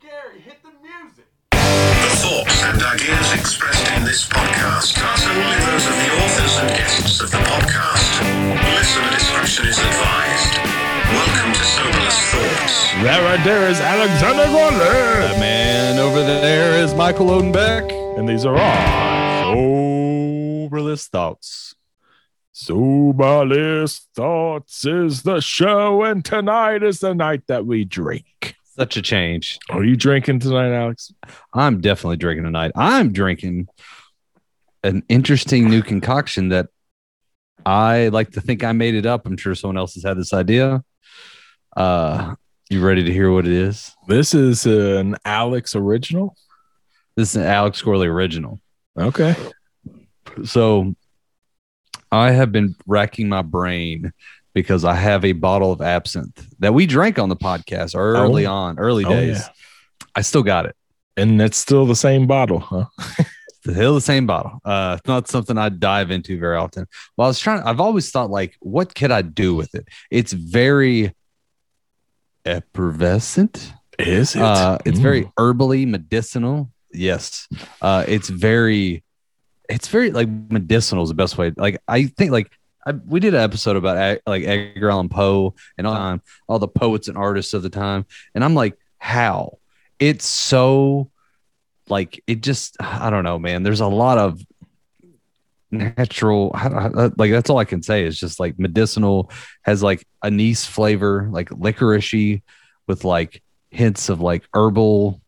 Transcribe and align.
Gary, 0.00 0.40
hit 0.40 0.60
the 0.62 0.68
music. 0.84 1.24
The 1.52 2.12
thoughts 2.20 2.62
and 2.62 2.82
ideas 2.82 3.32
expressed 3.32 3.90
in 3.96 4.04
this 4.04 4.28
podcast 4.28 5.00
are 5.00 5.16
solely 5.16 5.56
those 5.64 5.86
of 5.88 5.96
the 5.96 6.10
authors 6.20 6.58
and 6.60 6.68
guests 6.76 7.20
of 7.22 7.30
the 7.30 7.38
podcast. 7.38 8.20
Listener 8.76 9.10
discretion 9.16 9.64
is 9.66 9.78
advised. 9.78 10.58
Welcome 11.08 11.52
to 11.54 11.64
Soberless 11.64 12.20
Thoughts. 12.28 12.92
That 13.00 13.24
right 13.24 13.42
there 13.44 13.70
is 13.70 13.80
Alexander 13.80 14.52
Waller. 14.52 15.24
That 15.24 15.40
man 15.40 15.98
over 15.98 16.22
there 16.22 16.84
is 16.84 16.92
Michael 16.92 17.28
Odenbeck. 17.28 17.90
And 18.18 18.28
these 18.28 18.44
are 18.44 18.58
all 18.58 19.54
Soberless 20.68 21.08
Thoughts. 21.08 21.74
Soberless 22.52 24.06
Thoughts 24.14 24.84
is 24.84 25.22
the 25.22 25.40
show, 25.40 26.02
and 26.02 26.22
tonight 26.22 26.82
is 26.82 27.00
the 27.00 27.14
night 27.14 27.46
that 27.46 27.64
we 27.64 27.86
drink. 27.86 28.57
Such 28.78 28.96
a 28.96 29.02
change. 29.02 29.58
Are 29.70 29.82
you 29.82 29.96
drinking 29.96 30.38
tonight, 30.38 30.72
Alex? 30.72 31.12
I'm 31.52 31.80
definitely 31.80 32.16
drinking 32.16 32.44
tonight. 32.44 32.70
I'm 32.76 33.12
drinking 33.12 33.66
an 34.84 35.02
interesting 35.08 35.68
new 35.68 35.82
concoction 35.82 36.50
that 36.50 36.68
I 37.66 38.06
like 38.08 38.30
to 38.32 38.40
think 38.40 38.62
I 38.62 38.70
made 38.70 38.94
it 38.94 39.04
up. 39.04 39.26
I'm 39.26 39.36
sure 39.36 39.56
someone 39.56 39.78
else 39.78 39.94
has 39.94 40.04
had 40.04 40.16
this 40.16 40.32
idea. 40.32 40.84
Uh, 41.76 42.36
you 42.70 42.80
ready 42.80 43.02
to 43.02 43.12
hear 43.12 43.32
what 43.32 43.46
it 43.46 43.52
is? 43.52 43.96
This 44.06 44.32
is 44.32 44.64
an 44.64 45.16
Alex 45.24 45.74
original. 45.74 46.36
This 47.16 47.30
is 47.30 47.36
an 47.36 47.48
Alex 47.48 47.82
Gorley 47.82 48.06
original. 48.06 48.60
Okay. 48.96 49.34
So 50.44 50.94
I 52.12 52.30
have 52.30 52.52
been 52.52 52.76
racking 52.86 53.28
my 53.28 53.42
brain 53.42 54.12
because 54.54 54.84
I 54.84 54.94
have 54.94 55.24
a 55.24 55.32
bottle 55.32 55.70
of 55.72 55.80
absinthe 55.80 56.46
that 56.58 56.74
we 56.74 56.86
drank 56.86 57.18
on 57.18 57.28
the 57.28 57.36
podcast 57.36 57.94
early 57.96 58.46
Oh. 58.46 58.52
on, 58.52 58.78
early 58.78 59.04
Oh, 59.04 59.10
days. 59.10 59.38
yeah. 59.38 59.48
I 60.14 60.22
still 60.22 60.42
got 60.42 60.66
it. 60.66 60.74
And 61.16 61.40
it's 61.42 61.56
still 61.56 61.84
the 61.86 61.96
same 61.96 62.26
bottle, 62.26 62.60
huh? 62.60 62.84
the 63.64 63.74
hell 63.74 63.94
the 63.94 64.00
same 64.00 64.26
bottle. 64.26 64.60
Uh, 64.64 64.96
it's 64.98 65.06
not 65.08 65.28
something 65.28 65.58
I 65.58 65.68
dive 65.68 66.10
into 66.10 66.38
very 66.38 66.56
often. 66.56 66.86
Well, 67.16 67.26
I 67.26 67.28
was 67.28 67.38
trying. 67.40 67.62
I've 67.62 67.80
always 67.80 68.10
thought 68.10 68.30
like, 68.30 68.56
what 68.60 68.94
could 68.94 69.10
I 69.10 69.22
do 69.22 69.54
with 69.54 69.74
it? 69.74 69.86
It's 70.10 70.32
very 70.32 71.12
effervescent. 72.44 73.72
Is 73.98 74.36
it? 74.36 74.42
Uh, 74.42 74.78
it's 74.84 74.98
Mm. 74.98 75.02
very 75.02 75.24
herbally 75.36 75.86
medicinal. 75.86 76.70
Yes. 76.92 77.48
Uh, 77.82 78.04
it's 78.06 78.28
very, 78.28 79.02
it's 79.68 79.88
very 79.88 80.10
like 80.12 80.28
medicinal 80.50 81.02
is 81.02 81.08
the 81.10 81.14
best 81.14 81.36
way. 81.36 81.52
Like 81.56 81.80
I 81.88 82.04
think 82.06 82.30
like 82.30 82.50
I, 82.88 82.92
we 82.92 83.20
did 83.20 83.34
an 83.34 83.40
episode 83.40 83.76
about 83.76 84.20
like 84.26 84.44
Edgar 84.44 84.90
Allan 84.90 85.10
Poe 85.10 85.54
and 85.76 85.86
all, 85.86 86.20
all 86.48 86.58
the 86.58 86.68
poets 86.68 87.08
and 87.08 87.18
artists 87.18 87.52
of 87.52 87.62
the 87.62 87.68
time, 87.68 88.06
and 88.34 88.42
I'm 88.42 88.54
like, 88.54 88.78
how? 88.96 89.58
It's 89.98 90.24
so 90.24 91.10
like 91.88 92.22
it 92.26 92.40
just 92.42 92.76
I 92.80 93.10
don't 93.10 93.24
know, 93.24 93.38
man. 93.38 93.62
There's 93.62 93.80
a 93.80 93.86
lot 93.86 94.16
of 94.16 94.40
natural 95.70 96.50
like 97.18 97.30
that's 97.30 97.50
all 97.50 97.58
I 97.58 97.66
can 97.66 97.82
say 97.82 98.04
is 98.04 98.18
just 98.18 98.40
like 98.40 98.58
medicinal 98.58 99.30
has 99.62 99.82
like 99.82 100.06
anise 100.24 100.64
flavor, 100.64 101.28
like 101.30 101.50
licoricey 101.50 102.42
with 102.86 103.04
like 103.04 103.42
hints 103.70 104.08
of 104.08 104.22
like 104.22 104.48
herbal 104.54 105.20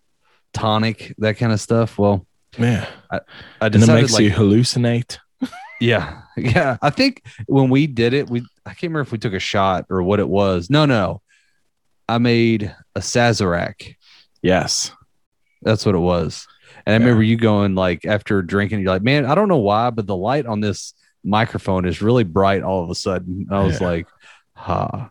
tonic, 0.55 1.14
that 1.19 1.36
kind 1.36 1.53
of 1.53 1.61
stuff. 1.61 1.98
Well, 1.98 2.27
yeah. 2.58 2.88
I 3.11 3.20
And 3.61 3.75
it 3.75 3.86
makes 3.86 4.14
like 4.14 4.22
you 4.22 4.31
hallucinate. 4.31 5.19
Yeah, 5.80 6.22
yeah. 6.36 6.76
I 6.82 6.90
think 6.90 7.22
when 7.46 7.70
we 7.70 7.86
did 7.86 8.12
it, 8.14 8.28
we 8.30 8.40
I 8.66 8.70
can't 8.70 8.82
remember 8.84 9.00
if 9.00 9.12
we 9.12 9.18
took 9.18 9.32
a 9.32 9.38
shot 9.38 9.86
or 9.90 10.02
what 10.02 10.20
it 10.20 10.28
was. 10.28 10.70
No, 10.70 10.84
no. 10.86 11.22
I 12.08 12.18
made 12.18 12.74
a 12.94 13.00
Sazerac. 13.00 13.94
Yes. 14.42 14.90
That's 15.62 15.86
what 15.86 15.94
it 15.94 15.98
was. 15.98 16.46
And 16.86 16.94
I 16.94 16.98
Yeah. 16.98 17.04
remember 17.04 17.22
you 17.22 17.36
going 17.36 17.74
like 17.74 18.04
after 18.04 18.42
drinking, 18.42 18.80
you're 18.80 18.90
like, 18.90 19.02
man, 19.02 19.24
I 19.26 19.34
don't 19.34 19.48
know 19.48 19.58
why, 19.58 19.90
but 19.90 20.06
the 20.06 20.16
light 20.16 20.46
on 20.46 20.60
this 20.60 20.94
microphone 21.22 21.84
is 21.84 22.00
really 22.02 22.24
bright 22.24 22.62
all 22.62 22.82
of 22.82 22.90
a 22.90 22.94
sudden. 22.94 23.46
I 23.50 23.60
was 23.62 23.80
Yeah. 23.80 23.86
like, 23.86 24.06
ha. 24.54 25.10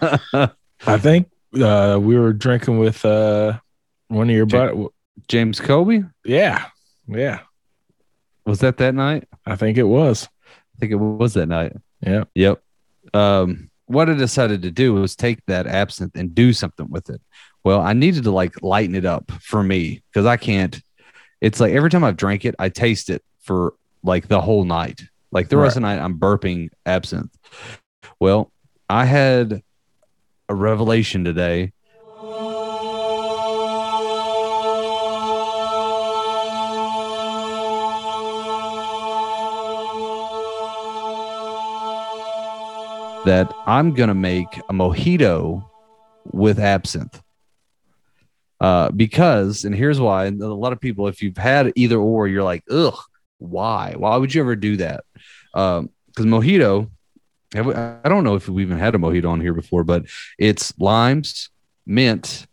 I 0.86 0.98
think 0.98 1.28
uh, 1.60 1.98
we 2.02 2.18
were 2.18 2.32
drinking 2.32 2.78
with 2.78 3.04
uh, 3.04 3.58
one 4.08 4.28
of 4.30 4.34
your 4.34 4.46
Ja- 4.48 4.74
but 4.74 4.90
James 5.28 5.60
Kobe? 5.60 6.02
yeah, 6.24 6.66
yeah. 7.06 7.40
Was 8.46 8.60
that 8.60 8.78
that 8.78 8.94
night? 8.94 9.28
I 9.46 9.56
think 9.56 9.78
it 9.78 9.84
was. 9.84 10.28
I 10.76 10.78
think 10.80 10.92
it 10.92 10.96
was 10.96 11.34
that 11.34 11.46
night. 11.46 11.72
Yeah. 12.00 12.24
Yep. 12.34 12.62
Um, 13.14 13.70
what 13.86 14.08
I 14.08 14.14
decided 14.14 14.62
to 14.62 14.70
do 14.70 14.94
was 14.94 15.16
take 15.16 15.44
that 15.46 15.66
absinthe 15.66 16.16
and 16.16 16.34
do 16.34 16.52
something 16.52 16.88
with 16.90 17.10
it. 17.10 17.20
Well, 17.64 17.80
I 17.80 17.92
needed 17.92 18.24
to 18.24 18.30
like 18.30 18.62
lighten 18.62 18.94
it 18.94 19.04
up 19.04 19.30
for 19.40 19.62
me 19.62 20.02
because 20.10 20.26
I 20.26 20.36
can't. 20.36 20.80
It's 21.40 21.60
like 21.60 21.72
every 21.72 21.90
time 21.90 22.04
I've 22.04 22.16
drank 22.16 22.44
it, 22.44 22.54
I 22.58 22.68
taste 22.68 23.10
it 23.10 23.22
for 23.40 23.74
like 24.02 24.28
the 24.28 24.40
whole 24.40 24.64
night. 24.64 25.02
Like 25.30 25.48
the 25.48 25.56
rest 25.56 25.76
of 25.76 25.82
the 25.82 25.88
night, 25.88 25.98
I'm 25.98 26.18
burping 26.18 26.68
absinthe. 26.84 27.36
Well, 28.20 28.52
I 28.88 29.04
had 29.04 29.62
a 30.48 30.54
revelation 30.54 31.24
today. 31.24 31.72
That 43.24 43.54
I'm 43.66 43.94
gonna 43.94 44.14
make 44.14 44.58
a 44.68 44.72
mojito 44.72 45.64
with 46.32 46.58
absinthe. 46.58 47.22
Uh, 48.60 48.90
because, 48.90 49.64
and 49.64 49.74
here's 49.74 50.00
why. 50.00 50.26
and 50.26 50.40
A 50.42 50.52
lot 50.52 50.72
of 50.72 50.80
people, 50.80 51.06
if 51.08 51.22
you've 51.22 51.36
had 51.36 51.72
either 51.76 51.96
or, 51.96 52.26
you're 52.28 52.42
like, 52.42 52.64
ugh, 52.70 52.98
why? 53.38 53.94
Why 53.96 54.16
would 54.16 54.34
you 54.34 54.40
ever 54.40 54.56
do 54.56 54.76
that? 54.78 55.04
Um, 55.54 55.90
because 56.08 56.26
mojito, 56.26 56.90
have 57.54 57.66
we- 57.66 57.74
I 57.74 58.08
don't 58.08 58.24
know 58.24 58.34
if 58.34 58.48
we 58.48 58.62
even 58.62 58.78
had 58.78 58.94
a 58.94 58.98
mojito 58.98 59.28
on 59.28 59.40
here 59.40 59.54
before, 59.54 59.82
but 59.84 60.04
it's 60.38 60.72
limes, 60.78 61.48
mint, 61.86 62.46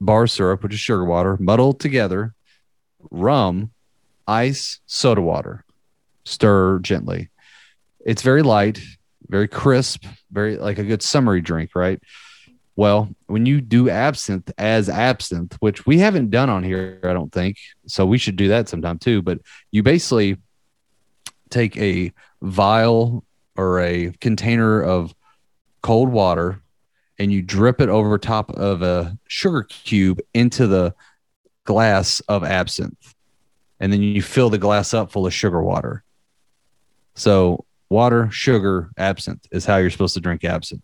bar 0.00 0.26
syrup, 0.26 0.62
which 0.62 0.74
is 0.74 0.80
sugar 0.80 1.04
water, 1.04 1.36
muddled 1.40 1.80
together, 1.80 2.34
rum, 3.10 3.70
ice, 4.26 4.80
soda 4.86 5.20
water. 5.20 5.64
Stir 6.24 6.78
gently. 6.80 7.30
It's 8.04 8.22
very 8.22 8.42
light, 8.42 8.80
very 9.30 9.48
crisp, 9.48 10.04
very 10.30 10.56
like 10.56 10.78
a 10.78 10.84
good 10.84 11.02
summery 11.02 11.40
drink, 11.40 11.70
right? 11.74 12.02
Well, 12.76 13.10
when 13.26 13.46
you 13.46 13.60
do 13.60 13.88
absinthe 13.88 14.50
as 14.58 14.88
absinthe, 14.88 15.56
which 15.60 15.86
we 15.86 15.98
haven't 15.98 16.30
done 16.30 16.50
on 16.50 16.64
here, 16.64 17.00
I 17.04 17.12
don't 17.12 17.32
think, 17.32 17.56
so 17.86 18.04
we 18.04 18.18
should 18.18 18.36
do 18.36 18.48
that 18.48 18.68
sometime 18.68 18.98
too. 18.98 19.22
But 19.22 19.40
you 19.70 19.82
basically 19.82 20.36
take 21.48 21.76
a 21.76 22.12
vial 22.42 23.24
or 23.56 23.80
a 23.80 24.12
container 24.20 24.82
of 24.82 25.14
cold 25.82 26.10
water 26.10 26.62
and 27.18 27.30
you 27.30 27.42
drip 27.42 27.80
it 27.80 27.88
over 27.88 28.16
top 28.18 28.50
of 28.52 28.82
a 28.82 29.16
sugar 29.28 29.62
cube 29.62 30.20
into 30.32 30.66
the 30.66 30.94
glass 31.64 32.20
of 32.20 32.42
absinthe. 32.44 33.14
And 33.78 33.92
then 33.92 34.02
you 34.02 34.22
fill 34.22 34.50
the 34.50 34.58
glass 34.58 34.94
up 34.94 35.12
full 35.12 35.26
of 35.26 35.34
sugar 35.34 35.62
water. 35.62 36.02
So, 37.14 37.64
water, 37.90 38.30
sugar, 38.30 38.90
absinthe 38.96 39.46
is 39.50 39.66
how 39.66 39.76
you're 39.76 39.90
supposed 39.90 40.14
to 40.14 40.20
drink 40.20 40.44
absinthe. 40.44 40.82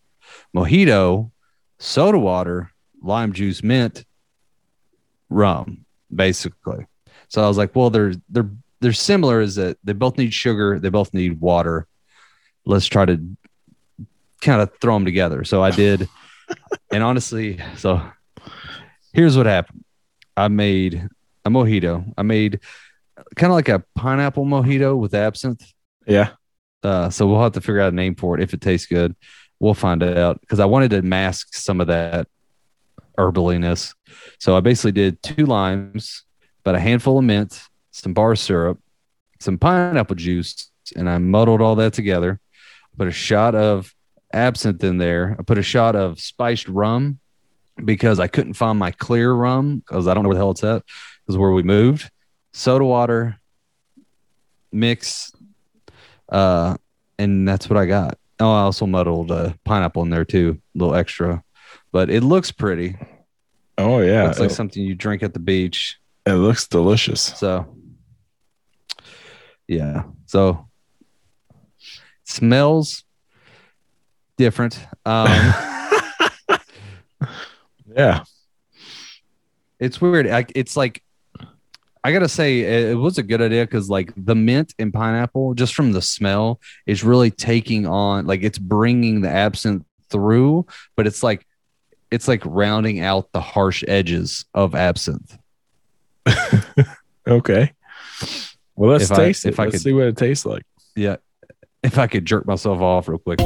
Mojito, 0.55 1.31
soda 1.79 2.19
water, 2.19 2.71
lime 3.01 3.33
juice, 3.33 3.63
mint, 3.63 4.05
rum, 5.29 5.85
basically. 6.13 6.85
So 7.29 7.43
I 7.43 7.47
was 7.47 7.57
like, 7.57 7.75
well, 7.75 7.89
they're 7.89 8.13
they're 8.29 8.49
they're 8.79 8.93
similar 8.93 9.41
is 9.41 9.55
that 9.55 9.77
they 9.83 9.93
both 9.93 10.17
need 10.17 10.33
sugar, 10.33 10.79
they 10.79 10.89
both 10.89 11.13
need 11.13 11.39
water. 11.39 11.87
Let's 12.65 12.85
try 12.85 13.05
to 13.05 13.37
kind 14.41 14.61
of 14.61 14.71
throw 14.79 14.93
them 14.93 15.05
together. 15.05 15.43
So 15.45 15.63
I 15.63 15.71
did, 15.71 16.07
and 16.91 17.03
honestly, 17.03 17.59
so 17.77 18.01
here's 19.13 19.37
what 19.37 19.45
happened. 19.45 19.83
I 20.35 20.49
made 20.49 21.07
a 21.45 21.49
mojito. 21.49 22.13
I 22.17 22.21
made 22.21 22.59
kind 23.35 23.51
of 23.51 23.55
like 23.55 23.69
a 23.69 23.83
pineapple 23.95 24.45
mojito 24.45 24.97
with 24.97 25.13
absinthe. 25.13 25.73
Yeah. 26.05 26.31
Uh, 26.83 27.09
so 27.09 27.27
we'll 27.27 27.41
have 27.41 27.53
to 27.53 27.61
figure 27.61 27.79
out 27.79 27.93
a 27.93 27.95
name 27.95 28.15
for 28.15 28.37
it 28.37 28.43
if 28.43 28.53
it 28.53 28.61
tastes 28.61 28.87
good. 28.87 29.15
We'll 29.59 29.73
find 29.73 30.03
out 30.03 30.39
because 30.41 30.59
I 30.59 30.65
wanted 30.65 30.91
to 30.91 31.01
mask 31.01 31.55
some 31.55 31.81
of 31.81 31.87
that 31.87 32.27
herbaliness. 33.17 33.95
So 34.39 34.55
I 34.55 34.59
basically 34.59 34.91
did 34.91 35.21
two 35.23 35.45
limes, 35.45 36.23
about 36.63 36.75
a 36.75 36.79
handful 36.79 37.17
of 37.17 37.23
mint, 37.23 37.61
some 37.91 38.13
bar 38.13 38.35
syrup, 38.35 38.79
some 39.39 39.57
pineapple 39.57 40.15
juice, 40.15 40.69
and 40.95 41.09
I 41.09 41.17
muddled 41.17 41.61
all 41.61 41.75
that 41.75 41.93
together. 41.93 42.39
I 42.53 42.97
Put 42.97 43.07
a 43.07 43.11
shot 43.11 43.55
of 43.55 43.93
absinthe 44.33 44.83
in 44.83 44.97
there. 44.97 45.35
I 45.39 45.43
put 45.43 45.57
a 45.57 45.63
shot 45.63 45.95
of 45.95 46.19
spiced 46.19 46.67
rum 46.67 47.19
because 47.83 48.19
I 48.19 48.27
couldn't 48.27 48.53
find 48.53 48.77
my 48.77 48.91
clear 48.91 49.31
rum 49.31 49.77
because 49.79 50.07
I 50.07 50.13
don't 50.13 50.23
know 50.23 50.29
where 50.29 50.35
the 50.35 50.41
hell 50.41 50.51
it's 50.51 50.63
at. 50.63 50.83
Because 51.25 51.37
where 51.37 51.51
we 51.51 51.63
moved, 51.63 52.09
soda 52.53 52.85
water, 52.85 53.39
mix, 54.71 55.31
uh, 56.29 56.75
and 57.19 57.47
that's 57.47 57.69
what 57.69 57.77
I 57.77 57.85
got. 57.85 58.17
Oh, 58.39 58.51
I 58.51 58.61
also 58.61 58.85
muddled 58.85 59.31
uh, 59.31 59.53
pineapple 59.65 60.03
in 60.03 60.09
there 60.09 60.25
too, 60.25 60.59
a 60.75 60.77
little 60.77 60.95
extra, 60.95 61.43
but 61.91 62.09
it 62.09 62.23
looks 62.23 62.51
pretty. 62.51 62.95
Oh 63.77 63.99
yeah, 63.99 64.29
it's 64.29 64.39
like 64.39 64.51
something 64.51 64.81
you 64.83 64.95
drink 64.95 65.23
at 65.23 65.33
the 65.33 65.39
beach. 65.39 65.99
it 66.25 66.33
looks 66.33 66.67
delicious. 66.67 67.21
So, 67.21 67.75
yeah. 69.67 70.03
So, 70.25 70.67
smells 72.23 73.03
different. 74.37 74.79
Um, 75.05 75.53
Yeah, 77.95 78.23
it's 79.79 79.99
weird. 79.99 80.27
I, 80.27 80.45
it's 80.53 80.77
like 80.77 81.01
I 82.03 82.11
gotta 82.13 82.29
say, 82.29 82.61
it, 82.61 82.89
it 82.91 82.95
was 82.95 83.17
a 83.17 83.23
good 83.23 83.41
idea 83.41 83.65
because 83.65 83.89
like 83.89 84.13
the 84.15 84.35
mint 84.35 84.73
and 84.79 84.93
pineapple, 84.93 85.53
just 85.55 85.75
from 85.75 85.91
the 85.91 86.01
smell, 86.01 86.59
is 86.85 87.03
really 87.03 87.31
taking 87.31 87.85
on 87.85 88.25
like 88.25 88.43
it's 88.43 88.57
bringing 88.59 89.21
the 89.21 89.29
absinthe 89.29 89.83
through, 90.09 90.65
but 90.95 91.07
it's 91.07 91.23
like 91.23 91.45
it's 92.11 92.27
like 92.27 92.41
rounding 92.45 93.01
out 93.01 93.29
the 93.33 93.41
harsh 93.41 93.83
edges 93.87 94.45
of 94.53 94.75
absinthe. 94.75 95.37
okay. 97.27 97.73
Well, 98.75 98.91
let's 98.91 99.05
If 99.05 99.11
I- 99.11 99.15
taste 99.25 99.45
it. 99.45 99.49
if 99.49 99.59
I 99.59 99.63
let's 99.65 99.75
could- 99.75 99.81
see 99.81 99.93
what 99.93 100.07
it 100.07 100.17
tastes 100.17 100.45
like. 100.45 100.63
Yeah. 100.95 101.17
If 101.83 101.97
I 101.97 102.07
could 102.07 102.25
jerk 102.25 102.45
myself 102.47 102.79
off 102.81 103.07
real 103.07 103.17
quick. 103.19 103.39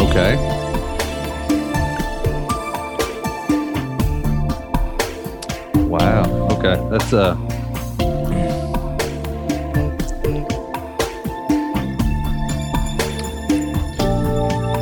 Okay. 0.00 0.47
Okay. 6.68 6.88
That's 6.90 7.12
uh 7.14 7.34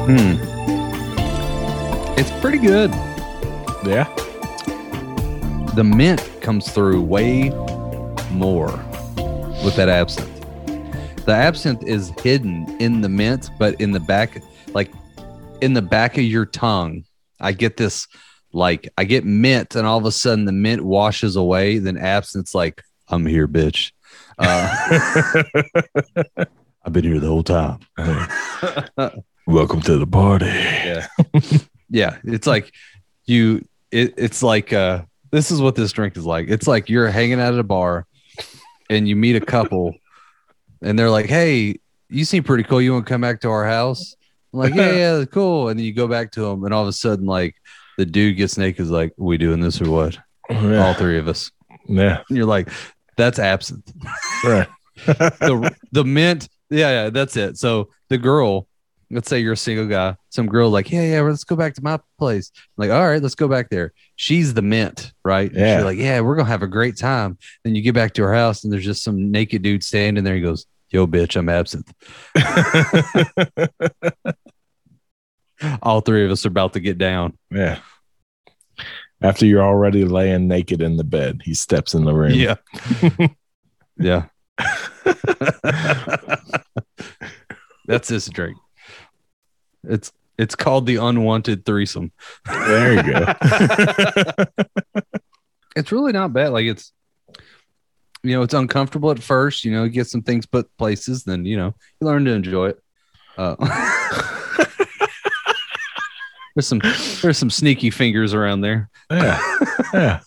Hmm. 0.07 0.37
It's 2.19 2.31
pretty 2.41 2.59
good. 2.59 2.91
Yeah. 3.85 4.13
the 5.75 5.85
mint 5.85 6.29
comes 6.41 6.73
through 6.73 7.03
way 7.03 7.51
more 8.31 8.73
with 9.65 9.77
that 9.77 9.89
absinthe. 9.89 10.45
The 11.25 11.33
absinthe 11.33 11.85
is 11.85 12.13
hidden 12.23 12.77
in 12.81 13.01
the 13.01 13.09
mint, 13.09 13.51
but 13.59 13.81
in 13.81 13.93
the 13.93 14.01
back, 14.01 14.43
like 14.75 14.91
in 15.61 15.75
the 15.75 15.83
back 15.83 16.19
of 16.19 16.25
your 16.25 16.47
tongue, 16.47 17.05
I 17.41 17.53
get 17.53 17.77
this 17.77 18.09
like 18.57 18.89
I 18.97 19.05
get 19.05 19.25
mint, 19.25 19.77
and 19.77 19.87
all 19.87 19.99
of 19.99 20.07
a 20.07 20.13
sudden 20.13 20.47
the 20.47 20.53
mint 20.53 20.83
washes 20.83 21.37
away. 21.37 21.79
Then 21.79 21.99
absinthe, 21.99 22.55
like, 22.55 22.83
I'm 23.09 23.27
here, 23.27 23.47
bitch. 23.47 23.93
Uh, 24.39 25.43
I've 26.85 26.93
been 26.93 27.05
here 27.05 27.21
the 27.21 27.27
whole 27.27 27.43
time. 27.43 27.81
Welcome 29.47 29.83
to 29.83 29.99
the 29.99 30.07
party. 30.07 30.47
Yeah. 30.47 31.07
yeah. 31.91 32.19
It's 32.25 32.47
like 32.47 32.73
you 33.27 33.67
it, 33.91 34.15
it's 34.17 34.43
like 34.43 34.73
uh 34.73 35.03
this 35.31 35.51
is 35.51 35.61
what 35.61 35.75
this 35.75 35.93
drink 35.93 36.17
is 36.17 36.25
like. 36.25 36.49
It's 36.49 36.67
like 36.67 36.89
you're 36.89 37.09
hanging 37.09 37.41
out 37.41 37.55
at 37.55 37.61
a 37.61 37.65
bar 37.65 38.07
and 38.89 39.09
you 39.09 39.17
meet 39.17 39.37
a 39.37 39.41
couple 39.41 39.95
and 40.81 40.99
they're 40.99 41.11
like, 41.11 41.27
Hey, 41.27 41.81
you 42.09 42.25
seem 42.25 42.43
pretty 42.43 42.65
cool. 42.65 42.81
You 42.81 42.93
want 42.93 43.07
to 43.07 43.13
come 43.13 43.21
back 43.21 43.41
to 43.43 43.51
our 43.51 43.67
house? 43.67 44.17
I'm 44.53 44.61
like, 44.61 44.75
Yeah, 44.75 44.93
yeah, 44.93 45.25
cool. 45.27 45.69
And 45.69 45.79
then 45.79 45.85
you 45.85 45.93
go 45.93 46.09
back 46.09 46.33
to 46.33 46.41
them 46.43 46.65
and 46.65 46.73
all 46.73 46.83
of 46.83 46.89
a 46.89 46.93
sudden 46.93 47.27
like 47.27 47.57
the 47.99 48.07
dude 48.07 48.37
gets 48.37 48.59
naked 48.59 48.81
is 48.83 48.91
like, 48.91 49.13
we 49.17 49.39
doing 49.39 49.61
this 49.61 49.81
or 49.81 49.91
what? 49.91 50.19
All 50.51 50.95
three 50.95 51.19
of 51.19 51.29
us. 51.29 51.51
yeah. 51.89 52.23
And 52.29 52.37
you're 52.37 52.47
like, 52.47 52.69
that's 53.17 53.39
absinthe. 53.39 53.91
Right. 54.45 54.69
the 55.07 55.75
the 55.93 56.05
mint 56.05 56.49
yeah 56.71 57.05
yeah 57.05 57.11
that's 57.11 57.37
it 57.37 57.59
so 57.59 57.91
the 58.09 58.17
girl 58.17 58.67
let's 59.11 59.29
say 59.29 59.39
you're 59.39 59.53
a 59.53 59.57
single 59.57 59.87
guy 59.87 60.17
some 60.31 60.47
girl 60.47 60.71
like 60.71 60.91
yeah 60.91 61.03
yeah 61.03 61.21
let's 61.21 61.45
go 61.45 61.55
back 61.55 61.75
to 61.75 61.85
my 61.85 62.01
place 62.19 62.51
I'm 62.57 62.63
like 62.79 62.91
all 62.91 63.07
right 63.07 63.23
let's 63.23 63.35
go 63.35 63.47
back 63.47 63.69
there 63.69 63.93
she's 64.17 64.55
the 64.55 64.63
mint 64.63 65.13
right 65.23 65.51
And 65.51 65.61
Yeah. 65.61 65.77
she's 65.77 65.85
like 65.85 65.99
yeah 65.99 66.21
we're 66.21 66.35
gonna 66.35 66.49
have 66.49 66.63
a 66.63 66.67
great 66.67 66.97
time 66.97 67.37
then 67.63 67.75
you 67.75 67.83
get 67.83 67.95
back 67.95 68.15
to 68.15 68.23
her 68.23 68.33
house 68.35 68.65
and 68.65 68.73
there's 68.73 68.87
just 68.87 69.05
some 69.05 69.31
naked 69.31 69.61
dude 69.63 69.85
standing 69.85 70.25
there 70.25 70.35
he 70.35 70.41
goes 70.41 70.65
yo 70.89 71.07
bitch 71.07 71.37
i'm 71.37 71.51
absinthe 71.51 71.93
all 75.83 76.01
three 76.01 76.25
of 76.25 76.31
us 76.31 76.45
are 76.45 76.49
about 76.49 76.73
to 76.75 76.81
get 76.81 76.99
down 76.99 77.37
yeah. 77.51 77.79
After 79.23 79.47
you're 79.47 79.63
already 79.63 80.05
laying 80.05 80.47
naked 80.47 80.83
in 80.83 80.99
the 80.99 81.05
bed, 81.05 81.41
he 81.43 81.55
steps 81.55 81.95
in 81.95 82.05
the 82.05 82.13
room. 82.15 82.33
yeah 82.35 82.57
yeah 83.99 84.27
that's 87.87 88.09
this 88.09 88.29
drink 88.29 88.57
it's 89.85 90.13
it's 90.39 90.55
called 90.55 90.87
the 90.87 90.97
unwanted 90.97 91.65
threesome 91.65 92.13
There 92.47 92.95
you 92.95 93.03
go. 93.03 93.25
it's 95.77 95.93
really 95.93 96.13
not 96.13 96.33
bad. 96.33 96.53
Like 96.53 96.67
it's, 96.67 96.93
you 98.23 98.35
know, 98.37 98.43
it's 98.43 98.55
uncomfortable 98.55 99.11
at 99.11 99.23
first. 99.23 99.65
You 99.65 99.73
know, 99.73 99.85
you 99.85 99.91
get 99.91 100.09
some 100.09 100.23
things 100.23 100.45
put 100.47 100.69
places, 100.77 101.25
then 101.25 101.45
you 101.47 101.57
know 101.57 101.75
you 102.01 102.07
learn 102.07 102.25
to 102.27 102.33
enjoy 102.33 102.69
it. 102.71 102.83
Uh, 103.39 103.57
there's 106.57 106.67
some 106.67 106.81
there's 107.23 107.39
some 107.39 107.51
sneaky 107.51 107.91
fingers 107.91 108.35
around 108.35 108.63
there. 108.63 108.91
yeah. 109.11 109.41
Yeah. 109.95 110.21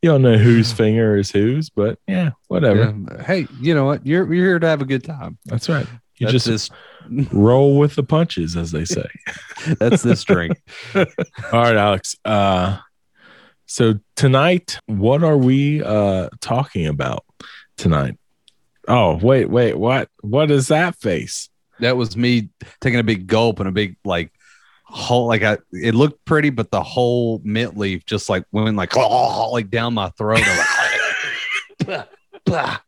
You 0.00 0.10
don't 0.10 0.22
know 0.22 0.38
whose 0.38 0.70
finger 0.70 1.16
is 1.16 1.32
whose, 1.32 1.70
but 1.70 1.98
yeah, 2.06 2.30
whatever. 2.46 2.94
Yeah. 3.10 3.22
Hey, 3.24 3.48
you 3.60 3.74
know 3.74 3.84
what? 3.84 4.06
You're 4.06 4.32
you're 4.32 4.46
here 4.46 4.58
to 4.60 4.66
have 4.68 4.80
a 4.80 4.84
good 4.84 5.02
time. 5.02 5.38
That's 5.46 5.68
right. 5.68 5.88
You 6.18 6.28
That's 6.28 6.44
just 6.44 6.46
this 6.46 6.70
roll 7.32 7.78
with 7.78 7.96
the 7.96 8.04
punches, 8.04 8.56
as 8.56 8.70
they 8.70 8.84
say. 8.84 9.08
that's 9.80 10.02
this 10.02 10.22
drink. 10.22 10.56
All 10.94 11.04
right, 11.52 11.76
Alex. 11.76 12.14
Uh, 12.24 12.78
so 13.66 13.98
tonight, 14.14 14.78
what 14.86 15.24
are 15.24 15.36
we 15.36 15.82
uh 15.82 16.28
talking 16.40 16.86
about 16.86 17.24
tonight? 17.76 18.16
Oh, 18.86 19.16
wait, 19.16 19.50
wait, 19.50 19.76
what? 19.76 20.10
What 20.20 20.52
is 20.52 20.68
that 20.68 20.94
face? 20.94 21.50
That 21.80 21.96
was 21.96 22.16
me 22.16 22.50
taking 22.80 23.00
a 23.00 23.04
big 23.04 23.26
gulp 23.26 23.58
and 23.58 23.68
a 23.68 23.72
big 23.72 23.96
like 24.04 24.30
whole 24.90 25.26
like 25.26 25.42
I 25.42 25.58
it 25.72 25.94
looked 25.94 26.24
pretty, 26.24 26.50
but 26.50 26.70
the 26.70 26.82
whole 26.82 27.40
mint 27.44 27.76
leaf 27.76 28.04
just 28.06 28.28
like 28.28 28.44
went 28.52 28.76
like 28.76 28.96
oh, 28.96 29.50
like 29.52 29.70
down 29.70 29.94
my 29.94 30.08
throat. 30.10 30.40
Like, 31.86 32.08
blah. 32.44 32.78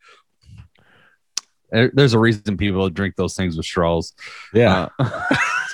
There- 1.71 1.93
There's 1.95 2.15
a 2.15 2.19
reason 2.19 2.57
people 2.57 2.89
drink 2.91 3.15
those 3.17 3.35
things 3.37 3.57
with 3.57 3.65
straws. 3.67 4.13
Yeah, 4.53 4.89
Uh, 4.99 5.21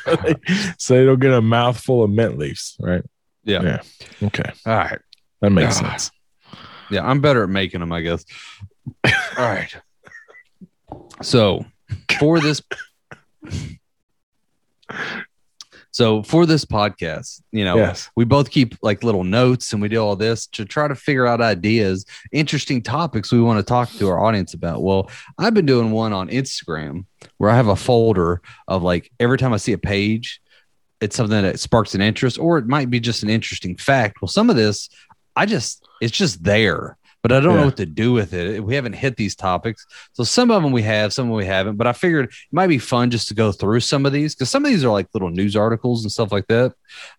so 0.79 0.95
they 0.95 1.05
don't 1.07 1.21
get 1.21 1.33
a 1.33 1.41
mouthful 1.41 2.03
of 2.05 2.11
mint 2.11 2.37
leaves, 2.39 2.77
right? 2.81 3.03
yeah. 3.45 3.63
Yeah. 3.63 4.27
Okay, 4.29 4.51
All 4.67 4.77
right. 4.77 5.01
that 5.41 5.51
makes 5.51 5.81
Ah. 5.81 5.91
sense. 5.91 6.11
Yeah, 6.91 7.05
I'm 7.09 7.21
better 7.21 7.43
at 7.45 7.49
making 7.49 7.81
them, 7.81 7.93
I 7.93 8.01
guess. 8.03 8.25
All 9.05 9.13
right. 9.39 9.75
So 11.23 11.65
for 12.19 12.41
this, 12.41 12.61
so 15.97 16.23
for 16.23 16.45
this 16.45 16.67
podcast, 16.67 17.41
you 17.53 17.65
know, 17.65 17.77
Yes. 17.79 18.11
we 18.17 18.27
both 18.27 18.51
keep 18.51 18.77
like 18.83 19.03
little 19.03 19.25
notes 19.25 19.73
and 19.73 19.81
we 19.81 19.89
do 19.89 19.97
all 19.97 20.15
this 20.15 20.47
to 20.49 20.67
try 20.67 20.87
to 20.87 20.95
figure 20.95 21.27
out 21.27 21.41
ideas, 21.41 22.05
interesting 22.33 22.83
topics 22.83 23.33
we 23.33 23.41
want 23.41 23.59
to 23.59 23.63
talk 23.63 23.91
to 23.93 24.07
our 24.11 24.23
audience 24.23 24.53
about. 24.53 24.83
Well, 24.83 25.11
I've 25.39 25.55
been 25.55 25.65
doing 25.65 25.91
one 25.93 26.13
on 26.13 26.29
Instagram 26.29 27.07
where 27.39 27.49
I 27.49 27.57
have 27.57 27.69
a 27.69 27.77
folder 27.77 28.43
of 28.69 28.83
like 28.83 29.11
every 29.19 29.39
time 29.39 29.55
I 29.55 29.57
see 29.57 29.73
a 29.73 29.79
page, 29.79 30.43
it's 31.01 31.17
something 31.17 31.43
that 31.43 31.61
sparks 31.61 31.95
an 31.95 32.03
interest, 32.03 32.39
or 32.39 32.59
it 32.59 32.67
might 32.67 32.91
be 32.91 33.01
just 33.01 33.23
an 33.23 33.31
interesting 33.31 33.75
fact. 33.79 34.21
Well, 34.21 34.29
some 34.29 34.51
of 34.51 34.57
this, 34.57 34.91
I 35.35 35.47
just, 35.47 35.83
it's 36.03 36.17
just 36.17 36.45
there, 36.45 36.99
but 37.23 37.33
I 37.33 37.41
don't 37.41 37.53
Yeah. 37.55 37.61
know 37.61 37.65
what 37.67 37.77
to 37.79 37.87
do 37.87 38.13
with 38.13 38.33
it. 38.35 38.63
We 38.63 38.75
haven't 38.75 38.93
hit 38.95 39.17
these 39.17 39.35
topics. 39.35 39.85
So 40.13 40.23
some 40.25 40.51
of 40.51 40.63
them 40.63 40.73
we 40.73 40.83
have, 40.83 41.13
some 41.13 41.25
of 41.27 41.31
them 41.31 41.37
we 41.39 41.47
haven't, 41.47 41.77
but 41.77 41.87
I 41.87 41.93
figured 41.93 42.27
it 42.27 42.33
might 42.53 42.69
be 42.69 42.79
fun 42.79 43.11
just 43.11 43.29
to 43.29 43.35
go 43.35 43.53
through 43.53 43.81
some 43.81 44.07
of 44.07 44.13
these 44.13 44.35
because 44.35 44.51
some 44.51 44.65
of 44.65 44.71
these 44.71 44.85
are 44.85 44.91
like 44.91 45.09
little 45.15 45.31
news 45.31 45.57
articles 45.57 46.05
and 46.05 46.13
stuff 46.13 46.31
like 46.33 46.47
that. 46.49 46.73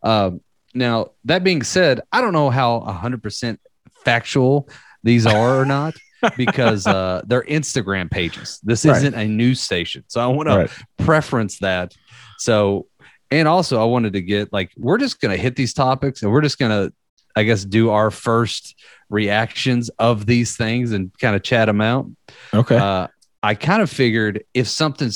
Um, 0.04 0.42
now, 0.74 1.12
that 1.25 1.44
being 1.44 1.63
said, 1.63 2.01
I 2.12 2.22
don't 2.22 2.34
know 2.34 2.50
how 2.50 2.80
100% 2.82 3.58
factual 4.06 4.70
these 5.04 5.25
are 5.25 5.60
or 5.60 5.66
not 5.66 5.96
because 6.38 6.86
uh, 6.88 7.22
they're 7.25 7.44
Instagram 7.44 8.10
pages. 8.12 8.60
This 8.63 8.86
Right. 8.86 8.98
isn't 8.98 9.13
a 9.13 9.25
news 9.27 9.60
station. 9.62 10.04
So 10.08 10.22
I 10.22 10.27
want 10.27 10.50
to 10.50 10.70
preference 11.04 11.60
that. 11.60 11.94
So, 12.38 12.88
and 13.32 13.48
also 13.48 13.82
I 13.82 13.86
wanted 13.86 14.13
to 14.13 14.22
get 14.22 14.54
like, 14.54 14.72
we're 14.77 14.98
just 14.98 15.20
going 15.20 15.36
to 15.36 15.42
hit 15.42 15.56
these 15.56 15.74
topics 15.74 16.22
and 16.24 16.32
we're 16.32 16.42
just 16.42 16.60
going 16.60 16.72
to, 16.72 16.94
I 17.38 17.44
guess, 17.44 17.63
do 17.63 17.89
our 17.91 18.10
first 18.12 18.75
reactions 19.10 19.89
of 20.00 20.25
these 20.25 20.58
things 20.58 20.91
and 20.91 21.12
kind 21.20 21.36
of 21.36 21.44
chat 21.44 21.67
them 21.67 21.82
out. 21.82 22.08
Okay. 22.53 22.77
Uh, 22.77 23.08
I 23.44 23.53
kind 23.56 23.82
of 23.82 23.89
figured 23.89 24.44
if 24.53 24.67
something 24.67 25.12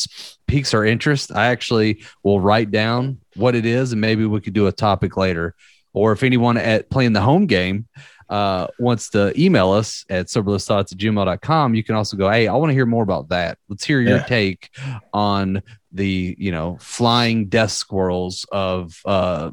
piques 0.48 0.74
our 0.74 0.86
interest, 0.86 1.32
I 1.36 1.48
actually 1.48 2.04
will 2.24 2.40
write 2.40 2.72
down 2.72 3.20
what 3.36 3.56
it 3.56 3.66
is 3.66 3.92
and 3.92 4.00
maybe 4.02 4.26
we 4.26 4.40
could 4.42 4.54
do 4.54 4.68
a 4.68 4.72
topic 4.72 5.18
later. 5.18 5.56
Or 5.94 6.12
if 6.14 6.24
anyone 6.24 6.58
at 6.58 6.90
playing 6.90 7.14
the 7.14 7.22
home 7.22 7.48
game, 7.48 7.88
uh, 8.30 8.68
wants 8.80 9.10
to 9.10 9.34
email 9.38 9.72
us 9.72 10.06
at 10.10 10.28
soberlessthoughts 10.28 10.94
at 10.94 10.98
gmail.com, 10.98 11.76
you 11.76 11.84
can 11.84 11.96
also 11.96 12.16
go, 12.16 12.30
Hey, 12.30 12.48
I 12.48 12.54
want 12.54 12.70
to 12.70 12.74
hear 12.74 12.86
more 12.86 13.04
about 13.04 13.28
that. 13.30 13.58
Let's 13.68 13.84
hear 13.84 14.00
your 14.00 14.18
Yeah. 14.20 14.24
take 14.24 14.70
on 15.12 15.62
the, 15.92 16.36
you 16.40 16.52
know, 16.54 16.78
flying 16.80 17.48
death 17.48 17.72
squirrels 17.72 18.46
of, 18.52 18.98
uh, 19.04 19.52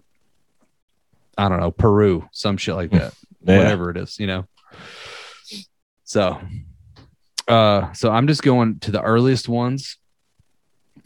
I 1.38 1.48
don't 1.48 1.60
know, 1.60 1.70
Peru, 1.70 2.28
some 2.32 2.56
shit 2.56 2.74
like 2.74 2.90
that, 2.90 3.14
Yeah. 3.46 3.58
whatever 3.58 3.90
it 3.90 3.96
is, 3.96 4.18
you 4.18 4.26
know? 4.26 4.44
So, 6.04 6.40
uh, 7.46 7.92
so 7.92 8.10
I'm 8.10 8.26
just 8.26 8.42
going 8.42 8.80
to 8.80 8.90
the 8.90 9.00
earliest 9.00 9.48
ones. 9.48 9.96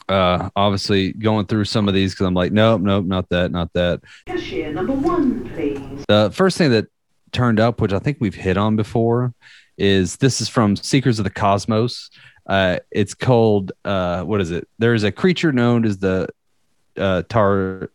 Uh, 0.08 0.50
obviously 0.56 1.12
going 1.12 1.46
through 1.46 1.64
some 1.64 1.86
of 1.86 1.94
these 1.94 2.12
because 2.12 2.26
I'm 2.26 2.34
like, 2.34 2.50
nope, 2.50 2.80
nope, 2.80 3.04
not 3.04 3.28
that, 3.28 3.52
not 3.52 3.72
that. 3.74 4.00
Cashier 4.26 4.72
number 4.72 4.92
one, 4.92 5.48
please. 5.50 6.04
The 6.08 6.30
first 6.32 6.58
thing 6.58 6.70
that 6.70 6.86
turned 7.30 7.60
up, 7.60 7.80
which 7.80 7.92
I 7.92 7.98
think 7.98 8.16
we've 8.20 8.34
hit 8.34 8.56
on 8.56 8.74
before, 8.74 9.32
is 9.78 10.16
this 10.16 10.40
is 10.40 10.48
from 10.48 10.76
Seekers 10.76 11.18
of 11.18 11.24
the 11.24 11.30
Cosmos. 11.30 12.10
Uh, 12.46 12.78
it's 12.90 13.14
called 13.14 13.72
uh, 13.84 14.22
what 14.24 14.40
is 14.40 14.50
it? 14.50 14.66
There's 14.78 15.04
a 15.04 15.12
creature 15.12 15.52
known 15.52 15.84
as 15.84 15.98
the 15.98 16.28
uh, 16.96 17.22
tar 17.28 17.90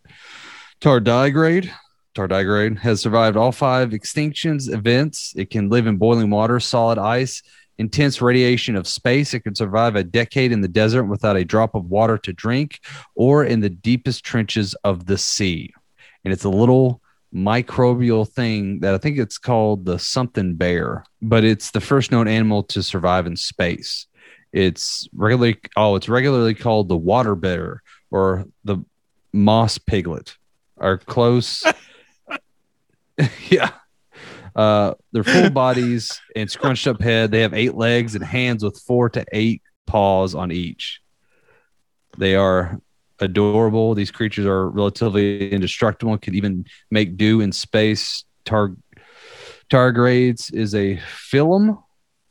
tardigrade. 0.82 1.70
Tardigrade 2.18 2.80
has 2.80 3.00
survived 3.00 3.38
all 3.38 3.52
five 3.52 3.92
extinctions 3.92 4.74
events. 4.74 5.34
It 5.38 5.52
can 5.52 5.70
live 5.70 5.86
in 5.86 5.98
boiling 5.98 6.32
water, 6.32 6.60
solid 6.60 6.98
ice, 6.98 7.44
intense 7.78 8.22
radiation 8.24 8.76
of 8.76 8.88
space. 8.88 9.36
It 9.36 9.42
can 9.42 9.54
survive 9.54 9.96
a 9.96 10.04
decade 10.04 10.52
in 10.52 10.62
the 10.62 10.68
desert 10.68 11.04
without 11.04 11.38
a 11.38 11.46
drop 11.46 11.76
of 11.76 11.92
water 11.92 12.18
to 12.18 12.34
drink, 12.34 12.80
or 13.14 13.44
in 13.44 13.60
the 13.60 13.70
deepest 13.70 14.26
trenches 14.26 14.74
of 14.84 15.06
the 15.06 15.18
sea. 15.18 15.72
And 16.26 16.34
it's 16.34 16.44
a 16.44 16.50
little 16.50 17.02
microbial 17.32 18.28
thing 18.28 18.80
that 18.80 18.96
I 18.96 18.98
think 18.98 19.20
it's 19.20 19.38
called 19.38 19.86
the 19.86 20.00
something 20.00 20.56
bear, 20.56 21.04
but 21.22 21.44
it's 21.44 21.70
the 21.70 21.82
first 21.82 22.12
known 22.12 22.28
animal 22.28 22.64
to 22.64 22.82
survive 22.82 23.28
in 23.28 23.36
space. 23.36 24.08
It's 24.52 25.08
regularly 25.14 25.60
oh, 25.76 25.96
it's 25.96 26.10
regularly 26.10 26.56
called 26.56 26.90
the 26.90 26.98
water 26.98 27.36
bear 27.36 27.84
or 28.10 28.46
the 28.64 28.78
moss 29.34 29.78
piglet. 29.78 30.36
Are 30.80 30.98
close. 30.98 31.64
yeah. 33.50 33.72
Uh, 34.56 34.96
their 35.12 35.24
full 35.24 35.50
bodies 35.52 36.20
and 36.36 36.50
scrunched 36.50 36.88
up 36.88 37.02
head. 37.02 37.32
They 37.32 37.42
have 37.42 37.54
eight 37.54 37.76
legs 37.76 38.16
and 38.16 38.24
hands 38.24 38.64
with 38.64 38.80
four 38.80 39.10
to 39.12 39.24
eight 39.32 39.62
paws 39.86 40.34
on 40.34 40.52
each. 40.52 41.02
They 42.18 42.36
are 42.36 42.80
adorable. 43.20 43.94
These 43.94 44.12
creatures 44.12 44.46
are 44.46 44.70
relatively 44.70 45.52
indestructible 45.52 46.18
can 46.18 46.36
even 46.36 46.66
make 46.90 47.18
do 47.18 47.42
in 47.42 47.52
space. 47.52 48.26
Tar 48.46 48.76
tardigrades 49.70 50.54
is 50.54 50.74
a 50.74 50.98
phylum, 50.98 51.84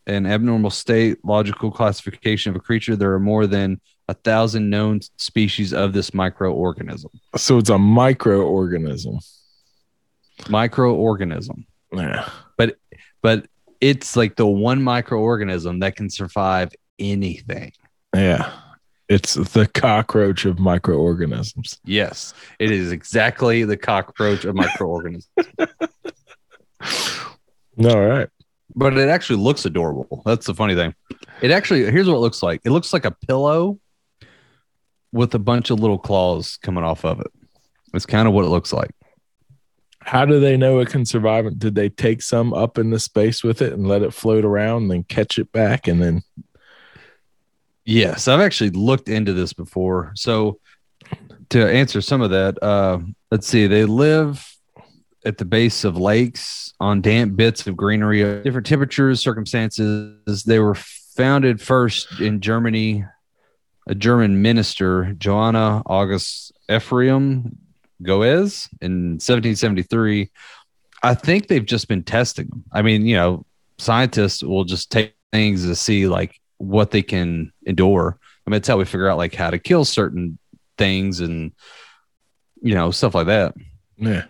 an 0.06 0.26
abnormal 0.26 0.70
state 0.70 1.18
logical 1.24 1.70
classification 1.70 2.50
of 2.50 2.56
a 2.56 2.60
creature. 2.60 2.96
There 2.96 3.12
are 3.12 3.20
more 3.20 3.46
than 3.46 3.80
a 4.08 4.14
thousand 4.14 4.70
known 4.70 5.00
species 5.16 5.72
of 5.72 5.92
this 5.92 6.10
microorganism. 6.10 7.10
So 7.36 7.58
it's 7.58 7.70
a 7.70 7.74
microorganism. 7.74 9.18
Microorganism, 10.44 11.64
Yeah. 11.92 12.28
but 12.56 12.76
but 13.22 13.46
it's 13.80 14.16
like 14.16 14.36
the 14.36 14.46
one 14.46 14.80
microorganism 14.80 15.80
that 15.80 15.96
can 15.96 16.08
survive 16.10 16.70
anything. 16.98 17.72
Yeah. 18.14 18.52
It's 19.08 19.34
the 19.34 19.66
cockroach 19.68 20.44
of 20.46 20.58
microorganisms. 20.58 21.78
Yes, 21.84 22.34
it 22.58 22.70
is 22.72 22.90
exactly 22.92 23.64
the 23.64 23.76
cockroach 23.76 24.44
of 24.44 24.54
microorganisms. 24.56 25.28
All 27.78 28.00
right. 28.00 28.28
but 28.74 28.96
it 28.96 29.08
actually 29.08 29.40
looks 29.42 29.64
adorable. 29.64 30.22
That's 30.24 30.46
the 30.46 30.54
funny 30.54 30.74
thing. 30.74 30.94
It 31.42 31.50
actually 31.50 31.84
here's 31.90 32.08
what 32.08 32.16
it 32.16 32.20
looks 32.20 32.42
like. 32.42 32.60
It 32.64 32.70
looks 32.70 32.92
like 32.92 33.04
a 33.04 33.10
pillow 33.10 33.78
with 35.12 35.34
a 35.34 35.38
bunch 35.38 35.70
of 35.70 35.78
little 35.80 35.98
claws 35.98 36.56
coming 36.62 36.84
off 36.84 37.04
of 37.04 37.20
it. 37.20 37.28
It's 37.94 38.06
kind 38.06 38.26
of 38.26 38.34
what 38.34 38.44
it 38.44 38.48
looks 38.48 38.72
like. 38.72 38.90
How 40.06 40.24
do 40.24 40.38
they 40.38 40.56
know 40.56 40.78
it 40.78 40.88
can 40.88 41.04
survive? 41.04 41.58
Did 41.58 41.74
they 41.74 41.88
take 41.88 42.22
some 42.22 42.54
up 42.54 42.78
in 42.78 42.90
the 42.90 43.00
space 43.00 43.42
with 43.42 43.60
it 43.60 43.72
and 43.72 43.88
let 43.88 44.02
it 44.02 44.14
float 44.14 44.44
around 44.44 44.82
and 44.82 44.90
then 44.92 45.02
catch 45.02 45.36
it 45.36 45.50
back 45.50 45.88
and 45.88 46.00
then 46.00 46.22
Yes, 47.84 48.26
I've 48.26 48.40
actually 48.40 48.70
looked 48.70 49.08
into 49.08 49.32
this 49.32 49.52
before. 49.52 50.12
So 50.16 50.58
to 51.50 51.64
answer 51.64 52.00
some 52.00 52.20
of 52.20 52.30
that, 52.30 52.60
uh, 52.60 52.98
let's 53.30 53.46
see. 53.46 53.68
They 53.68 53.84
live 53.84 54.44
at 55.24 55.38
the 55.38 55.44
base 55.44 55.84
of 55.84 55.96
lakes 55.96 56.72
on 56.80 57.00
damp 57.00 57.36
bits 57.36 57.66
of 57.68 57.76
greenery, 57.76 58.42
different 58.42 58.66
temperatures, 58.66 59.20
circumstances. 59.20 60.42
They 60.44 60.58
were 60.58 60.74
founded 60.74 61.60
first 61.60 62.20
in 62.20 62.40
Germany. 62.40 63.04
A 63.88 63.94
German 63.94 64.42
minister, 64.42 65.14
Johanna 65.16 65.82
August 65.86 66.52
Ephraim 66.68 67.56
Goeze, 68.02 68.68
in 68.80 69.12
1773. 69.14 70.30
I 71.02 71.14
think 71.14 71.46
they've 71.48 71.64
just 71.64 71.88
been 71.88 72.02
testing 72.02 72.48
them. 72.48 72.64
I 72.72 72.82
mean, 72.82 73.06
you 73.06 73.16
know, 73.16 73.44
scientists 73.78 74.42
will 74.42 74.64
just 74.64 74.90
take 74.90 75.14
things 75.32 75.64
to 75.66 75.74
see 75.74 76.08
like 76.08 76.40
what 76.58 76.90
they 76.90 77.02
can 77.02 77.52
endure. 77.66 78.18
I 78.46 78.50
mean, 78.50 78.58
it's 78.58 78.68
how 78.68 78.78
we 78.78 78.84
figure 78.84 79.08
out 79.08 79.18
like 79.18 79.34
how 79.34 79.50
to 79.50 79.58
kill 79.58 79.84
certain 79.84 80.38
things 80.78 81.20
and 81.20 81.52
you 82.62 82.74
know 82.74 82.90
stuff 82.90 83.14
like 83.14 83.26
that. 83.26 83.54
yeah. 83.96 84.24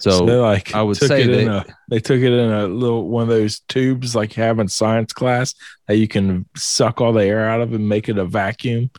So, 0.00 0.26
they 0.26 0.34
like 0.34 0.74
I 0.74 0.82
would 0.82 0.96
say 0.96 1.26
they- 1.26 1.46
a, 1.46 1.64
they 1.88 2.00
took 2.00 2.20
it 2.20 2.32
in 2.32 2.50
a 2.50 2.66
little 2.66 3.08
one 3.08 3.22
of 3.22 3.28
those 3.28 3.60
tubes 3.60 4.16
like 4.16 4.36
you 4.36 4.42
have 4.42 4.58
in 4.58 4.66
science 4.66 5.12
class 5.12 5.54
that 5.86 5.96
you 5.96 6.08
can 6.08 6.46
suck 6.56 7.00
all 7.00 7.12
the 7.12 7.24
air 7.24 7.48
out 7.48 7.60
of 7.60 7.72
and 7.72 7.88
make 7.88 8.08
it 8.08 8.18
a 8.18 8.24
vacuum, 8.24 8.90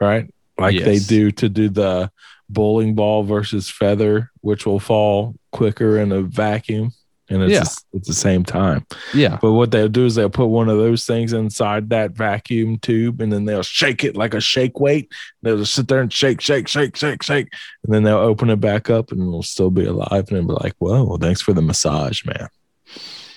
right? 0.00 0.32
Like 0.58 0.76
they 0.84 0.98
do 0.98 1.30
to 1.32 1.48
do 1.50 1.68
the 1.68 2.10
bowling 2.48 2.94
ball 2.94 3.22
versus 3.24 3.70
feather, 3.70 4.30
which 4.40 4.66
will 4.66 4.80
fall 4.80 5.34
quicker 5.52 5.98
in 5.98 6.12
a 6.12 6.22
vacuum. 6.22 6.92
And 7.30 7.42
it's, 7.42 7.52
Yeah. 7.52 7.60
the- 7.64 7.98
it's 7.98 8.08
the 8.08 8.14
same 8.14 8.44
time. 8.44 8.84
yeah, 9.14 9.38
But 9.40 9.52
what 9.52 9.70
they'll 9.70 9.88
do 9.88 10.04
is 10.04 10.14
they'll 10.14 10.28
put 10.28 10.48
one 10.48 10.68
of 10.68 10.76
those 10.76 11.06
things 11.06 11.32
inside 11.32 11.88
that 11.88 12.12
vacuum 12.12 12.76
tube 12.78 13.22
and 13.22 13.32
then 13.32 13.46
they'll 13.46 13.62
shake 13.62 14.04
it 14.04 14.14
like 14.14 14.34
a 14.34 14.40
shake 14.42 14.78
weight. 14.78 15.10
They'll 15.42 15.56
just 15.56 15.74
sit 15.74 15.88
there 15.88 16.02
and 16.02 16.12
shake, 16.12 16.42
shake, 16.42 16.68
shake, 16.68 16.96
shake, 16.96 17.22
shake. 17.22 17.48
And 17.82 17.94
then 17.94 18.02
they'll 18.02 18.18
open 18.18 18.50
it 18.50 18.60
back 18.60 18.90
up 18.90 19.10
and 19.10 19.22
it'll 19.22 19.42
still 19.42 19.70
be 19.70 19.86
alive. 19.86 20.26
And 20.28 20.32
it'll 20.38 20.48
be 20.58 20.62
like, 20.62 20.74
whoa, 20.78 21.16
thanks 21.16 21.40
for 21.40 21.54
the 21.54 21.62
massage, 21.62 22.26
man. 22.26 22.48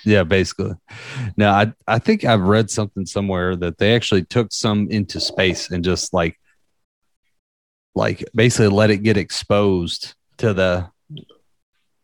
yeah, 0.04 0.22
basically. 0.22 0.74
Now, 1.38 1.54
I 1.54 1.72
I 1.86 1.98
think 1.98 2.24
I've 2.24 2.42
read 2.42 2.70
something 2.70 3.06
somewhere 3.06 3.56
that 3.56 3.78
they 3.78 3.94
actually 3.94 4.24
took 4.24 4.52
some 4.52 4.86
into 4.90 5.18
space 5.18 5.70
and 5.70 5.82
just 5.82 6.12
like 6.12 6.38
like 7.94 8.24
basically 8.34 8.68
let 8.68 8.90
it 8.90 8.98
get 8.98 9.16
exposed 9.16 10.14
to 10.38 10.52
the 10.54 10.88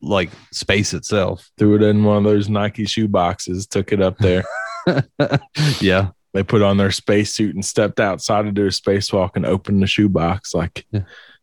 like 0.01 0.31
space 0.53 0.93
itself. 0.95 1.51
Threw 1.59 1.77
it 1.77 1.83
in 1.83 2.05
one 2.05 2.19
of 2.19 2.25
those 2.25 2.49
Nike 2.49 2.85
shoe 2.85 3.09
boxes, 3.09 3.67
took 3.67 3.93
it 3.93 4.03
up 4.03 4.19
there. 4.19 4.45
yeah, 5.81 6.11
they 6.35 6.43
put 6.43 6.63
on 6.63 6.77
their 6.77 6.91
spacesuit 6.91 7.55
and 7.55 7.65
stepped 7.65 8.01
outside 8.01 8.43
to 8.43 8.53
do 8.53 8.65
a 8.67 8.69
spacewalk 8.71 9.31
and 9.37 9.47
opened 9.47 9.83
the 9.83 9.87
shoebox 9.87 10.55
like, 10.55 10.85
Yeah. 10.91 11.01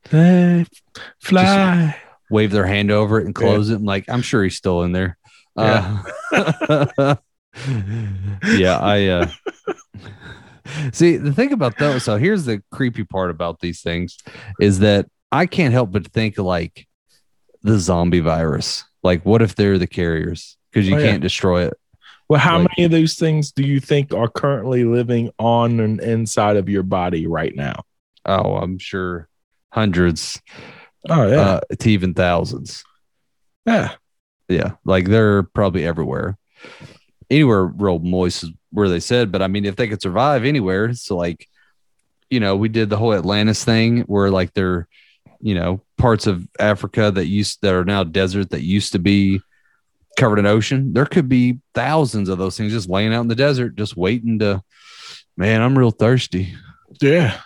hey, 0.10 0.66
fly. 1.20 1.96
wave 2.30 2.52
their 2.52 2.68
hand 2.68 2.92
over 2.92 3.20
it 3.20 3.26
and 3.26 3.34
close 3.34 3.70
it. 3.70 3.76
And 3.76 3.86
like, 3.86 4.06
I'm 4.10 4.22
sure 4.22 4.44
he's 4.44 4.58
still 4.58 4.84
in 4.84 4.92
there. 4.92 5.18
Uh, 5.58 6.04
yeah, 8.48 8.78
I 8.80 9.08
uh 9.08 9.28
see 10.94 11.18
the 11.18 11.34
thing 11.34 11.52
about 11.54 11.78
those. 11.78 12.04
So 12.04 12.18
here's 12.18 12.46
the 12.46 12.62
creepy 12.72 13.04
part 13.04 13.30
about 13.32 13.60
these 13.60 13.82
things 13.82 14.18
is 14.60 14.80
that 14.80 15.08
I 15.32 15.46
can't 15.46 15.74
help 15.74 15.92
but 15.92 16.08
think 16.08 16.38
like 16.38 16.88
the 17.64 17.78
zombie 17.80 18.20
virus. 18.20 18.84
Like, 19.04 19.26
what 19.26 19.42
if 19.42 19.56
they're 19.56 19.78
the 19.78 19.88
carriers? 19.88 20.58
Because 20.72 20.88
you 20.88 20.96
Oh, 20.96 21.00
yeah. 21.00 21.06
can't 21.12 21.22
destroy 21.22 21.66
it. 21.68 21.74
Well, 22.30 22.40
how 22.40 22.60
Like- 22.60 22.70
many 22.78 22.86
of 22.86 22.92
those 22.92 23.16
things 23.16 23.52
do 23.52 23.64
you 23.64 23.80
think 23.80 24.14
are 24.14 24.30
currently 24.30 24.84
living 24.86 25.32
on 25.40 25.80
and 25.80 26.00
inside 26.02 26.56
of 26.58 26.70
your 26.70 26.84
body 26.84 27.28
right 27.28 27.56
now? 27.56 27.84
Oh, 28.26 28.56
I'm 28.58 28.78
sure 28.78 29.28
hundreds 29.72 30.40
Oh 31.10 31.28
yeah, 31.28 31.40
uh, 31.42 31.60
to 31.80 31.90
even 31.90 32.14
thousands. 32.14 32.84
yeah, 33.66 33.96
Yeah, 34.48 34.72
like 34.86 35.06
they're 35.08 35.44
probably 35.44 35.86
everywhere. 35.86 36.38
Anywhere 37.30 37.66
real 37.66 38.00
moist 38.00 38.44
is 38.44 38.52
where 38.72 38.90
they 38.90 39.00
said, 39.00 39.32
but 39.32 39.42
I 39.42 39.48
mean, 39.48 39.66
if 39.66 39.76
they 39.76 39.88
could 39.88 40.02
survive 40.02 40.46
anywhere, 40.46 40.94
so 40.94 41.16
like, 41.16 41.48
you 42.30 42.40
know, 42.40 42.56
we 42.56 42.70
did 42.70 42.90
the 42.90 42.98
whole 42.98 43.14
Atlantis 43.14 43.64
thing 43.64 44.02
where 44.02 44.32
like 44.32 44.54
they're, 44.54 44.88
you 45.42 45.56
know, 45.56 45.82
parts 45.98 46.28
of 46.28 46.48
Africa 46.60 47.12
that 47.12 47.26
used 47.26 47.62
that 47.62 47.74
are 47.74 47.86
now 47.86 48.04
desert 48.04 48.52
that 48.52 48.62
used 48.62 48.94
to 48.94 49.00
be 49.00 49.42
covered 50.18 50.40
in 50.40 50.46
ocean. 50.46 50.94
There 50.94 51.06
could 51.06 51.28
be 51.28 51.60
thousands 51.74 52.30
of 52.30 52.38
those 52.38 52.58
things 52.58 52.72
just 52.72 52.90
laying 52.90 53.14
out 53.14 53.22
in 53.22 53.28
the 53.28 53.36
desert, 53.36 53.76
just 53.76 53.98
waiting 53.98 54.40
to. 54.40 54.64
Man, 55.38 55.62
I'm 55.62 55.78
real 55.78 55.92
thirsty. 55.92 56.54
yeah. 57.02 57.40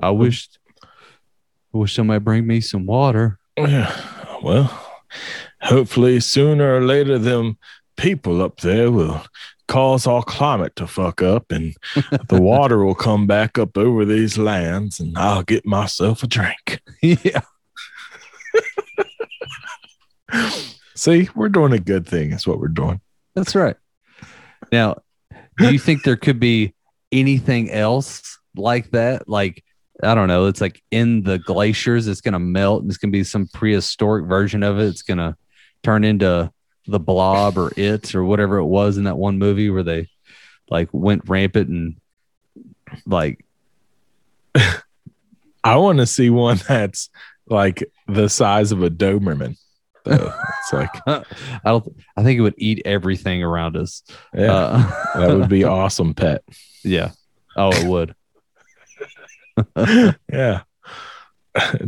I 0.00 0.10
wish, 0.10 0.48
I 0.82 1.78
wish 1.78 1.94
somebody 1.94 2.20
bring 2.20 2.46
me 2.46 2.60
some 2.60 2.86
water. 2.86 3.38
Yeah. 3.56 3.92
Well, 4.42 4.70
hopefully 5.60 6.20
sooner 6.20 6.76
or 6.76 6.80
later 6.84 7.18
them 7.18 7.58
people 7.96 8.40
up 8.40 8.60
there 8.60 8.90
will 8.90 9.22
cause 9.68 10.06
our 10.06 10.22
climate 10.22 10.74
to 10.76 10.86
fuck 10.86 11.22
up 11.22 11.52
and 11.52 11.76
the 12.28 12.40
water 12.40 12.84
will 12.84 12.94
come 12.94 13.26
back 13.26 13.58
up 13.58 13.76
over 13.76 14.04
these 14.04 14.36
lands 14.36 14.98
and 14.98 15.16
I'll 15.16 15.42
get 15.42 15.64
myself 15.64 16.22
a 16.22 16.26
drink. 16.26 16.80
yeah. 17.02 17.42
See, 20.94 21.28
we're 21.34 21.48
doing 21.48 21.72
a 21.72 21.78
good 21.78 22.06
thing. 22.06 22.32
Is 22.32 22.46
what 22.46 22.58
we're 22.58 22.68
doing. 22.68 23.00
That's 23.34 23.54
right. 23.54 23.76
Now, 24.72 24.96
do 25.58 25.72
you 25.72 25.78
think 25.78 26.02
there 26.02 26.16
could 26.16 26.40
be 26.40 26.74
anything 27.12 27.70
else 27.70 28.38
like 28.56 28.90
that? 28.90 29.28
Like, 29.28 29.62
I 30.02 30.14
don't 30.14 30.28
know. 30.28 30.46
It's 30.46 30.60
like 30.60 30.82
in 30.90 31.22
the 31.22 31.38
glaciers, 31.38 32.08
it's 32.08 32.20
going 32.20 32.32
to 32.32 32.38
melt 32.38 32.82
and 32.82 32.90
it's 32.90 32.98
going 32.98 33.12
to 33.12 33.18
be 33.18 33.24
some 33.24 33.48
prehistoric 33.52 34.26
version 34.26 34.62
of 34.62 34.78
it. 34.78 34.86
It's 34.86 35.02
going 35.02 35.18
to 35.18 35.36
turn 35.82 36.04
into 36.04 36.52
the 36.88 36.98
blob 36.98 37.56
or 37.58 37.70
it 37.76 38.14
or 38.14 38.24
whatever 38.24 38.56
it 38.58 38.64
was 38.66 38.96
in 38.98 39.04
that 39.04 39.18
one 39.18 39.38
movie 39.38 39.70
where 39.70 39.82
they 39.82 40.08
like 40.70 40.88
went 40.92 41.28
rampant 41.28 41.68
and 41.68 41.96
like, 43.06 43.44
I 45.64 45.76
want 45.76 45.98
to 45.98 46.06
see 46.06 46.30
one 46.30 46.58
that's 46.66 47.10
like 47.46 47.84
the 48.06 48.28
size 48.28 48.72
of 48.72 48.82
a 48.82 48.90
Doberman. 48.90 49.56
Though. 50.04 50.32
It's 50.60 50.72
like, 50.72 50.90
I 51.06 51.22
don't, 51.64 51.94
I 52.16 52.22
think 52.22 52.38
it 52.38 52.42
would 52.42 52.54
eat 52.56 52.82
everything 52.86 53.42
around 53.42 53.76
us. 53.76 54.02
yeah, 54.34 54.52
Uh, 54.52 55.20
that 55.20 55.36
would 55.36 55.48
be 55.50 55.64
awesome, 55.64 56.14
pet. 56.14 56.42
yeah. 56.82 57.10
Oh, 57.56 57.70
it 57.72 57.86
would. 57.86 58.14
Yeah. 60.32 60.62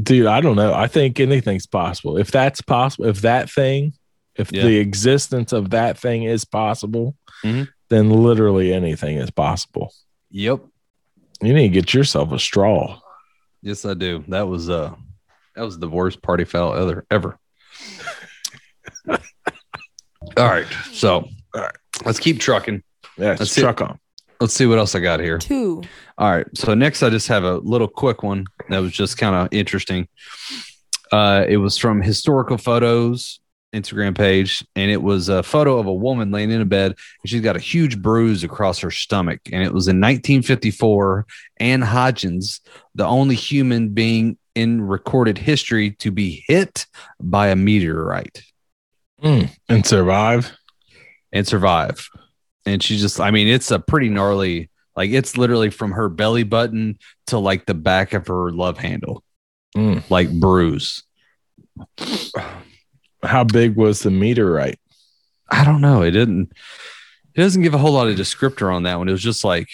Dude, 0.03 0.27
I 0.27 0.41
don't 0.41 0.57
know. 0.57 0.75
I 0.75 0.89
think 0.89 1.21
anything's 1.21 1.67
possible. 1.67 2.17
If 2.19 2.33
that's 2.33 2.61
possible, 2.61 3.07
if 3.07 3.21
that 3.21 3.49
thing, 3.49 3.93
if 4.37 4.53
Yeah. 4.53 4.63
the 4.63 4.79
existence 4.79 5.53
of 5.53 5.71
that 5.71 5.99
thing 5.99 6.23
is 6.25 6.45
possible, 6.45 7.17
Mhm. 7.45 7.69
then 7.89 8.11
literally 8.11 8.73
anything 8.73 9.17
is 9.19 9.31
possible. 9.31 9.93
Yep. 10.31 10.61
You 11.43 11.53
need 11.55 11.69
to 11.69 11.75
get 11.75 11.95
yourself 11.95 12.33
a 12.33 12.39
straw. 12.39 13.01
Yes, 13.63 13.85
I 13.85 13.95
do. 13.95 14.25
That 14.29 14.47
was 14.49 14.69
uh 14.71 14.95
that 15.57 15.63
was 15.63 15.79
the 15.79 15.89
worst 15.89 16.23
party 16.23 16.45
foul 16.45 16.75
ever 16.75 17.05
ever. 17.11 17.39
All 19.09 20.47
right. 20.47 20.67
So 20.93 21.29
All 21.55 21.61
right. 21.63 21.75
let's 22.05 22.19
keep 22.19 22.39
trucking. 22.41 22.83
Yeah, 23.17 23.37
let's 23.39 23.55
truck 23.55 23.81
on. 23.81 23.99
Let's 24.41 24.55
see 24.55 24.67
what 24.67 24.79
else 24.79 24.95
I 24.95 25.01
got 25.01 25.21
here. 25.21 25.39
Two. 25.39 25.83
All 26.17 26.31
right. 26.31 26.47
So 26.55 26.75
next 26.75 27.03
I 27.03 27.11
just 27.11 27.29
have 27.29 27.45
a 27.45 27.57
little 27.59 27.89
quick 27.89 28.23
one 28.23 28.45
that 28.69 28.79
was 28.79 28.93
just 28.93 29.19
kind 29.19 29.35
of 29.35 29.49
interesting. 29.53 30.09
Uh 31.13 31.45
it 31.49 31.57
was 31.57 31.77
from 31.77 32.01
historical 32.03 32.57
photos 32.59 33.41
Instagram 33.75 34.17
page, 34.17 34.65
and 34.75 34.91
it 34.91 35.03
was 35.03 35.29
a 35.29 35.43
photo 35.43 35.79
of 35.79 35.87
a 35.87 35.95
woman 35.95 36.31
laying 36.31 36.51
in 36.51 36.61
a 36.61 36.65
bed, 36.65 36.93
and 37.23 37.31
she's 37.31 37.41
got 37.41 37.57
a 37.57 37.61
huge 37.61 38.01
bruise 38.03 38.43
across 38.45 38.79
her 38.81 38.91
stomach. 38.91 39.41
And 39.53 39.63
it 39.63 39.73
was 39.73 39.87
in 39.89 39.97
1954. 40.01 41.27
Anne 41.59 41.83
Hodges, 41.83 42.61
the 42.95 43.07
only 43.07 43.35
human 43.37 43.91
being 43.91 44.37
in 44.57 44.83
recorded 44.83 45.39
history 45.39 45.93
to 45.93 46.11
be 46.11 46.43
hit 46.49 46.87
by 47.21 47.49
a 47.49 47.57
meteorite 47.57 48.43
Mm, 49.23 49.51
and 49.69 49.87
survive. 49.87 50.53
and 51.33 51.47
survive. 51.47 52.09
And 52.67 52.83
she 52.83 52.97
just, 52.99 53.21
I 53.21 53.31
mean, 53.31 53.47
it's 53.49 53.71
a 53.71 53.79
pretty 53.79 54.09
gnarly, 54.09 54.69
like 54.97 55.11
it's 55.11 55.37
literally 55.37 55.71
from 55.71 55.93
her 55.93 56.09
belly 56.09 56.43
button 56.43 56.99
to 57.29 57.39
like 57.39 57.67
the 57.67 57.75
back 57.75 58.13
of 58.15 58.27
her 58.27 58.51
love 58.51 58.79
handle, 58.79 59.23
Mm. 59.77 60.03
like 60.11 60.31
bruise. 60.33 61.05
How 63.23 63.45
big 63.45 63.77
was 63.77 64.01
the 64.01 64.11
meteorite? 64.11 64.79
I 65.51 65.65
don't 65.65 65.81
know. 65.81 66.03
It 66.03 66.13
didn't. 66.13 66.53
It 67.35 67.41
doesn't 67.41 67.63
give 67.63 67.75
a 67.75 67.79
whole 67.79 67.93
lot 67.93 68.09
of 68.09 68.17
descriptor 68.17 68.73
on 68.75 68.85
that 68.85 68.99
one. 68.99 69.09
It 69.09 69.13
was 69.13 69.23
just 69.23 69.45
like, 69.45 69.69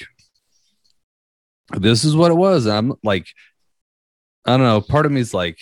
this 1.73 2.05
is 2.05 2.15
what 2.17 2.31
it 2.31 2.37
was. 2.37 2.67
I'm 2.67 2.95
like, 3.03 3.27
I 4.45 4.51
don't 4.57 4.67
know. 4.67 4.81
Part 4.81 5.07
of 5.07 5.13
me 5.13 5.21
is 5.21 5.35
like, 5.35 5.59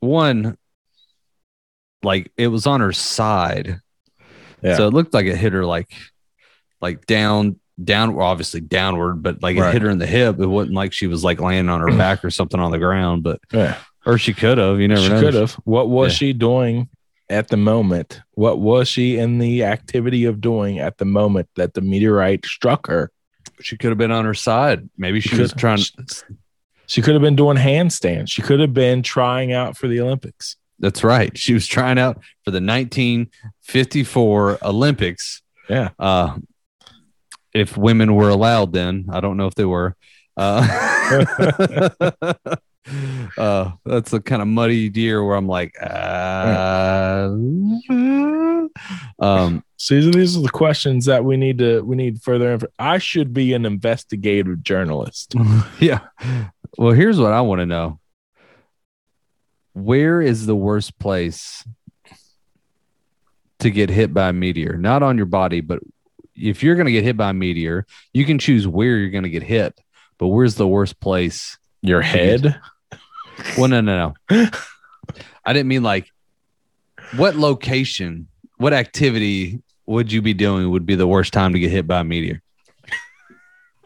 one, 0.00 0.56
like 2.02 2.32
it 2.36 2.48
was 2.48 2.66
on 2.66 2.80
her 2.80 2.92
side, 2.92 3.80
Yeah. 4.62 4.76
so 4.76 4.88
it 4.88 4.94
looked 4.94 5.12
like 5.14 5.26
it 5.26 5.36
hit 5.36 5.52
her 5.52 5.66
like, 5.66 5.92
like 6.80 7.04
down, 7.06 7.60
down, 7.82 8.14
well, 8.14 8.26
obviously 8.26 8.60
downward, 8.60 9.22
but 9.22 9.42
like 9.42 9.56
it 9.56 9.60
Right. 9.60 9.72
hit 9.72 9.82
her 9.82 9.90
in 9.90 9.98
the 9.98 10.06
hip. 10.06 10.40
It 10.40 10.46
wasn't 10.46 10.74
like 10.76 10.92
she 10.92 11.06
was 11.06 11.22
like 11.22 11.40
laying 11.40 11.68
on 11.68 11.80
her 11.80 11.88
back 11.98 12.24
or 12.24 12.30
something 12.30 12.60
on 12.60 12.70
the 12.70 12.78
ground, 12.78 13.22
but 13.22 13.40
yeah. 13.52 13.76
Or 14.06 14.18
she 14.18 14.32
could 14.34 14.58
have. 14.58 14.80
You 14.80 14.88
never 14.88 15.00
she 15.02 15.08
know. 15.08 15.20
could 15.20 15.34
have. 15.34 15.52
What 15.64 15.88
was 15.88 16.12
Yeah. 16.12 16.16
she 16.18 16.32
doing 16.32 16.88
at 17.28 17.48
the 17.48 17.56
moment? 17.56 18.20
What 18.32 18.58
was 18.60 18.88
she 18.88 19.18
in 19.18 19.38
the 19.38 19.64
activity 19.64 20.24
of 20.24 20.40
doing 20.40 20.78
at 20.78 20.98
the 20.98 21.04
moment 21.04 21.48
that 21.56 21.74
the 21.74 21.80
meteorite 21.80 22.44
struck 22.46 22.86
her? 22.88 23.10
She 23.60 23.76
could 23.76 23.90
have 23.90 23.98
been 23.98 24.10
on 24.10 24.24
her 24.24 24.34
side. 24.34 24.88
Maybe 24.96 25.20
she, 25.20 25.30
She 25.30 25.40
was 25.40 25.52
could- 25.52 25.60
trying. 25.60 25.78
She 26.86 27.02
could 27.02 27.12
have 27.14 27.22
been 27.22 27.36
doing 27.36 27.56
handstands. 27.56 28.30
She 28.30 28.42
could 28.42 28.58
have 28.58 28.74
been 28.74 29.02
trying 29.02 29.52
out 29.52 29.76
for 29.76 29.86
the 29.86 30.00
Olympics. 30.00 30.56
That's 30.80 31.04
right. 31.04 31.36
She 31.38 31.52
was 31.54 31.66
trying 31.66 31.98
out 31.98 32.16
for 32.44 32.50
the 32.50 32.60
1954 32.60 34.58
Olympics. 34.62 35.42
Yeah. 35.68 35.90
Uh, 35.98 36.38
if 37.54 37.76
women 37.76 38.14
were 38.14 38.28
allowed, 38.30 38.72
then 38.72 39.06
I 39.12 39.20
don't 39.20 39.36
know 39.36 39.46
if 39.46 39.54
they 39.54 39.64
were. 39.66 39.94
Uh, 40.36 40.66
uh, 43.38 43.72
that's 43.84 44.12
a 44.12 44.20
kind 44.20 44.42
of 44.42 44.48
muddy 44.48 44.88
deer 44.88 45.24
where 45.24 45.36
I'm 45.36 45.48
like, 45.48 45.74
uh, 45.80 47.28
um, 49.18 49.62
See, 49.82 50.10
these 50.10 50.36
are 50.36 50.42
the 50.42 50.50
questions 50.50 51.06
that 51.06 51.24
we 51.24 51.38
need 51.38 51.56
to 51.56 51.80
we 51.80 51.96
need 51.96 52.20
further. 52.22 52.58
I 52.78 52.98
should 52.98 53.32
be 53.32 53.54
an 53.54 53.64
investigative 53.64 54.62
journalist. 54.62 55.34
yeah. 55.80 56.00
Well, 56.76 56.92
here's 56.92 57.18
what 57.18 57.32
I 57.32 57.40
want 57.40 57.60
to 57.60 57.66
know. 57.66 57.98
Where 59.72 60.20
is 60.20 60.44
the 60.44 60.54
worst 60.54 60.98
place 60.98 61.66
to 63.60 63.70
get 63.70 63.88
hit 63.88 64.12
by 64.12 64.28
a 64.28 64.32
meteor? 64.34 64.76
Not 64.76 65.02
on 65.02 65.16
your 65.16 65.24
body, 65.24 65.62
but 65.62 65.80
if 66.34 66.62
you're 66.62 66.74
going 66.74 66.84
to 66.84 66.92
get 66.92 67.04
hit 67.04 67.16
by 67.16 67.30
a 67.30 67.32
meteor, 67.32 67.86
you 68.12 68.26
can 68.26 68.38
choose 68.38 68.68
where 68.68 68.98
you're 68.98 69.08
going 69.08 69.24
to 69.24 69.30
get 69.30 69.42
hit. 69.42 69.80
But 70.18 70.28
where's 70.28 70.56
the 70.56 70.68
worst 70.68 71.00
place? 71.00 71.56
Your 71.82 72.02
head? 72.02 72.60
Well, 73.56 73.68
no, 73.68 73.80
no, 73.80 74.14
no. 74.30 74.48
I 75.44 75.52
didn't 75.52 75.68
mean 75.68 75.82
like 75.82 76.10
what 77.16 77.36
location, 77.36 78.28
what 78.58 78.72
activity 78.72 79.62
would 79.86 80.12
you 80.12 80.20
be 80.22 80.34
doing 80.34 80.70
would 80.70 80.84
be 80.86 80.94
the 80.94 81.06
worst 81.06 81.32
time 81.32 81.52
to 81.54 81.58
get 81.58 81.70
hit 81.70 81.86
by 81.86 82.00
a 82.00 82.04
meteor? 82.04 82.42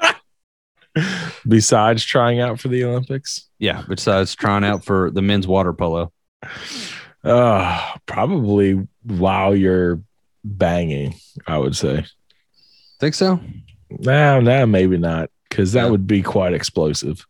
Besides 1.49 2.05
trying 2.05 2.41
out 2.41 2.61
for 2.61 2.69
the 2.69 2.85
Olympics? 2.85 3.49
Yeah, 3.59 3.83
besides 3.89 4.35
trying 4.35 4.65
out 4.65 4.85
for 4.85 5.11
the 5.11 5.23
men's 5.23 5.47
water 5.47 5.73
polo. 5.73 6.13
Uh, 7.25 7.95
probably 8.07 8.87
while 9.03 9.57
you're 9.57 10.01
banging, 10.45 11.15
I 11.47 11.59
would 11.59 11.75
say. 11.77 12.05
Think 13.01 13.15
so? 13.15 13.41
No, 13.91 14.41
no, 14.41 14.67
maybe 14.67 14.97
not, 14.97 15.31
because 15.49 15.73
that 15.73 15.85
Yeah. 15.85 15.91
would 15.91 16.07
be 16.07 16.23
quite 16.23 16.53
explosive. 16.55 17.27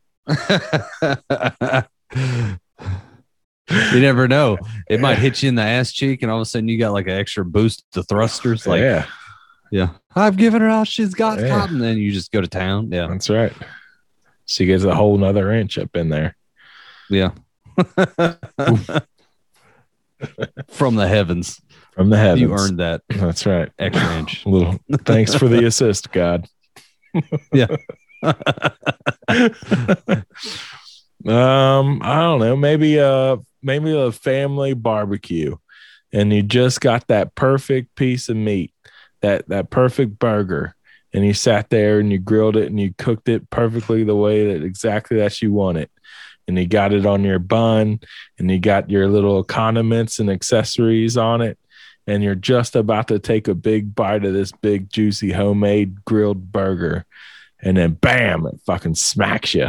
You 3.71 4.01
never 4.01 4.29
know. 4.29 4.59
It 4.89 5.01
might 5.01 5.19
hit 5.19 5.43
you 5.43 5.49
in 5.49 5.55
the 5.55 5.63
ass 5.63 5.93
cheek, 5.93 6.23
and 6.23 6.31
all 6.31 6.39
of 6.39 6.43
a 6.43 6.47
sudden 6.47 6.69
you 6.69 6.79
got 6.79 6.93
like 6.93 7.07
an 7.07 7.17
extra 7.19 7.45
boost 7.45 7.85
to 7.93 8.03
thrusters. 8.03 8.67
Like, 8.67 8.81
yeah, 8.81 9.07
yeah, 9.71 9.91
I've 10.15 10.37
given 10.37 10.61
her 10.63 10.69
all 10.69 10.85
she's 10.85 11.15
got, 11.15 11.41
Yeah. 11.41 11.49
Cotton. 11.49 11.79
Then 11.79 11.99
you 11.99 12.13
just 12.13 12.31
go 12.33 12.41
to 12.41 12.49
town. 12.49 12.91
Yeah, 12.93 13.07
that's 13.09 13.31
right. 13.31 13.53
She 14.47 14.67
gets 14.67 14.85
a 14.85 14.95
whole 14.95 15.17
nother 15.17 15.53
inch 15.53 15.79
up 15.79 15.95
in 15.97 16.09
there. 16.11 16.37
yeah. 17.09 17.31
From 20.69 20.95
the 20.95 21.07
heavens, 21.09 21.61
From 21.93 22.09
the 22.09 22.17
heavens. 22.17 22.41
you 22.41 22.53
earned 22.55 22.79
that 22.79 23.03
That's 23.09 23.45
right. 23.47 23.71
extra 23.79 24.17
inch. 24.19 24.47
Little 24.47 24.79
thanks 25.05 25.35
for 25.35 25.49
the 25.49 25.67
assist, 25.67 26.13
God. 26.13 26.47
Yeah. 27.53 27.67
um, 31.27 32.01
I 32.03 32.21
don't 32.21 32.41
know. 32.41 32.57
Maybe 32.57 33.01
uh 33.01 33.37
maybe 33.63 33.97
a 33.97 34.13
family 34.13 34.75
barbecue, 34.75 35.57
and 36.13 36.33
you 36.33 36.43
just 36.43 36.81
got 36.81 37.07
that 37.09 37.35
perfect 37.35 37.95
piece 37.97 38.29
of 38.29 38.37
meat, 38.37 38.73
that 39.21 39.49
that 39.49 39.71
perfect 39.71 40.19
burger, 40.19 40.75
and 41.15 41.25
you 41.25 41.33
sat 41.33 41.71
there 41.71 42.01
and 42.01 42.11
you 42.11 42.19
grilled 42.19 42.57
it 42.57 42.67
and 42.67 42.79
you 42.79 42.93
cooked 42.99 43.29
it 43.29 43.49
perfectly 43.49 44.03
the 44.03 44.17
way 44.17 44.53
that 44.53 44.65
exactly 44.65 45.17
that 45.19 45.41
you 45.41 45.53
want 45.53 45.79
it. 45.79 45.91
And 46.47 46.59
you 46.59 46.67
got 46.67 46.93
it 46.93 47.07
on 47.07 47.23
your 47.23 47.39
bun 47.39 48.01
and 48.39 48.51
you 48.51 48.59
got 48.59 48.91
your 48.91 49.09
little 49.09 49.45
condiments 49.45 50.19
and 50.19 50.29
accessories 50.29 51.17
on 51.17 51.41
it. 51.41 51.57
And 52.07 52.23
you're 52.23 52.35
just 52.35 52.77
about 52.77 53.09
to 53.09 53.19
take 53.19 53.49
a 53.49 53.55
big 53.55 53.95
bite 53.95 54.27
of 54.27 54.35
this 54.35 54.53
big, 54.53 54.91
juicy, 54.91 55.33
homemade 55.33 56.05
grilled 56.05 56.53
burger. 56.53 57.07
And 57.65 57.77
then 57.77 57.93
bam, 57.95 58.47
it 58.47 58.61
fucking 58.67 58.95
smacks 58.95 59.55
you. 59.55 59.69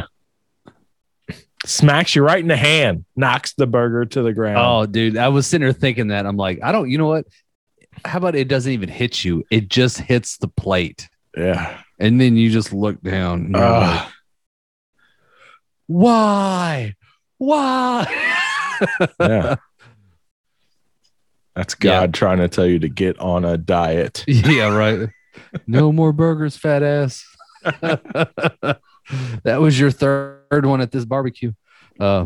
Smacks 1.66 2.16
you 2.16 2.22
right 2.22 2.40
in 2.40 2.48
the 2.48 2.58
hand, 2.58 3.06
knocks 3.16 3.54
the 3.54 3.66
burger 3.66 4.06
to 4.06 4.22
the 4.22 4.34
ground. 4.34 4.60
Oh, 4.60 4.86
dude, 4.86 5.18
I 5.18 5.30
was 5.30 5.48
sitting 5.48 5.66
there 5.66 5.74
thinking 5.74 6.10
that 6.10 6.26
I'm 6.28 6.38
like, 6.38 6.60
I 6.62 6.72
don't. 6.72 6.92
You 6.92 6.98
know 7.00 7.08
what? 7.08 7.26
how 8.04 8.18
about 8.18 8.36
it 8.36 8.48
doesn't 8.48 8.72
even 8.72 8.90
hit 8.90 9.24
you? 9.24 9.44
It 9.50 9.70
just 9.70 10.00
hits 10.00 10.38
the 10.38 10.48
plate. 10.48 11.08
Yeah. 11.38 11.80
And 12.00 12.20
then 12.20 12.36
you 12.36 12.50
just 12.52 12.74
look 12.74 13.02
down. 13.02 13.52
Like, 13.52 14.08
Why? 15.88 16.96
Why? 17.38 18.78
yeah. 19.20 19.56
That's 21.56 21.76
God 21.76 22.14
trying 22.14 22.40
to 22.40 22.50
tell 22.50 22.66
you 22.66 22.80
to 22.80 22.90
get 22.90 23.18
on 23.20 23.46
a 23.46 23.58
diet. 23.58 24.26
yeah, 24.28 24.76
right. 24.76 25.10
No 25.68 25.92
more 25.92 26.12
burgers, 26.12 26.58
fat 26.58 26.84
ass. 26.84 27.26
that 29.44 29.58
was 29.62 29.80
your 29.80 29.92
third 29.92 30.66
one 30.66 30.82
at 30.82 30.92
this 30.92 31.06
barbecue. 31.06 31.54
Uh, 32.00 32.26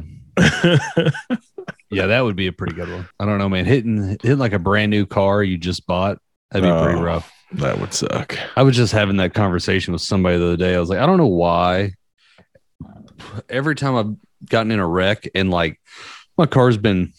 yeah, 1.91 2.07
that 2.07 2.21
would 2.21 2.35
be 2.35 2.47
a 2.47 2.51
pretty 2.53 2.73
good 2.75 2.89
one. 2.89 3.07
I 3.19 3.25
don't 3.25 3.37
know, 3.37 3.49
man. 3.49 3.65
Hitting 3.65 4.09
hitting 4.21 4.37
like 4.37 4.53
a 4.53 4.59
brand 4.59 4.89
new 4.91 5.05
car 5.05 5.43
you 5.43 5.57
just 5.57 5.85
bought, 5.87 6.19
that'd 6.51 6.63
be 6.67 6.83
pretty 6.83 6.99
Oh. 6.99 7.03
rough. 7.03 7.31
that 7.53 7.79
would 7.79 7.93
suck. 7.93 8.37
I 8.55 8.63
was 8.63 8.75
just 8.75 8.93
having 8.93 9.17
that 9.17 9.33
conversation 9.33 9.91
with 9.93 10.01
somebody 10.01 10.37
the 10.37 10.45
other 10.45 10.57
day. 10.57 10.75
I 10.75 10.79
was 10.79 10.89
like, 10.89 10.99
I 10.99 11.05
don't 11.05 11.17
know 11.17 11.27
why. 11.27 11.93
Every 13.49 13.75
time 13.75 13.95
I've 13.95 14.47
gotten 14.49 14.71
in 14.71 14.79
a 14.79 14.87
wreck 14.87 15.27
and 15.35 15.49
like 15.51 15.79
my 16.37 16.45
car's 16.45 16.77
been 16.77 17.11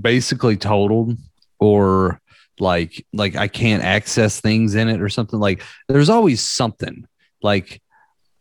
basically 0.00 0.56
totaled 0.56 1.16
or 1.58 2.20
like 2.60 3.04
like 3.12 3.36
I 3.36 3.48
can't 3.48 3.82
access 3.82 4.40
things 4.40 4.74
in 4.74 4.88
it 4.88 5.00
or 5.00 5.08
something 5.08 5.38
like 5.38 5.62
there's 5.88 6.08
always 6.08 6.40
something. 6.40 7.06
Like 7.42 7.82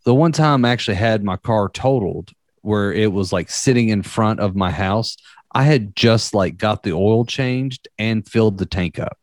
the 0.06 0.16
one 0.16 0.32
time 0.32 0.66
I 0.66 0.70
actually 0.70 0.96
had 0.96 1.24
my 1.24 1.38
car 1.38 1.70
totaled 1.70 2.32
where 2.62 2.92
it 2.92 3.12
was 3.12 3.32
like 3.32 3.50
sitting 3.50 3.90
in 3.90 4.02
front 4.02 4.40
of 4.40 4.56
my 4.56 4.72
house. 4.72 5.18
I 5.52 5.64
had 5.64 5.96
just 5.96 6.34
like 6.34 6.58
got 6.58 6.84
the 6.84 6.94
oil 6.94 7.26
changed 7.26 7.88
and 7.98 8.28
filled 8.28 8.58
the 8.58 8.66
tank 8.66 9.00
up. 9.00 9.18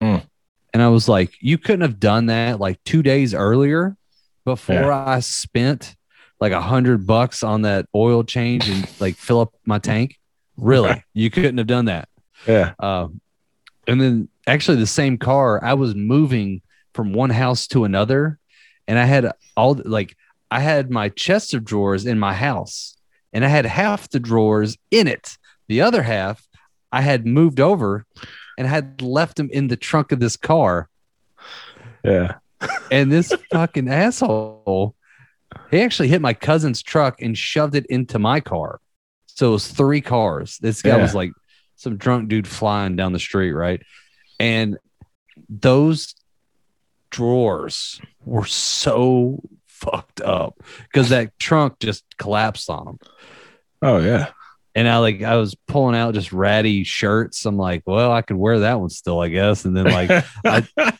Hmm. 0.00 0.18
And 0.72 0.82
I 0.82 0.88
was 0.88 1.08
like, 1.08 1.32
you 1.40 1.56
couldn't 1.58 1.82
have 1.82 2.00
done 2.00 2.26
that 2.26 2.60
like 2.60 2.82
two 2.84 3.02
days 3.02 3.32
earlier 3.32 3.96
before 4.44 4.92
I 4.92 5.20
spent 5.20 5.96
like 6.40 6.52
a 6.52 6.60
hundred 6.60 7.06
bucks 7.06 7.42
on 7.42 7.62
that 7.62 7.86
oil 7.94 8.24
change 8.24 8.68
and 8.68 8.88
like 9.00 9.16
fill 9.16 9.40
up 9.40 9.54
my 9.64 9.78
tank. 9.78 10.18
Really? 10.56 11.02
You 11.14 11.30
couldn't 11.30 11.58
have 11.58 11.66
done 11.66 11.86
that. 11.86 12.08
Yeah. 12.46 12.74
Um, 12.78 13.20
and 13.86 14.00
then 14.00 14.28
actually 14.46 14.78
the 14.78 14.86
same 14.86 15.18
car, 15.18 15.62
I 15.64 15.74
was 15.74 15.94
moving 15.94 16.62
from 16.94 17.12
one 17.12 17.30
house 17.30 17.66
to 17.68 17.84
another, 17.84 18.38
and 18.88 18.98
I 18.98 19.04
had 19.04 19.30
all 19.56 19.80
like 19.84 20.16
I 20.50 20.60
had 20.60 20.90
my 20.90 21.08
chest 21.08 21.54
of 21.54 21.64
drawers 21.64 22.06
in 22.06 22.18
my 22.18 22.32
house, 22.34 22.96
and 23.32 23.44
I 23.44 23.48
had 23.48 23.66
half 23.66 24.08
the 24.08 24.20
drawers 24.20 24.76
in 24.90 25.06
it. 25.08 25.36
The 25.68 25.80
other 25.82 26.02
half 26.02 26.46
I 26.92 27.00
had 27.02 27.26
moved 27.26 27.60
over 27.60 28.06
and 28.56 28.66
had 28.66 29.02
left 29.02 29.36
them 29.36 29.50
in 29.52 29.68
the 29.68 29.76
trunk 29.76 30.12
of 30.12 30.20
this 30.20 30.36
car. 30.36 30.88
Yeah. 32.04 32.34
And 32.90 33.10
this 33.12 33.32
fucking 33.52 33.88
asshole, 33.88 34.94
he 35.70 35.80
actually 35.80 36.08
hit 36.08 36.22
my 36.22 36.32
cousin's 36.32 36.82
truck 36.82 37.20
and 37.20 37.36
shoved 37.36 37.74
it 37.74 37.86
into 37.86 38.18
my 38.18 38.40
car. 38.40 38.80
So 39.26 39.48
it 39.48 39.52
was 39.52 39.68
three 39.68 40.00
cars. 40.00 40.58
This 40.58 40.80
guy 40.80 40.96
Yeah. 40.96 41.02
was 41.02 41.14
like 41.14 41.32
some 41.76 41.96
drunk 41.96 42.28
dude 42.28 42.48
flying 42.48 42.96
down 42.96 43.12
the 43.12 43.18
street, 43.18 43.52
right? 43.52 43.82
And 44.40 44.78
those 45.48 46.14
drawers 47.10 48.00
were 48.24 48.44
so 48.46 49.40
fucked 49.66 50.20
up 50.20 50.58
because 50.84 51.10
that 51.10 51.38
trunk 51.38 51.78
just 51.78 52.04
collapsed 52.18 52.68
on 52.70 52.84
them. 52.86 52.98
Oh 53.82 53.98
yeah. 53.98 54.28
And 54.74 54.88
I 54.88 54.98
like 54.98 55.22
I 55.22 55.36
was 55.36 55.54
pulling 55.68 55.96
out 55.96 56.14
just 56.14 56.32
ratty 56.32 56.84
shirts. 56.84 57.46
I'm 57.46 57.56
like, 57.56 57.82
well, 57.86 58.12
I 58.12 58.20
could 58.22 58.36
wear 58.36 58.60
that 58.60 58.80
one 58.80 58.90
still, 58.90 59.20
I 59.20 59.28
guess. 59.28 59.64
And 59.64 59.74
then 59.76 59.84
like 59.86 60.24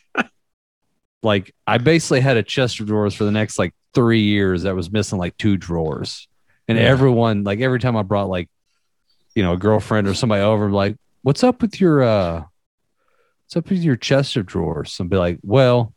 like 1.23 1.53
I 1.65 1.77
basically 1.77 2.21
had 2.21 2.37
a 2.37 2.43
chest 2.43 2.79
of 2.79 2.87
drawers 2.87 3.13
for 3.13 3.23
the 3.23 3.31
next 3.31 3.59
like 3.59 3.73
three 3.93 4.21
years 4.21 4.63
that 4.63 4.75
was 4.75 4.91
missing 4.91 5.17
like 5.19 5.37
two 5.37 5.57
drawers. 5.57 6.27
And 6.67 6.77
Yeah. 6.77 6.85
everyone, 6.85 7.43
like 7.43 7.59
every 7.59 7.79
time 7.79 7.95
I 7.97 8.03
brought 8.03 8.29
like, 8.29 8.49
you 9.37 9.43
know, 9.43 9.53
a 9.53 9.57
girlfriend 9.57 10.07
or 10.07 10.13
somebody 10.13 10.41
over, 10.41 10.71
like, 10.71 10.97
what's 11.21 11.43
up 11.43 11.61
with 11.61 11.79
your 11.79 12.03
uh 12.03 12.43
what's 13.45 13.55
up 13.55 13.69
with 13.69 13.83
your 13.83 13.95
chest 13.95 14.35
of 14.35 14.45
drawers? 14.45 14.99
And 14.99 15.09
be 15.09 15.17
like, 15.17 15.39
well, 15.43 15.93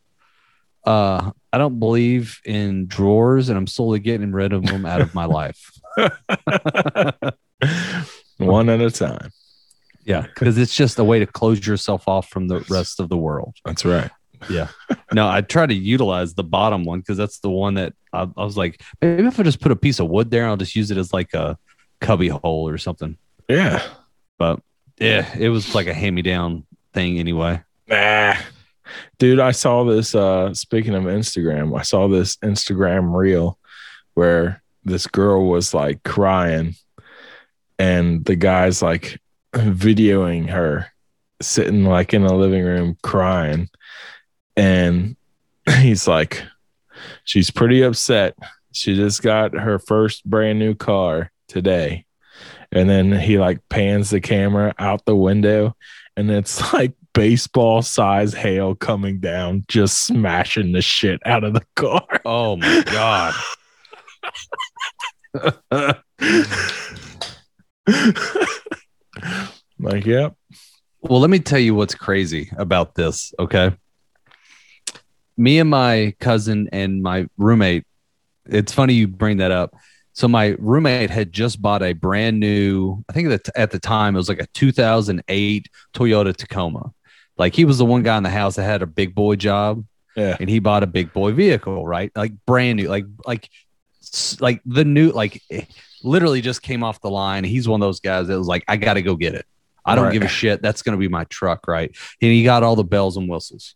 uh, 0.85 1.31
I 1.53 1.59
don't 1.59 1.81
believe 1.81 2.41
in 2.45 2.87
drawers 2.87 3.49
and 3.49 3.59
I'm 3.59 3.67
slowly 3.67 3.99
getting 3.99 4.33
rid 4.33 4.53
of 4.53 4.65
them 4.65 4.87
out 4.87 5.01
of 5.01 5.15
my 5.15 5.25
life. 5.25 5.71
One 8.39 8.69
at 8.69 8.81
a 8.81 8.91
time. 8.91 9.31
Yeah. 10.05 10.23
Because 10.23 10.57
it's 10.57 10.75
just 10.75 10.99
a 10.99 11.05
way 11.05 11.19
to 11.19 11.27
close 11.27 11.67
yourself 11.67 12.07
off 12.07 12.29
from 12.29 12.49
the 12.49 12.61
rest 12.71 13.01
of 13.01 13.09
the 13.09 13.17
world. 13.17 13.57
That's 13.65 13.85
right. 13.85 14.11
Yeah 14.49 14.69
no, 15.13 15.29
I 15.29 15.41
try 15.41 15.67
to 15.67 15.75
utilize 15.75 16.35
the 16.35 16.45
bottom 16.45 16.85
one 16.85 17.01
because 17.01 17.17
that's 17.17 17.41
the 17.41 17.51
one 17.51 17.75
that 17.75 17.95
I, 18.13 18.23
I 18.37 18.45
was 18.45 18.57
like, 18.57 18.83
maybe 19.01 19.27
if 19.27 19.41
I 19.41 19.43
just 19.43 19.61
put 19.61 19.73
a 19.73 19.77
piece 19.77 19.99
of 19.99 20.09
wood 20.09 20.31
there, 20.31 20.47
I'll 20.47 20.57
just 20.57 20.77
use 20.77 20.91
it 20.91 20.99
as 20.99 21.13
like 21.13 21.35
a 21.35 21.59
cubby 22.01 22.29
hole 22.29 22.69
or 22.69 22.79
something. 22.79 23.17
Yeah. 23.51 23.83
But 24.39 24.61
yeah, 24.99 25.37
it 25.37 25.49
was 25.49 25.75
like 25.75 25.87
a 25.87 25.95
hand 25.95 26.15
me 26.15 26.23
down 26.23 26.65
thing 26.95 27.19
anyway. 27.19 27.63
Nah. 27.89 28.37
Dude, 29.19 29.41
I 29.41 29.51
saw 29.51 29.85
this 29.85 30.15
uh 30.15 30.55
speaking 30.55 30.95
of 30.95 31.05
Instagram, 31.05 31.79
I 31.79 31.83
saw 31.83 32.09
this 32.09 32.37
Instagram 32.37 33.15
reel 33.15 33.59
where 34.15 34.63
this 34.85 35.07
girl 35.07 35.47
was 35.47 35.75
like 35.75 36.03
crying 36.05 36.75
and 37.79 38.25
the 38.25 38.37
guy's 38.37 38.83
like 38.83 39.21
videoing 39.53 40.49
her 40.49 40.87
sitting 41.43 41.85
like 41.85 42.15
in 42.15 42.25
a 42.25 42.35
living 42.35 42.65
room 42.65 42.97
crying 43.03 43.69
and 44.57 45.17
he's 45.79 46.07
like 46.07 46.43
she's 47.25 47.51
pretty 47.51 47.83
upset. 47.83 48.37
She 48.73 48.95
just 48.95 49.23
got 49.23 49.55
her 49.55 49.79
first 49.81 50.25
brand 50.25 50.59
new 50.61 50.75
car 50.75 51.33
today. 51.49 52.07
And 52.73 52.89
then 52.89 53.13
he 53.13 53.39
like 53.39 53.61
pans 53.69 54.11
the 54.11 54.21
camera 54.21 54.75
out 54.79 55.05
the 55.05 55.17
window 55.17 55.75
and 56.17 56.31
it's 56.31 56.73
like 56.73 56.95
baseball 57.13 57.83
size 57.83 58.35
hail 58.35 58.75
coming 58.75 59.19
down, 59.21 59.65
just 59.69 60.07
smashing 60.07 60.73
the 60.73 60.83
shit 60.83 61.21
out 61.27 61.45
of 61.45 61.55
the 61.55 61.65
car. 61.77 62.07
Oh 62.25 62.57
my 62.57 62.83
God. 62.87 63.35
like, 69.79 70.05
yep. 70.07 70.35
Well, 71.01 71.21
let 71.21 71.31
me 71.31 71.39
tell 71.39 71.59
you 71.59 71.75
what's 71.75 71.95
crazy 71.95 72.51
about 72.57 72.95
this. 72.95 73.33
Okay. 73.39 73.73
Me 75.37 75.59
and 75.59 75.71
my 75.71 76.15
cousin 76.21 76.69
and 76.73 77.03
my 77.03 77.27
roommate, 77.39 77.85
it's 78.47 78.73
funny 78.73 78.95
you 78.95 79.09
bring 79.09 79.39
that 79.39 79.51
up. 79.51 79.75
So, 80.21 80.29
my 80.29 80.55
roommate 80.59 81.09
had 81.09 81.33
just 81.33 81.63
bought 81.63 81.83
a 81.83 81.95
brand 81.95 82.39
new, 82.41 83.03
I 83.09 83.15
think 83.15 83.31
that 83.31 83.49
at 83.57 83.71
the 83.71 83.79
time 83.79 84.15
it 84.15 84.19
was 84.19 84.29
like 84.29 84.43
a 84.43 84.47
2008 84.53 85.69
Toyota 85.95 86.37
Tacoma. 86.37 86.93
Like 87.39 87.55
he 87.55 87.65
was 87.65 87.79
the 87.79 87.87
one 87.87 88.03
guy 88.03 88.19
in 88.19 88.23
the 88.23 88.29
house 88.29 88.57
that 88.57 88.65
had 88.65 88.83
a 88.83 88.87
big 88.87 89.15
boy 89.15 89.37
job 89.37 89.83
Yeah. 90.15 90.37
and 90.39 90.51
he 90.51 90.59
bought 90.59 90.83
a 90.83 90.87
big 90.87 91.15
boy 91.15 91.33
vehicle, 91.33 91.87
right? 91.87 92.13
Like 92.15 92.33
brand 92.45 92.77
new, 92.77 92.89
like, 92.89 93.07
like, 93.25 93.49
like 94.41 94.61
the 94.67 94.85
new, 94.85 95.11
like 95.11 95.41
eh, 95.51 95.65
literally 96.05 96.43
just 96.43 96.61
came 96.61 96.85
off 96.85 97.01
the 97.01 97.09
line. 97.11 97.45
He's 97.45 97.67
one 97.67 97.81
of 97.81 97.87
those 97.87 98.01
guys 98.01 98.27
that 98.29 98.37
was 98.37 98.47
like, 98.47 98.65
I 98.69 98.77
got 98.77 98.95
to 98.95 99.03
go 99.03 99.17
get 99.17 99.35
it. 99.35 99.47
I 99.87 99.95
don't 99.95 100.05
Right. 100.05 100.13
give 100.13 100.23
a 100.23 100.29
shit. 100.29 100.61
That's 100.61 100.83
going 100.83 100.99
to 100.99 101.01
be 101.01 101.09
my 101.09 101.25
truck, 101.25 101.67
right? 101.67 101.89
And 102.21 102.31
he 102.31 102.45
got 102.45 102.63
all 102.63 102.77
the 102.77 102.85
bells 102.85 103.17
and 103.17 103.27
whistles, 103.27 103.75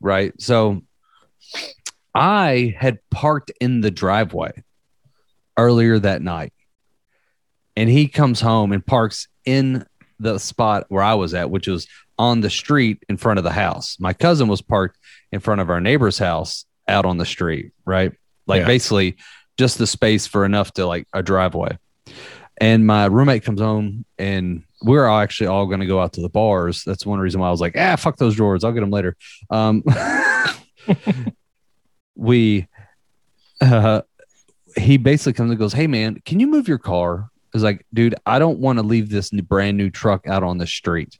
right? 0.00 0.32
So 0.40 0.82
I 2.14 2.76
had 2.78 3.00
parked 3.10 3.50
in 3.60 3.80
the 3.80 3.90
driveway 3.90 4.62
earlier 5.56 5.98
that 5.98 6.22
night, 6.22 6.52
and 7.76 7.88
he 7.88 8.08
comes 8.08 8.40
home 8.40 8.72
and 8.72 8.84
parks 8.84 9.28
in 9.44 9.84
the 10.18 10.38
spot 10.38 10.86
where 10.88 11.02
I 11.02 11.14
was 11.14 11.34
at, 11.34 11.50
which 11.50 11.68
was 11.68 11.86
on 12.18 12.40
the 12.40 12.50
street 12.50 13.02
in 13.08 13.18
front 13.18 13.38
of 13.38 13.44
the 13.44 13.52
house. 13.52 13.98
My 14.00 14.14
cousin 14.14 14.48
was 14.48 14.62
parked 14.62 14.96
in 15.32 15.40
front 15.40 15.60
of 15.60 15.68
our 15.68 15.80
neighbor's 15.80 16.18
house 16.18 16.64
out 16.88 17.04
on 17.04 17.18
the 17.18 17.26
street, 17.26 17.72
right? 17.84 18.12
Like 18.46 18.60
Yeah. 18.60 18.66
basically 18.66 19.16
just 19.58 19.76
the 19.76 19.86
space 19.86 20.26
for 20.26 20.44
enough 20.46 20.72
to 20.74 20.86
like 20.86 21.06
a 21.12 21.22
driveway. 21.22 21.76
And 22.58 22.86
my 22.86 23.04
roommate 23.06 23.44
comes 23.44 23.60
home 23.60 24.06
and 24.18 24.62
we're 24.82 25.06
all 25.06 25.20
actually 25.20 25.48
all 25.48 25.66
going 25.66 25.80
to 25.80 25.86
go 25.86 26.00
out 26.00 26.14
to 26.14 26.22
the 26.22 26.28
bars. 26.30 26.84
That's 26.84 27.04
one 27.04 27.18
reason 27.18 27.40
why 27.40 27.48
I 27.48 27.50
was 27.50 27.60
like, 27.60 27.74
ah, 27.76 27.96
fuck 27.96 28.16
those 28.16 28.36
drawers. 28.36 28.64
I'll 28.64 28.72
get 28.72 28.80
them 28.80 28.90
later. 28.90 29.14
Um, 29.50 29.82
we, 32.14 32.66
uh, 33.60 34.02
he 34.78 34.96
basically 34.96 35.32
comes 35.32 35.50
and 35.50 35.58
goes, 35.58 35.72
Hey 35.72 35.86
man, 35.86 36.20
can 36.24 36.40
you 36.40 36.46
move 36.46 36.68
your 36.68 36.78
car? 36.78 37.30
I 37.30 37.56
was 37.56 37.62
like, 37.62 37.86
dude, 37.94 38.14
I 38.26 38.38
don't 38.38 38.58
want 38.58 38.78
to 38.78 38.82
leave 38.84 39.08
this 39.08 39.32
new, 39.32 39.42
brand 39.42 39.76
new 39.78 39.88
truck 39.90 40.26
out 40.26 40.42
on 40.42 40.58
the 40.58 40.66
street. 40.66 41.18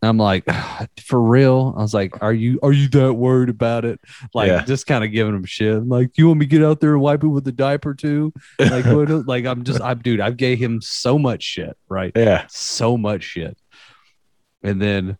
And 0.00 0.08
I'm 0.08 0.16
like, 0.18 0.44
for 1.04 1.20
real? 1.20 1.74
I 1.76 1.82
was 1.82 1.92
like, 1.94 2.22
are 2.22 2.32
you 2.32 2.58
are 2.62 2.72
you 2.72 2.88
that 2.88 3.12
worried 3.14 3.48
about 3.50 3.84
it? 3.84 4.00
Like, 4.34 4.48
Yeah. 4.48 4.64
just 4.64 4.86
kind 4.86 5.04
of 5.04 5.12
giving 5.12 5.34
him 5.34 5.44
shit. 5.44 5.74
I'm 5.76 5.88
like, 5.88 6.16
you 6.16 6.28
want 6.28 6.40
me 6.40 6.46
to 6.46 6.50
get 6.50 6.64
out 6.64 6.80
there 6.80 6.92
and 6.94 7.00
wipe 7.02 7.22
it 7.22 7.28
with 7.28 7.46
a 7.46 7.52
diaper 7.52 7.94
too? 7.94 8.32
Like, 8.58 8.84
what, 8.86 9.08
like 9.26 9.44
I'm 9.44 9.64
just, 9.64 9.80
I'm 9.80 9.98
dude, 9.98 10.20
I 10.20 10.30
gave 10.30 10.58
him 10.58 10.80
so 10.80 11.18
much 11.18 11.42
shit, 11.42 11.76
right? 11.88 12.12
Yeah. 12.16 12.46
So 12.48 12.96
much 12.96 13.22
shit. 13.22 13.56
And 14.62 14.80
then 14.80 15.18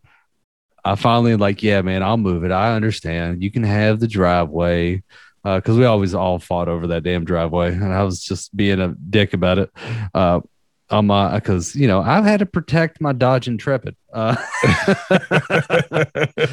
I 0.83 0.95
finally 0.95 1.35
like, 1.35 1.61
yeah, 1.63 1.81
man, 1.81 2.01
I'll 2.03 2.17
move 2.17 2.43
it. 2.43 2.51
I 2.51 2.75
understand. 2.75 3.43
You 3.43 3.51
can 3.51 3.63
have 3.63 3.99
the 3.99 4.07
driveway. 4.07 5.03
Uh, 5.45 5.59
cause 5.59 5.77
we 5.77 5.85
always 5.85 6.13
all 6.13 6.39
fought 6.39 6.69
over 6.69 6.87
that 6.87 7.03
damn 7.03 7.25
driveway. 7.25 7.73
And 7.73 7.93
I 7.93 8.03
was 8.03 8.23
just 8.23 8.55
being 8.55 8.79
a 8.79 8.89
dick 9.09 9.33
about 9.33 9.59
it. 9.59 9.69
Uh, 10.13 10.41
on 10.89 11.07
my, 11.07 11.39
cause 11.39 11.75
you 11.75 11.87
know, 11.87 12.01
I've 12.01 12.23
had 12.23 12.39
to 12.39 12.45
protect 12.45 13.01
my 13.01 13.13
Dodge 13.13 13.47
Intrepid. 13.47 13.95
Uh, 14.13 14.35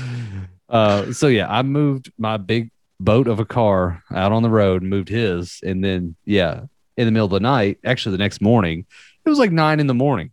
uh, 0.68 1.12
so 1.12 1.26
yeah, 1.26 1.46
I 1.48 1.62
moved 1.62 2.10
my 2.18 2.36
big 2.36 2.70
boat 2.98 3.28
of 3.28 3.40
a 3.40 3.44
car 3.44 4.02
out 4.10 4.32
on 4.32 4.42
the 4.42 4.50
road, 4.50 4.82
moved 4.82 5.08
his, 5.08 5.60
and 5.62 5.82
then 5.84 6.16
yeah, 6.24 6.62
in 6.96 7.06
the 7.06 7.12
middle 7.12 7.26
of 7.26 7.32
the 7.32 7.40
night, 7.40 7.78
actually 7.84 8.12
the 8.12 8.18
next 8.22 8.40
morning, 8.40 8.86
it 9.24 9.28
was 9.28 9.38
like 9.38 9.52
nine 9.52 9.80
in 9.80 9.86
the 9.86 9.94
morning. 9.94 10.30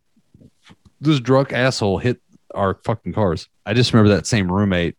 This 1.00 1.20
drunk 1.20 1.54
asshole 1.54 2.00
hit 2.00 2.22
our 2.54 2.80
fucking 2.84 3.14
cars. 3.14 3.48
I 3.66 3.74
just 3.74 3.94
remember 3.94 4.16
that 4.16 4.26
same 4.26 4.52
roommate 4.52 4.96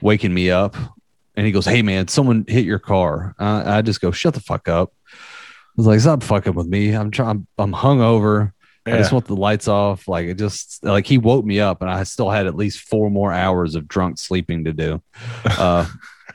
waking 0.00 0.34
me 0.34 0.50
up, 0.50 0.76
and 1.34 1.46
he 1.46 1.52
goes, 1.52 1.64
"Hey 1.66 1.82
man, 1.82 2.08
someone 2.08 2.44
hit 2.46 2.64
your 2.64 2.78
car." 2.78 3.34
Uh, 3.38 3.62
I 3.66 3.82
just 3.82 4.00
go, 4.00 4.10
"Shut 4.10 4.34
the 4.34 4.40
fuck 4.40 4.68
up." 4.68 4.92
I 5.12 5.16
was 5.76 5.86
like, 5.86 6.00
"Stop 6.00 6.22
fucking 6.22 6.54
with 6.54 6.66
me. 6.66 6.92
I'm 6.92 7.10
trying. 7.10 7.46
I'm 7.58 7.72
hungover. 7.72 8.52
I 8.84 8.90
just 8.98 9.12
want 9.12 9.26
the 9.26 9.36
lights 9.36 9.68
off. 9.68 10.08
Like 10.08 10.26
it 10.26 10.38
just 10.38 10.82
like 10.84 11.06
he 11.06 11.16
woke 11.16 11.44
me 11.44 11.60
up, 11.60 11.82
and 11.82 11.90
I 11.90 12.02
still 12.02 12.30
had 12.30 12.46
at 12.48 12.56
least 12.56 12.80
four 12.80 13.10
more 13.10 13.32
hours 13.32 13.74
of 13.76 13.86
drunk 13.86 14.18
sleeping 14.18 14.64
to 14.64 14.72
do. 14.72 15.00
Uh, 15.44 15.86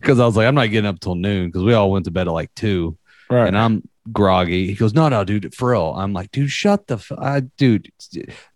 because 0.00 0.20
I 0.20 0.26
was 0.26 0.36
like, 0.36 0.46
I'm 0.46 0.54
not 0.54 0.70
getting 0.70 0.88
up 0.88 1.00
till 1.00 1.14
noon 1.14 1.48
because 1.48 1.62
we 1.62 1.72
all 1.74 1.90
went 1.90 2.04
to 2.04 2.10
bed 2.10 2.28
at 2.28 2.32
like 2.32 2.54
two, 2.54 2.96
Right. 3.30 3.46
and 3.48 3.56
I'm 3.56 3.88
groggy. 4.12 4.66
He 4.66 4.74
goes, 4.74 4.94
No, 4.94 5.08
no, 5.08 5.24
dude, 5.24 5.54
for 5.54 5.70
real. 5.70 5.94
I'm 5.96 6.12
like, 6.12 6.30
dude, 6.30 6.50
shut 6.50 6.86
the, 6.86 6.94
f- 6.94 7.12
I, 7.18 7.40
dude. 7.40 7.90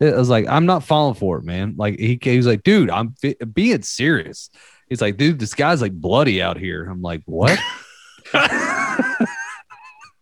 I 0.01 0.11
was 0.13 0.29
like, 0.29 0.47
I'm 0.47 0.67
not 0.67 0.85
falling 0.85 1.15
for 1.15 1.39
it, 1.39 1.45
man. 1.45 1.75
Like 1.77 1.99
he, 1.99 2.19
he 2.23 2.37
was 2.37 2.47
like, 2.47 2.63
dude, 2.63 2.91
I'm 2.91 3.15
fi- 3.15 3.37
being 3.53 3.83
serious. 3.83 4.51
He's 4.91 5.01
like, 5.01 5.17
dude, 5.17 5.39
this 5.39 5.55
guy's 5.55 5.81
like 5.81 5.93
bloody 5.93 6.43
out 6.43 6.59
here. 6.59 6.85
I'm 6.85 7.01
like, 7.01 7.23
what? 7.25 7.59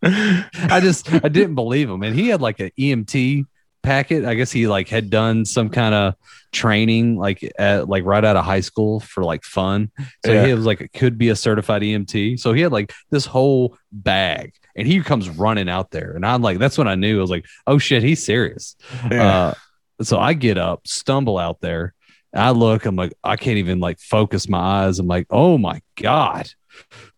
I 0.03 0.79
just 0.81 1.13
I 1.13 1.29
didn't 1.29 1.57
believe 1.57 1.91
him. 1.91 2.03
And 2.03 2.15
he 2.15 2.29
had 2.29 2.41
like 2.41 2.61
an 2.61 2.71
EMT 2.79 3.45
packet. 3.83 4.25
I 4.25 4.35
guess 4.35 4.53
he 4.53 4.69
like 4.69 4.89
had 4.89 5.11
done 5.11 5.45
some 5.45 5.71
kind 5.71 5.95
of 5.95 6.15
training 6.53 7.17
like 7.17 7.41
at 7.59 7.89
like 7.89 8.05
right 8.05 8.25
out 8.25 8.37
of 8.37 8.45
high 8.45 8.61
school 8.61 9.01
for 9.01 9.25
like 9.25 9.43
fun. 9.43 9.91
So 10.25 10.33
Yeah. 10.33 10.47
he 10.47 10.55
was 10.55 10.65
like 10.67 10.81
it 10.81 10.93
could 10.93 11.19
be 11.19 11.31
a 11.31 11.37
certified 11.37 11.83
EMT. 11.83 12.39
So 12.39 12.53
he 12.53 12.61
had 12.63 12.71
like 12.73 12.93
this 13.11 13.27
whole 13.27 13.77
bag 13.91 14.53
and 14.77 14.87
he 14.87 15.01
comes 15.03 15.29
running 15.29 15.69
out 15.69 15.91
there. 15.91 16.13
And 16.13 16.25
I'm 16.25 16.43
like, 16.43 16.59
that's 16.59 16.79
when 16.79 16.89
I 16.89 16.95
knew 16.95 17.19
I 17.19 17.21
was 17.21 17.31
like, 17.31 17.47
oh 17.67 17.79
shit, 17.79 18.03
he's 18.05 18.25
serious. 18.25 18.77
yeah. 19.11 19.37
Uh, 19.37 19.55
so 20.01 20.19
I 20.21 20.35
get 20.35 20.59
up, 20.59 20.87
stumble 20.87 21.39
out 21.39 21.61
there. 21.61 21.93
I 22.35 22.51
look, 22.51 22.85
I'm 22.85 22.97
like, 22.97 23.15
I 23.25 23.37
can't 23.37 23.59
even 23.59 23.81
like 23.81 23.99
focus 23.99 24.49
my 24.49 24.59
eyes. 24.59 24.99
I'm 24.99 25.07
like, 25.07 25.27
oh 25.31 25.59
my 25.59 25.81
God. 25.97 26.51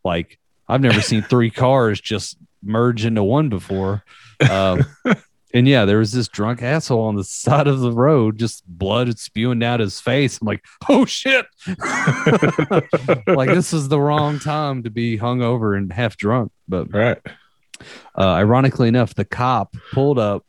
Like, 0.04 0.38
I've 0.68 0.80
never 0.80 1.00
seen 1.00 1.22
three 1.22 1.50
cars 1.50 2.00
just 2.00 2.36
merge 2.62 3.04
into 3.04 3.22
one 3.24 3.48
before. 3.48 4.04
Um, 4.48 4.84
and 5.52 5.66
yeah, 5.66 5.84
there 5.84 5.98
was 5.98 6.12
this 6.12 6.28
drunk 6.28 6.62
asshole 6.62 7.02
on 7.02 7.16
the 7.16 7.24
side 7.24 7.66
of 7.66 7.80
the 7.80 7.92
road, 7.92 8.38
just 8.38 8.66
blood 8.66 9.18
spewing 9.18 9.62
out 9.64 9.80
his 9.80 10.00
face. 10.00 10.38
I'm 10.40 10.46
like, 10.46 10.64
oh 10.88 11.04
shit. 11.04 11.46
like, 13.26 13.48
this 13.48 13.72
is 13.72 13.88
the 13.88 14.00
wrong 14.00 14.38
time 14.38 14.84
to 14.84 14.90
be 14.90 15.18
hungover 15.18 15.76
and 15.76 15.92
half 15.92 16.16
drunk. 16.16 16.52
But 16.68 16.92
right. 16.92 17.18
uh, 18.16 18.34
ironically 18.34 18.88
enough, 18.88 19.14
the 19.14 19.24
cop 19.24 19.74
pulled 19.92 20.18
up, 20.18 20.46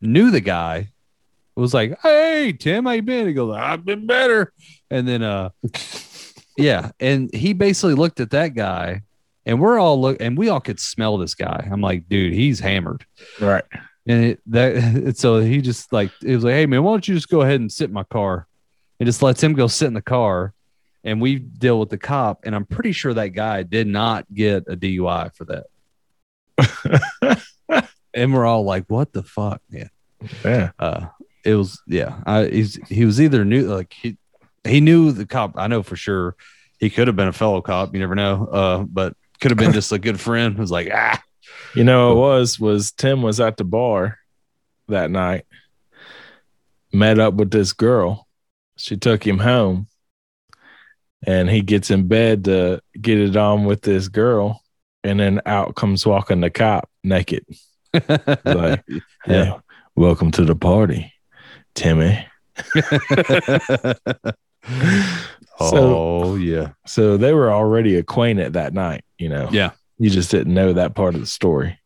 knew 0.00 0.30
the 0.30 0.40
guy, 0.40 0.92
was 1.60 1.74
like, 1.74 1.98
"Hey, 2.02 2.52
Tim, 2.52 2.84
how 2.84 2.92
you 2.92 3.02
been?" 3.02 3.26
He 3.26 3.32
goes, 3.32 3.54
"I've 3.56 3.84
been 3.84 4.06
better." 4.06 4.52
And 4.90 5.08
then, 5.08 5.22
uh, 5.22 5.50
yeah, 6.56 6.92
and 7.00 7.34
he 7.34 7.52
basically 7.52 7.94
looked 7.94 8.20
at 8.20 8.30
that 8.30 8.54
guy, 8.54 9.02
and 9.44 9.60
we're 9.60 9.78
all 9.78 10.00
look, 10.00 10.18
and 10.20 10.38
we 10.38 10.48
all 10.48 10.60
could 10.60 10.78
smell 10.78 11.18
this 11.18 11.34
guy. 11.34 11.68
I'm 11.70 11.80
like, 11.80 12.08
dude, 12.08 12.32
he's 12.32 12.60
hammered. 12.60 13.04
Right. 13.40 13.64
And 14.06 14.24
it, 14.24 14.40
that, 14.46 15.16
so 15.18 15.40
he 15.40 15.60
just 15.60 15.92
like, 15.92 16.10
it 16.22 16.34
was 16.34 16.44
like, 16.44 16.54
"Hey, 16.54 16.66
man, 16.66 16.82
why 16.82 16.92
don't 16.92 17.08
you 17.08 17.14
just 17.14 17.28
go 17.28 17.40
ahead 17.40 17.60
and 17.60 17.72
sit 17.72 17.88
in 17.88 17.94
my 17.94 18.04
car?" 18.04 18.46
And 19.00 19.06
just 19.06 19.22
lets 19.22 19.42
him 19.42 19.54
go 19.54 19.66
sit 19.66 19.86
in 19.86 19.94
the 19.94 20.02
car. 20.02 20.54
And 21.04 21.20
we 21.20 21.36
deal 21.38 21.78
with 21.80 21.90
the 21.90 21.98
cop, 21.98 22.40
and 22.44 22.54
I'm 22.54 22.66
pretty 22.66 22.92
sure 22.92 23.14
that 23.14 23.28
guy 23.28 23.62
did 23.62 23.86
not 23.86 24.26
get 24.32 24.64
a 24.68 24.76
DUI 24.76 25.34
for 25.34 25.44
that. 25.46 27.42
and 28.14 28.34
we're 28.34 28.46
all 28.46 28.64
like, 28.64 28.84
"What 28.88 29.12
the 29.12 29.22
fuck?" 29.22 29.62
Yeah. 29.70 29.88
Yeah. 30.44 30.72
uh 30.78 31.06
it 31.44 31.54
was 31.54 31.80
yeah 31.86 32.20
I, 32.26 32.46
he's 32.46 32.74
he 32.88 33.04
was 33.04 33.20
either 33.20 33.44
new 33.44 33.66
like 33.66 33.92
he 33.92 34.16
he 34.64 34.80
knew 34.80 35.12
the 35.12 35.26
cop 35.26 35.52
i 35.56 35.66
know 35.66 35.82
for 35.82 35.96
sure 35.96 36.36
he 36.78 36.90
could 36.90 37.06
have 37.06 37.16
been 37.16 37.28
a 37.28 37.32
fellow 37.32 37.60
cop 37.60 37.94
you 37.94 38.00
never 38.00 38.14
know 38.14 38.46
uh 38.46 38.78
but 38.84 39.14
could 39.40 39.50
have 39.50 39.58
been 39.58 39.72
just 39.72 39.92
a 39.92 39.98
good 39.98 40.20
friend 40.26 40.56
It 40.56 40.60
was 40.60 40.70
like 40.70 40.88
ah 40.92 41.22
You 41.74 41.84
know, 41.84 42.12
it 42.12 42.16
was 42.16 42.58
was 42.60 42.92
Tim 42.92 43.22
was 43.22 43.40
at 43.40 43.56
the 43.56 43.64
bar 43.64 44.18
that 44.88 45.10
night, 45.10 45.44
met 46.92 47.18
up 47.18 47.34
with 47.34 47.50
this 47.50 47.72
girl. 47.72 48.26
She 48.76 48.96
took 48.96 49.26
him 49.26 49.38
home, 49.38 49.86
and 51.26 51.48
he 51.50 51.60
gets 51.62 51.90
in 51.90 52.08
bed 52.08 52.44
to 52.44 52.80
get 53.00 53.18
it 53.18 53.36
on 53.36 53.64
with 53.64 53.82
this 53.82 54.08
girl, 54.08 54.62
and 55.04 55.20
then 55.20 55.40
out 55.46 55.74
comes 55.74 56.06
walking 56.06 56.40
the 56.40 56.50
cop 56.50 56.88
naked. 57.04 57.44
Like, 58.44 58.84
hey, 59.24 59.52
welcome 59.96 60.30
to 60.32 60.44
the 60.44 60.54
party, 60.54 61.12
Timmy. 61.78 62.26
So, 65.60 65.74
oh 65.74 66.36
yeah. 66.36 66.70
So 66.86 67.16
they 67.16 67.32
were 67.34 67.50
already 67.50 67.96
acquainted 67.96 68.52
that 68.52 68.72
night. 68.74 69.02
You 69.18 69.28
know, 69.28 69.48
yeah. 69.50 69.72
You 69.98 70.08
just 70.08 70.30
didn't 70.30 70.54
know 70.54 70.72
that 70.72 70.94
part 70.94 71.16
of 71.16 71.20
the 71.20 71.26
story. 71.26 71.80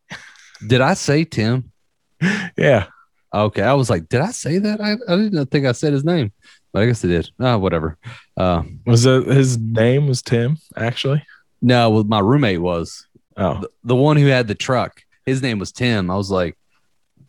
did 0.66 0.82
i 0.82 0.92
say 0.94 1.24
tim? 1.24 1.72
Yeah, 2.58 2.86
okay 3.32 3.62
i 3.62 3.72
was 3.72 3.88
like 3.88 4.08
did 4.10 4.20
i 4.20 4.30
say 4.30 4.58
that? 4.58 4.78
I, 4.80 4.92
I 5.10 5.16
didn't 5.16 5.46
think 5.46 5.64
i 5.64 5.72
said 5.72 5.94
his 5.94 6.04
name 6.04 6.32
but 6.72 6.82
i 6.82 6.86
guess 6.86 7.02
i 7.04 7.08
did. 7.08 7.30
Ah 7.40 7.56
whatever. 7.56 7.96
Uh 8.36 8.62
was 8.84 9.04
that 9.04 9.26
his 9.26 9.56
name 9.58 10.06
was 10.06 10.20
Tim 10.20 10.58
actually? 10.76 11.24
no 11.62 11.88
well 11.88 12.04
my 12.04 12.18
roommate 12.20 12.60
was. 12.60 13.06
Oh, 13.38 13.60
the, 13.60 13.68
the 13.84 13.96
one 13.96 14.18
who 14.18 14.26
had 14.26 14.48
the 14.48 14.54
truck 14.54 15.00
his 15.24 15.40
name 15.40 15.58
was 15.58 15.72
tim. 15.72 16.10
I 16.10 16.16
was 16.16 16.30
like 16.30 16.58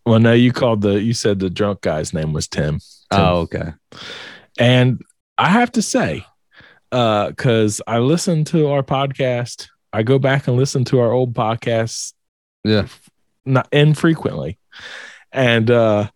well, 0.06 0.18
no, 0.20 0.32
you 0.32 0.52
called 0.52 0.82
the 0.82 1.00
you 1.00 1.14
said 1.14 1.38
the 1.38 1.50
drunk 1.50 1.80
guy's 1.80 2.12
name 2.12 2.32
was 2.32 2.48
Tim. 2.48 2.78
Tim. 3.10 3.20
oh 3.20 3.36
okay 3.40 3.72
And 4.58 5.02
I 5.38 5.48
have 5.48 5.72
to 5.72 5.82
say, 5.82 6.24
uh, 6.92 7.28
because 7.28 7.80
I 7.86 7.98
listen 7.98 8.44
to 8.46 8.68
our 8.68 8.82
podcast, 8.82 9.68
I 9.92 10.02
go 10.02 10.18
back 10.18 10.46
and 10.48 10.56
listen 10.56 10.84
to 10.86 11.00
our 11.00 11.12
old 11.12 11.34
podcasts 11.34 12.12
yeah 12.64 12.86
not 13.44 13.68
infrequently. 13.72 14.58
And 15.32 15.70
uh 15.70 16.08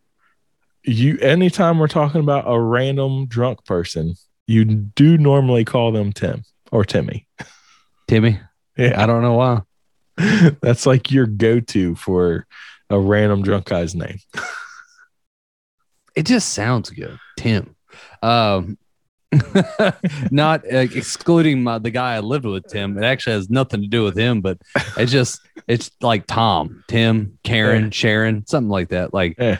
you 0.85 1.19
anytime 1.19 1.79
we're 1.79 1.89
talking 1.89 2.21
about 2.21 2.45
a 2.47 2.59
random 2.59 3.27
drunk 3.27 3.65
person, 3.67 4.15
you 4.47 4.65
do 4.65 5.19
normally 5.19 5.65
call 5.65 5.93
them 5.93 6.13
Tim 6.13 6.43
or 6.73 6.85
Timmy. 6.85 7.27
timmy 8.07 8.41
Yeah. 8.77 9.03
i 9.03 9.07
don't 9.07 9.23
know 9.23 9.35
why 9.35 9.61
That's 10.63 10.85
like 10.87 11.13
your 11.13 11.27
go-to 11.27 11.95
for 11.95 12.47
a 12.91 12.99
random 12.99 13.43
drunk 13.43 13.67
guy's 13.67 13.95
name. 13.95 14.19
it 16.17 16.27
just 16.27 16.49
sounds 16.53 16.91
good 16.91 17.19
tim 17.37 17.77
um 18.23 18.77
not 20.31 20.65
uh, 20.73 20.79
excluding 20.79 21.63
my, 21.63 21.79
the 21.79 21.91
guy 21.91 22.15
i 22.15 22.21
lived 22.21 22.47
with 22.47 22.67
tim 22.67 22.97
it 22.99 23.05
actually 23.05 23.35
has 23.35 23.51
nothing 23.51 23.83
to 23.83 23.87
do 23.87 24.03
with 24.03 24.17
him 24.17 24.41
but 24.41 24.59
it's 24.97 25.13
just 25.13 25.41
it's 25.69 25.91
like 26.01 26.27
tom 26.27 26.83
tim 26.89 27.39
karen 27.45 27.85
Yeah. 27.85 27.91
sharon 27.91 28.47
something 28.47 28.71
like 28.71 28.89
that 28.89 29.13
like 29.13 29.37
Yeah. 29.39 29.59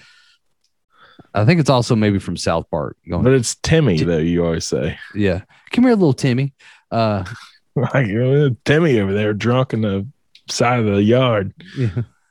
i 1.35 1.45
think 1.45 1.61
it's 1.61 1.69
also 1.71 1.95
maybe 1.95 2.19
from 2.19 2.37
south 2.37 2.69
park 2.71 2.97
going 3.09 3.23
But 3.25 3.35
it's 3.35 3.55
Timmy 3.57 4.03
though, 4.03 4.17
you 4.19 4.45
always 4.45 4.67
say. 4.67 4.99
yeah 5.15 5.43
come 5.71 5.85
here 5.85 5.93
little 5.93 6.15
timmy 6.15 6.55
uh 6.91 7.25
Like 7.77 8.07
Timmy 8.65 8.99
over 8.99 9.13
there 9.13 9.33
drunk 9.35 9.73
in 9.75 9.83
the 9.83 10.05
side 10.51 10.81
of 10.81 10.87
the 10.87 11.01
yard. 11.03 11.53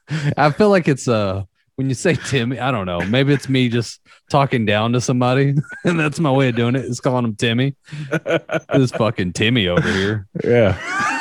i 0.37 0.49
feel 0.51 0.69
like 0.69 0.87
it's 0.87 1.07
uh 1.07 1.43
when 1.75 1.89
you 1.89 1.95
say 1.95 2.15
timmy 2.15 2.59
i 2.59 2.71
don't 2.71 2.85
know 2.85 2.99
maybe 3.01 3.33
it's 3.33 3.49
me 3.49 3.69
just 3.69 4.01
talking 4.29 4.65
down 4.65 4.93
to 4.93 5.01
somebody 5.01 5.53
and 5.85 5.99
that's 5.99 6.19
my 6.19 6.31
way 6.31 6.49
of 6.49 6.55
doing 6.55 6.75
it 6.75 6.85
is 6.85 6.99
calling 6.99 7.25
him 7.25 7.35
timmy 7.35 7.75
this 8.73 8.91
fucking 8.91 9.33
timmy 9.33 9.67
over 9.67 9.91
here 9.91 10.27
Yeah. 10.43 10.73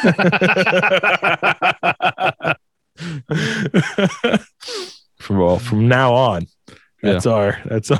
from 5.18 5.38
well, 5.38 5.58
from 5.58 5.88
now 5.88 6.14
on, 6.14 6.46
that's 7.02 7.26
our 7.26 7.60
that's 7.66 7.90
our 7.90 7.98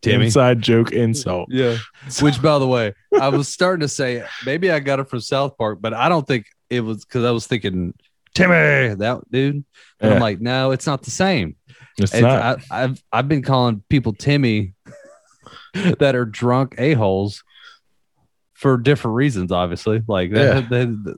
Timmy. 0.00 0.26
inside 0.26 0.62
joke 0.62 0.92
insult. 0.92 1.48
Yeah. 1.50 1.76
Which, 2.20 2.40
by 2.40 2.58
the 2.60 2.66
way, 2.68 2.94
I 3.20 3.28
was 3.28 3.48
starting 3.48 3.80
to 3.80 3.88
say 3.88 4.24
maybe 4.46 4.70
I 4.70 4.78
got 4.78 5.00
it 5.00 5.08
from 5.08 5.20
South 5.20 5.58
Park, 5.58 5.78
but 5.80 5.92
I 5.92 6.08
don't 6.08 6.26
think 6.26 6.46
it 6.70 6.80
was 6.80 7.04
because 7.04 7.24
I 7.24 7.32
was 7.32 7.46
thinking 7.46 7.94
Timmy, 8.38 8.94
that 8.94 9.20
dude. 9.30 9.64
And 10.00 10.14
I'm 10.14 10.20
like, 10.20 10.40
no, 10.40 10.70
it's 10.70 10.86
not 10.86 11.02
the 11.02 11.10
same. 11.10 11.56
It's 11.98 12.14
It's- 12.14 12.22
not. 12.22 12.60
I, 12.70 12.84
I've 12.84 13.02
I've 13.12 13.28
been 13.28 13.42
calling 13.42 13.82
people 13.88 14.12
Timmy 14.12 14.74
that 15.74 16.14
are 16.14 16.24
drunk 16.24 16.74
a 16.78 16.94
holes 16.94 17.42
for 18.54 18.76
different 18.76 19.14
reasons. 19.16 19.52
Obviously, 19.52 20.02
like 20.08 20.30
Yeah. 20.30 20.60
that, 20.60 20.68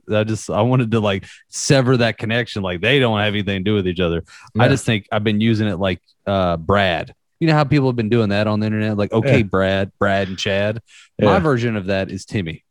that- 0.07 0.17
I 0.17 0.23
just 0.23 0.49
I 0.49 0.61
wanted 0.61 0.91
to 0.91 0.99
like 0.99 1.25
sever 1.49 1.97
that 1.97 2.17
connection. 2.17 2.61
Like 2.63 2.81
they 2.81 2.99
don't 2.99 3.19
have 3.19 3.33
anything 3.33 3.59
to 3.59 3.63
do 3.63 3.75
with 3.75 3.87
each 3.87 3.99
other. 3.99 4.23
I 4.59 4.67
just 4.67 4.85
think 4.85 5.07
I've 5.11 5.23
been 5.23 5.41
using 5.41 5.67
it 5.67 5.77
like 5.77 6.01
uh 6.25 6.57
Brad. 6.57 7.13
You 7.39 7.47
know 7.47 7.53
how 7.53 7.63
people 7.63 7.87
have 7.87 7.95
been 7.95 8.09
doing 8.09 8.29
that 8.29 8.45
on 8.45 8.59
the 8.59 8.67
internet, 8.67 8.97
like 8.97 9.11
okay, 9.11 9.37
Yeah. 9.37 9.43
Brad, 9.43 9.91
Brad, 9.97 10.27
and 10.27 10.37
Chad. 10.37 10.79
My 11.19 11.39
version 11.39 11.75
of 11.75 11.87
that 11.87 12.11
is 12.11 12.23
Timmy. 12.25 12.63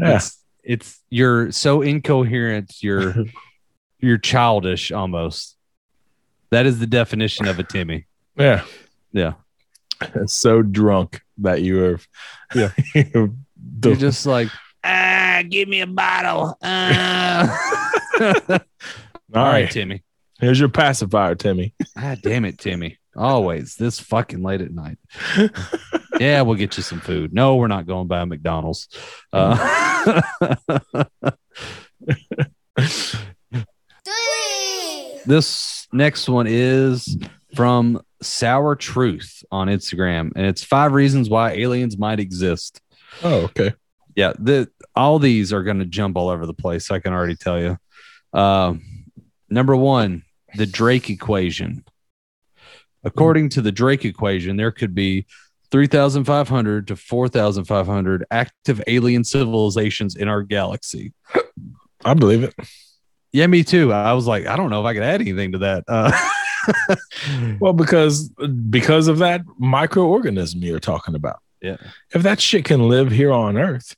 Yeah. 0.00 0.16
It's, 0.16 0.38
it's 0.68 1.02
you're 1.08 1.50
so 1.50 1.80
incoherent. 1.80 2.82
You're 2.82 3.14
you're 3.98 4.18
childish 4.18 4.92
almost. 4.92 5.56
That 6.50 6.66
is 6.66 6.78
the 6.78 6.86
definition 6.86 7.48
of 7.48 7.58
a 7.58 7.64
Timmy. 7.64 8.06
Yeah. 8.36 8.64
Yeah. 9.12 9.34
So 10.26 10.62
drunk 10.62 11.22
that 11.38 11.62
you 11.62 11.84
are. 11.84 12.00
Yeah. 12.54 12.72
you're 12.94 13.96
just 13.96 14.26
like, 14.26 14.48
ah, 14.84 15.42
give 15.48 15.68
me 15.68 15.80
a 15.80 15.86
bottle. 15.86 16.56
Ah. 16.62 17.90
all 18.20 18.28
All 18.50 18.58
right, 19.34 19.52
right. 19.52 19.70
Timmy. 19.70 20.04
Here's 20.38 20.60
your 20.60 20.68
pacifier, 20.68 21.34
Timmy. 21.34 21.74
ah 21.96 22.14
damn 22.22 22.44
it, 22.44 22.58
Timmy. 22.58 22.97
Always 23.18 23.74
this 23.74 23.98
fucking 23.98 24.44
late 24.44 24.60
at 24.60 24.72
night. 24.72 24.96
yeah, 26.20 26.42
we'll 26.42 26.54
get 26.54 26.76
you 26.76 26.84
some 26.84 27.00
food. 27.00 27.34
No, 27.34 27.56
we're 27.56 27.66
not 27.66 27.84
going 27.84 28.06
by 28.06 28.24
McDonald's. 28.24 28.88
Uh, 29.32 30.22
this 35.26 35.88
next 35.92 36.28
one 36.28 36.46
is 36.48 37.18
from 37.56 38.00
Sour 38.22 38.76
Truth 38.76 39.42
on 39.50 39.66
Instagram, 39.66 40.30
and 40.36 40.46
it's 40.46 40.62
five 40.62 40.92
reasons 40.92 41.28
why 41.28 41.54
aliens 41.54 41.98
might 41.98 42.20
exist. 42.20 42.80
Oh, 43.24 43.42
okay. 43.46 43.74
Yeah, 44.14 44.32
the 44.38 44.68
all 44.94 45.18
these 45.18 45.52
are 45.52 45.64
going 45.64 45.80
to 45.80 45.86
jump 45.86 46.16
all 46.16 46.28
over 46.28 46.46
the 46.46 46.54
place. 46.54 46.92
I 46.92 47.00
can 47.00 47.12
already 47.12 47.34
tell 47.34 47.60
you. 47.60 47.78
Um, 48.32 48.82
number 49.48 49.74
one, 49.74 50.22
the 50.54 50.66
Drake 50.66 51.10
equation. 51.10 51.84
According 53.04 53.50
to 53.50 53.62
the 53.62 53.72
Drake 53.72 54.04
equation, 54.04 54.56
there 54.56 54.70
could 54.72 54.94
be 54.94 55.26
3,500 55.70 56.88
to 56.88 56.96
4,500 56.96 58.24
active 58.30 58.82
alien 58.86 59.24
civilizations 59.24 60.16
in 60.16 60.28
our 60.28 60.42
galaxy. 60.42 61.12
I 62.04 62.14
believe 62.14 62.42
it. 62.42 62.54
Yeah, 63.32 63.46
me 63.46 63.62
too. 63.62 63.92
I 63.92 64.14
was 64.14 64.26
like, 64.26 64.46
I 64.46 64.56
don't 64.56 64.70
know 64.70 64.80
if 64.80 64.86
I 64.86 64.94
could 64.94 65.02
add 65.02 65.20
anything 65.20 65.52
to 65.52 65.58
that. 65.58 65.84
Uh, 65.86 66.10
Well, 67.60 67.72
because 67.72 68.28
because 68.70 69.08
of 69.08 69.18
that 69.18 69.42
microorganism 69.60 70.62
you're 70.62 70.80
talking 70.80 71.14
about. 71.14 71.38
Yeah. 71.62 71.76
If 72.14 72.22
that 72.22 72.40
shit 72.40 72.64
can 72.64 72.88
live 72.88 73.10
here 73.10 73.32
on 73.32 73.56
Earth, 73.56 73.96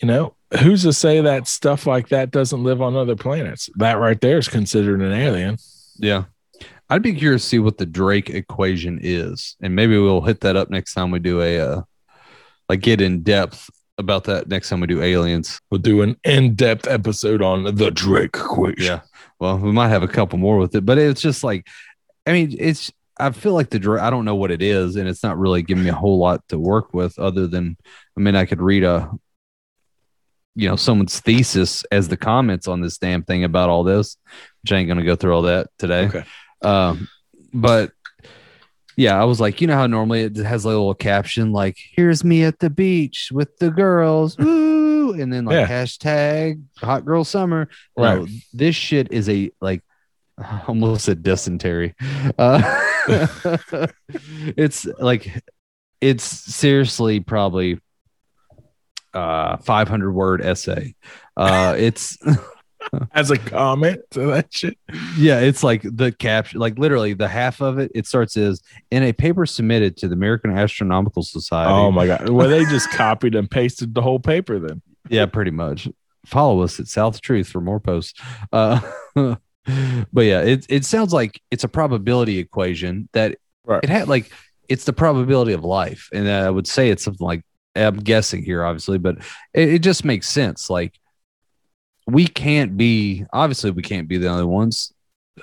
you 0.00 0.08
know, 0.08 0.34
who's 0.60 0.82
to 0.82 0.92
say 0.92 1.20
that 1.20 1.46
stuff 1.46 1.86
like 1.86 2.08
that 2.08 2.30
doesn't 2.30 2.64
live 2.64 2.82
on 2.82 2.96
other 2.96 3.16
planets? 3.16 3.70
That 3.76 3.98
right 3.98 4.20
there 4.20 4.38
is 4.38 4.48
considered 4.48 5.00
an 5.00 5.12
alien. 5.12 5.58
yeah. 5.96 6.24
I'd 6.90 7.02
be 7.02 7.14
curious 7.14 7.42
to 7.42 7.48
see 7.48 7.58
what 7.58 7.78
the 7.78 7.86
Drake 7.86 8.30
equation 8.30 8.98
is. 9.02 9.56
And 9.62 9.74
maybe 9.74 9.96
we'll 9.98 10.20
hit 10.20 10.40
that 10.40 10.56
up 10.56 10.70
next 10.70 10.94
time 10.94 11.10
we 11.10 11.18
do 11.18 11.40
a, 11.40 11.58
uh, 11.60 11.82
like, 12.68 12.80
get 12.80 13.00
in 13.00 13.22
depth 13.22 13.70
about 13.98 14.24
that 14.24 14.48
next 14.48 14.68
time 14.68 14.80
we 14.80 14.86
do 14.86 15.02
aliens. 15.02 15.60
We'll 15.70 15.80
do 15.80 16.02
an 16.02 16.16
in-depth 16.24 16.88
episode 16.88 17.42
on 17.42 17.64
the 17.64 17.90
Drake 17.90 18.34
equation. 18.34 18.84
Yeah. 18.84 19.00
Well, 19.38 19.58
we 19.58 19.72
might 19.72 19.88
have 19.88 20.02
a 20.02 20.08
couple 20.08 20.38
more 20.38 20.58
with 20.58 20.74
it, 20.74 20.84
but 20.84 20.98
it's 20.98 21.20
just 21.20 21.44
like, 21.44 21.66
I 22.26 22.32
mean, 22.32 22.56
it's, 22.58 22.90
I 23.18 23.30
feel 23.30 23.52
like 23.52 23.70
the, 23.70 23.78
Drake. 23.78 24.02
I 24.02 24.10
don't 24.10 24.24
know 24.24 24.34
what 24.34 24.50
it 24.50 24.62
is, 24.62 24.96
and 24.96 25.08
it's 25.08 25.22
not 25.22 25.38
really 25.38 25.62
giving 25.62 25.84
me 25.84 25.90
a 25.90 25.94
whole 25.94 26.18
lot 26.18 26.46
to 26.48 26.58
work 26.58 26.94
with 26.94 27.18
other 27.18 27.46
than, 27.46 27.76
I 28.16 28.20
mean, 28.20 28.34
I 28.34 28.46
could 28.46 28.60
read 28.60 28.84
a, 28.84 29.10
you 30.54 30.68
know, 30.68 30.76
someone's 30.76 31.20
thesis 31.20 31.84
as 31.90 32.08
the 32.08 32.16
comments 32.16 32.68
on 32.68 32.80
this 32.80 32.98
damn 32.98 33.22
thing 33.22 33.44
about 33.44 33.68
all 33.68 33.84
this, 33.84 34.16
which 34.62 34.72
I 34.72 34.78
ain't 34.78 34.88
going 34.88 34.98
to 34.98 35.04
go 35.04 35.16
through 35.16 35.34
all 35.34 35.42
that 35.42 35.68
today. 35.78 36.06
Okay. 36.06 36.24
Um, 36.62 37.08
but 37.52 37.92
yeah, 38.96 39.20
I 39.20 39.24
was 39.24 39.40
like, 39.40 39.60
you 39.60 39.66
know 39.66 39.74
how 39.76 39.86
normally 39.86 40.22
it 40.22 40.36
has 40.36 40.64
a 40.64 40.68
little 40.68 40.94
caption 40.94 41.52
like, 41.52 41.76
"Here's 41.96 42.24
me 42.24 42.44
at 42.44 42.58
the 42.58 42.70
beach 42.70 43.30
with 43.32 43.56
the 43.58 43.70
girls," 43.70 44.36
woo, 44.38 45.12
and 45.14 45.32
then 45.32 45.44
like 45.46 45.54
Yeah. 45.54 45.66
hashtag 45.66 46.62
Hot 46.78 47.04
Girl 47.04 47.24
Summer. 47.24 47.68
Right. 47.96 48.20
No, 48.20 48.26
this 48.52 48.76
shit 48.76 49.10
is 49.12 49.28
a 49.28 49.50
like 49.60 49.82
almost 50.68 51.08
a 51.08 51.14
dysentery. 51.14 51.94
Uh, 52.38 52.60
it's 54.56 54.86
like 54.98 55.42
it's 56.00 56.24
seriously 56.24 57.20
probably 57.20 57.78
uh 59.14 59.56
500 59.58 60.12
word 60.12 60.42
essay. 60.42 60.94
Uh, 61.36 61.74
it's 61.78 62.18
As 63.12 63.30
a 63.30 63.38
comment 63.38 64.00
to 64.10 64.20
that 64.26 64.52
shit. 64.52 64.76
yeah, 65.16 65.40
it's 65.40 65.62
like 65.62 65.82
the 65.82 66.12
caption, 66.12 66.60
like 66.60 66.78
literally 66.78 67.14
the 67.14 67.28
half 67.28 67.60
of 67.60 67.78
it. 67.78 67.90
It 67.94 68.06
starts 68.06 68.36
as 68.36 68.60
in 68.90 69.02
a 69.02 69.12
paper 69.12 69.46
submitted 69.46 69.96
to 69.98 70.08
the 70.08 70.14
American 70.14 70.50
Astronomical 70.56 71.22
Society. 71.22 71.72
Oh 71.72 71.90
my 71.90 72.06
god. 72.06 72.28
Well, 72.28 72.48
they 72.48 72.64
just 72.64 72.90
copied 72.90 73.34
and 73.34 73.50
pasted 73.50 73.94
the 73.94 74.02
whole 74.02 74.20
paper 74.20 74.58
then. 74.58 74.82
yeah, 75.08 75.26
pretty 75.26 75.50
much. 75.50 75.88
Follow 76.26 76.62
us 76.62 76.78
at 76.80 76.86
South 76.86 77.20
Truth 77.20 77.48
for 77.48 77.60
more 77.60 77.80
posts. 77.80 78.20
Uh, 78.52 78.80
but 79.14 80.22
yeah, 80.22 80.40
it 80.42 80.66
it 80.68 80.84
sounds 80.84 81.12
like 81.12 81.40
it's 81.50 81.64
a 81.64 81.68
probability 81.68 82.38
equation 82.38 83.08
that 83.12 83.38
Right. 83.64 83.82
it 83.84 83.90
had 83.90 84.08
like 84.08 84.30
it's 84.68 84.84
the 84.84 84.92
probability 84.92 85.52
of 85.52 85.64
life, 85.64 86.08
and 86.12 86.28
I 86.28 86.50
would 86.50 86.66
say 86.66 86.90
it's 86.90 87.04
something 87.04 87.24
like 87.26 87.42
I'm 87.76 87.96
guessing 87.98 88.42
here, 88.44 88.64
obviously, 88.64 88.98
but 88.98 89.18
it, 89.54 89.68
it 89.74 89.78
just 89.80 90.04
makes 90.04 90.28
sense. 90.28 90.68
Like 90.68 90.98
we 92.06 92.26
can't 92.26 92.76
be 92.76 93.24
obviously 93.32 93.70
we 93.70 93.82
can't 93.82 94.08
be 94.08 94.18
the 94.18 94.28
only 94.28 94.44
ones, 94.44 94.92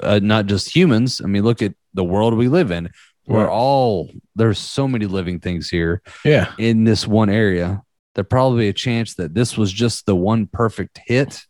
uh, 0.01 0.19
not 0.21 0.45
just 0.45 0.75
humans. 0.75 1.21
I 1.23 1.27
mean, 1.27 1.43
look 1.43 1.61
at 1.61 1.73
the 1.93 2.03
world 2.03 2.33
we 2.35 2.47
live 2.47 2.71
in. 2.71 2.89
We're 3.27 3.45
Right. 3.45 3.49
all 3.49 4.09
there's 4.35 4.59
so 4.59 4.87
many 4.87 5.05
living 5.05 5.39
things 5.39 5.69
here 5.69 6.01
Yeah. 6.25 6.51
in 6.57 6.83
this 6.83 7.05
one 7.07 7.29
area, 7.29 7.81
there 8.15 8.23
probably 8.23 8.67
a 8.67 8.73
chance 8.73 9.13
that 9.15 9.33
this 9.33 9.57
was 9.57 9.71
just 9.71 10.05
the 10.05 10.15
one 10.15 10.47
perfect 10.47 10.99
hit. 11.05 11.41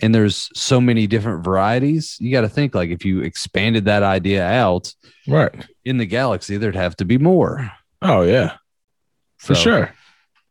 And 0.00 0.12
there's 0.12 0.50
so 0.54 0.80
many 0.80 1.06
different 1.06 1.44
varieties. 1.44 2.16
You 2.18 2.32
got 2.32 2.40
to 2.40 2.48
think 2.48 2.74
like 2.74 2.90
if 2.90 3.04
you 3.04 3.20
expanded 3.20 3.84
that 3.84 4.02
idea 4.02 4.44
out 4.44 4.92
Right. 5.28 5.54
in 5.84 5.98
the 5.98 6.06
galaxy, 6.06 6.56
there'd 6.56 6.74
have 6.74 6.96
to 6.96 7.04
be 7.04 7.18
more. 7.18 7.70
Oh 8.02 8.22
yeah. 8.22 8.56
For 9.38 9.54
So, 9.54 9.60
sure. 9.62 9.94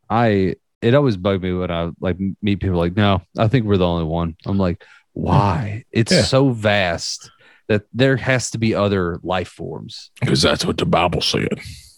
I 0.10 0.56
it 0.82 0.96
always 0.96 1.18
bugged 1.18 1.44
me 1.44 1.54
when 1.54 1.70
I 1.72 1.92
like 2.00 2.18
meet 2.42 2.60
people 2.60 2.78
like, 2.78 2.96
no, 2.96 3.22
I 3.38 3.48
think 3.48 3.66
we're 3.66 3.78
the 3.78 3.88
only 3.88 4.06
one. 4.06 4.36
I'm 4.46 4.58
like, 4.58 4.84
why? 5.14 5.84
It's 5.92 6.12
Yeah. 6.12 6.24
so 6.24 6.50
vast 6.50 7.30
that 7.68 7.84
there 7.94 8.18
has 8.18 8.52
to 8.52 8.58
be 8.58 8.74
other 8.76 9.20
life 9.24 9.48
forms. 9.50 10.12
Because 10.20 10.42
that's 10.42 10.66
what 10.66 10.78
the 10.78 10.86
Bible 10.86 11.22
said. 11.22 11.48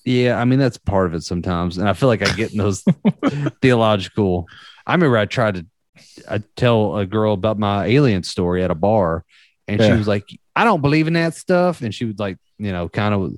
Yeah, 0.06 0.38
I 0.40 0.44
mean 0.46 0.60
that's 0.60 0.78
part 0.78 1.08
of 1.08 1.14
it 1.14 1.24
sometimes, 1.24 1.78
and 1.78 1.88
I 1.88 1.94
feel 1.94 2.10
like 2.10 2.22
I 2.22 2.36
get 2.36 2.52
in 2.52 2.58
those 2.58 2.84
theological. 3.62 4.48
I 4.86 4.94
remember 4.94 5.18
I 5.18 5.26
tried 5.26 5.56
to 5.56 5.66
I 6.30 6.42
tell 6.58 6.98
a 6.98 7.06
girl 7.06 7.34
about 7.34 7.58
my 7.60 7.86
alien 7.86 8.24
story 8.24 8.64
at 8.64 8.72
a 8.72 8.76
bar, 8.76 9.24
and 9.68 9.82
she 9.82 9.94
was 9.94 10.08
like, 10.08 10.26
"I 10.56 10.64
don't 10.66 10.82
believe 10.82 11.08
in 11.08 11.14
that 11.14 11.36
stuff," 11.36 11.82
and 11.82 11.94
she 11.94 12.06
was 12.06 12.20
like, 12.20 12.38
you 12.58 12.72
know, 12.72 12.90
kind 12.90 13.14
of 13.14 13.36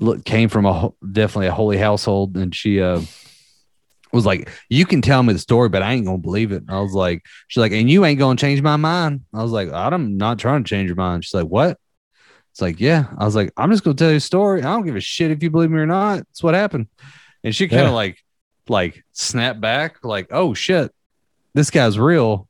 look, 0.00 0.24
came 0.24 0.48
from 0.48 0.66
a 0.66 0.90
definitely 1.12 1.46
a 1.46 1.52
holy 1.52 1.76
household, 1.76 2.36
and 2.36 2.54
she 2.54 2.80
uh 2.80 3.00
was 4.12 4.26
like, 4.26 4.48
"You 4.68 4.86
can 4.86 5.02
tell 5.02 5.22
me 5.22 5.32
the 5.32 5.38
story, 5.38 5.68
but 5.68 5.82
I 5.82 5.92
ain't 5.92 6.06
gonna 6.06 6.18
believe 6.18 6.52
it." 6.52 6.62
And 6.62 6.70
I 6.70 6.80
was 6.80 6.92
like, 6.92 7.24
"She's 7.48 7.60
like, 7.60 7.72
and 7.72 7.90
you 7.90 8.04
ain't 8.04 8.18
gonna 8.18 8.36
change 8.36 8.62
my 8.62 8.76
mind." 8.76 9.22
I 9.34 9.42
was 9.42 9.52
like, 9.52 9.70
"I'm 9.72 10.16
not 10.16 10.38
trying 10.38 10.64
to 10.64 10.68
change 10.68 10.86
your 10.88 10.96
mind." 10.96 11.24
She's 11.24 11.34
like, 11.34 11.46
"What?" 11.46 11.78
It's 12.52 12.60
like, 12.62 12.80
yeah. 12.80 13.04
I 13.16 13.24
was 13.24 13.36
like, 13.36 13.52
I'm 13.56 13.70
just 13.70 13.84
gonna 13.84 13.94
tell 13.94 14.10
you 14.10 14.16
a 14.16 14.20
story. 14.20 14.60
I 14.60 14.64
don't 14.74 14.84
give 14.84 14.96
a 14.96 15.00
shit 15.00 15.30
if 15.30 15.42
you 15.42 15.50
believe 15.50 15.70
me 15.70 15.78
or 15.78 15.86
not. 15.86 16.20
It's 16.30 16.42
what 16.42 16.54
happened. 16.54 16.88
And 17.44 17.54
she 17.54 17.68
kind 17.68 17.82
of 17.82 17.88
Yeah. 17.88 17.92
like, 17.94 18.18
like 18.68 19.04
snapped 19.12 19.60
back, 19.60 19.98
like, 20.02 20.26
oh 20.32 20.54
shit, 20.54 20.90
this 21.54 21.70
guy's 21.70 21.98
real. 21.98 22.48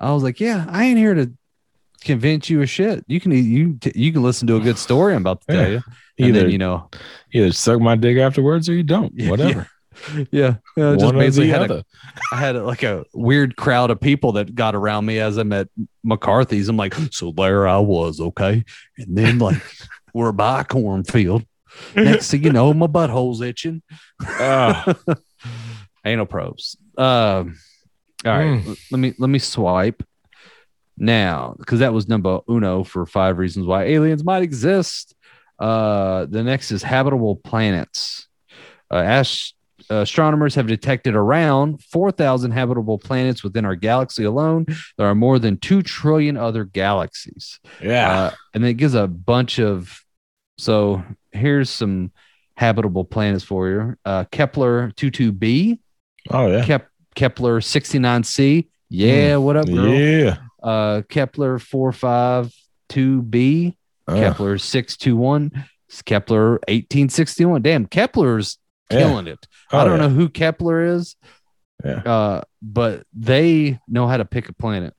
I 0.00 0.12
was 0.12 0.22
like, 0.22 0.40
yeah, 0.40 0.64
I 0.68 0.84
ain't 0.84 0.98
here 0.98 1.12
to 1.14 1.30
convince 2.02 2.48
you 2.50 2.62
of 2.62 2.70
shit. 2.70 3.04
You 3.06 3.20
can 3.20 3.32
you 3.32 3.78
you 3.94 4.12
can 4.12 4.22
listen 4.22 4.46
to 4.48 4.56
a 4.56 4.60
good 4.60 4.78
story 4.78 5.14
I'm 5.14 5.20
about 5.22 5.42
to 5.42 5.46
tell 5.52 5.62
Yeah. 5.62 5.68
you. 5.68 5.82
And 6.18 6.28
Either 6.28 6.40
then 6.42 6.50
you 6.50 6.58
know, 6.58 6.88
either 7.32 7.52
suck 7.52 7.80
my 7.80 7.96
dick 7.96 8.16
afterwards 8.18 8.68
or 8.68 8.74
you 8.74 8.82
don't. 8.82 9.12
Whatever. 9.28 9.68
yeah, 10.30 10.56
yeah 10.76 10.96
just 10.96 11.14
basically 11.14 11.48
had 11.48 11.70
a. 11.70 11.84
I 12.32 12.36
had 12.36 12.56
like 12.56 12.82
a 12.82 13.04
weird 13.14 13.56
crowd 13.56 13.90
of 13.90 14.00
people 14.00 14.32
that 14.32 14.54
got 14.54 14.74
around 14.74 15.06
me 15.06 15.18
as 15.18 15.36
I'm 15.36 15.52
at 15.52 15.68
McCarthy's. 16.02 16.68
I'm 16.68 16.76
like, 16.76 16.94
so 17.12 17.32
there 17.32 17.66
I 17.68 17.78
was, 17.78 18.20
okay. 18.20 18.64
And 18.98 19.16
then 19.16 19.38
like 19.38 19.60
we're 20.14 20.32
by 20.32 20.60
a 20.60 20.64
cornfield. 20.64 21.44
Next 21.96 22.30
thing 22.30 22.44
you 22.44 22.52
know, 22.52 22.72
my 22.72 22.86
butthole's 22.86 23.40
itching. 23.40 23.82
Ah, 24.22 24.94
Anal 26.04 26.26
probes. 26.26 26.76
Um, 26.96 27.58
all 28.24 28.32
right, 28.32 28.62
Mm. 28.62 28.78
let 28.92 28.98
me 28.98 29.14
let 29.18 29.28
me 29.28 29.38
swipe 29.38 30.02
now 30.96 31.54
because 31.58 31.80
that 31.80 31.92
was 31.92 32.08
number 32.08 32.38
uno 32.48 32.84
for 32.84 33.04
five 33.06 33.38
reasons 33.38 33.66
why 33.66 33.84
aliens 33.84 34.22
might 34.24 34.42
exist. 34.42 35.14
Uh, 35.58 36.26
the 36.26 36.42
next 36.42 36.70
is 36.70 36.82
habitable 36.82 37.36
planets. 37.36 38.28
Uh, 38.90 38.96
ast- 38.96 39.53
astronomers 39.90 40.54
have 40.54 40.66
detected 40.66 41.14
around 41.14 41.82
4,000 41.84 42.50
habitable 42.52 42.98
planets 42.98 43.42
within 43.42 43.64
our 43.64 43.74
galaxy 43.74 44.24
alone. 44.24 44.66
There 44.98 45.06
are 45.06 45.14
more 45.14 45.38
than 45.38 45.56
2 45.58 45.82
trillion 45.82 46.36
other 46.36 46.64
galaxies. 46.64 47.60
Yeah. 47.82 48.10
Uh, 48.10 48.30
and 48.54 48.64
it 48.64 48.74
gives 48.74 48.94
a 48.94 49.06
bunch 49.06 49.58
of. 49.58 50.00
So 50.58 51.02
here's 51.32 51.68
some 51.70 52.12
habitable 52.56 53.04
planets 53.04 53.42
for 53.42 53.68
you 53.68 53.96
uh, 54.04 54.24
Kepler 54.30 54.92
22b, 54.96 55.80
oh 56.30 56.46
yeah. 56.46 56.64
Kep- 56.64 56.88
Kepler 57.16 57.60
69c. 57.60 58.68
Yeah, 58.88 59.36
what 59.38 59.56
up, 59.56 59.66
girl? 59.66 59.88
Yeah. 59.92 60.36
Uh, 60.62 61.02
Kepler 61.08 61.58
452b, 61.58 63.74
Uh, 64.06 64.14
Kepler 64.14 64.58
621, 64.58 65.50
Kepler 66.04 66.50
1861. 66.68 67.62
Damn, 67.62 67.86
Kepler's 67.86 68.58
Yeah. 68.90 68.98
killing 68.98 69.26
it. 69.26 69.46
Oh, 69.72 69.78
I 69.78 69.84
don't 69.84 69.98
yeah. 69.98 70.06
know 70.06 70.12
who 70.14 70.28
Kepler 70.28 70.82
is, 70.84 71.16
Yeah. 71.84 72.02
uh, 72.04 72.42
but 72.62 73.04
they 73.14 73.78
know 73.88 74.06
how 74.06 74.16
to 74.18 74.24
pick 74.24 74.48
a 74.48 74.52
planet. 74.52 74.94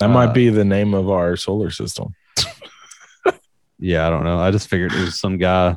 That 0.00 0.08
might 0.08 0.30
uh, 0.30 0.32
be 0.32 0.48
the 0.48 0.64
name 0.64 0.94
of 0.94 1.10
our 1.10 1.36
solar 1.36 1.70
system. 1.70 2.14
Yeah, 3.84 4.06
I 4.06 4.10
don't 4.10 4.22
know. 4.22 4.38
I 4.38 4.52
just 4.52 4.68
figured 4.68 4.92
it 4.92 5.00
was 5.00 5.18
some 5.18 5.38
guy. 5.38 5.76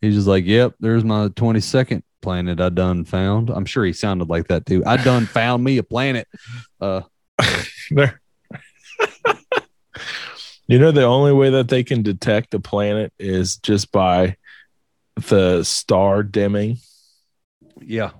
He's 0.00 0.16
just 0.16 0.26
like, 0.26 0.44
"Yep, 0.46 0.74
there's 0.80 1.04
my 1.04 1.28
22nd 1.28 2.02
planet 2.20 2.60
I 2.60 2.70
done 2.70 3.04
found." 3.04 3.50
I'm 3.50 3.64
sure 3.64 3.84
he 3.84 3.92
sounded 3.92 4.28
like 4.28 4.48
that 4.48 4.66
too. 4.66 4.84
I 4.84 4.96
done 4.96 5.26
found 5.26 5.62
me 5.62 5.78
a 5.78 5.84
planet. 5.84 6.26
Uh, 6.80 7.02
There. 7.92 8.20
you 10.66 10.80
know, 10.80 10.90
the 10.90 11.04
only 11.04 11.32
way 11.32 11.50
that 11.50 11.68
they 11.68 11.84
can 11.84 12.02
detect 12.02 12.52
a 12.54 12.58
planet 12.58 13.12
is 13.20 13.58
just 13.58 13.92
by 13.92 14.36
the 15.16 15.62
star 15.64 16.22
dimming. 16.22 16.78
yeah, 17.80 18.10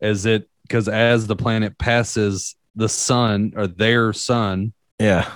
as 0.00 0.26
it 0.26 0.48
because 0.62 0.88
as 0.88 1.26
the 1.26 1.36
planet 1.36 1.76
passes 1.78 2.56
the 2.74 2.88
sun 2.88 3.52
or 3.56 3.66
their 3.66 4.12
sun, 4.12 4.72
Yeah. 4.98 5.30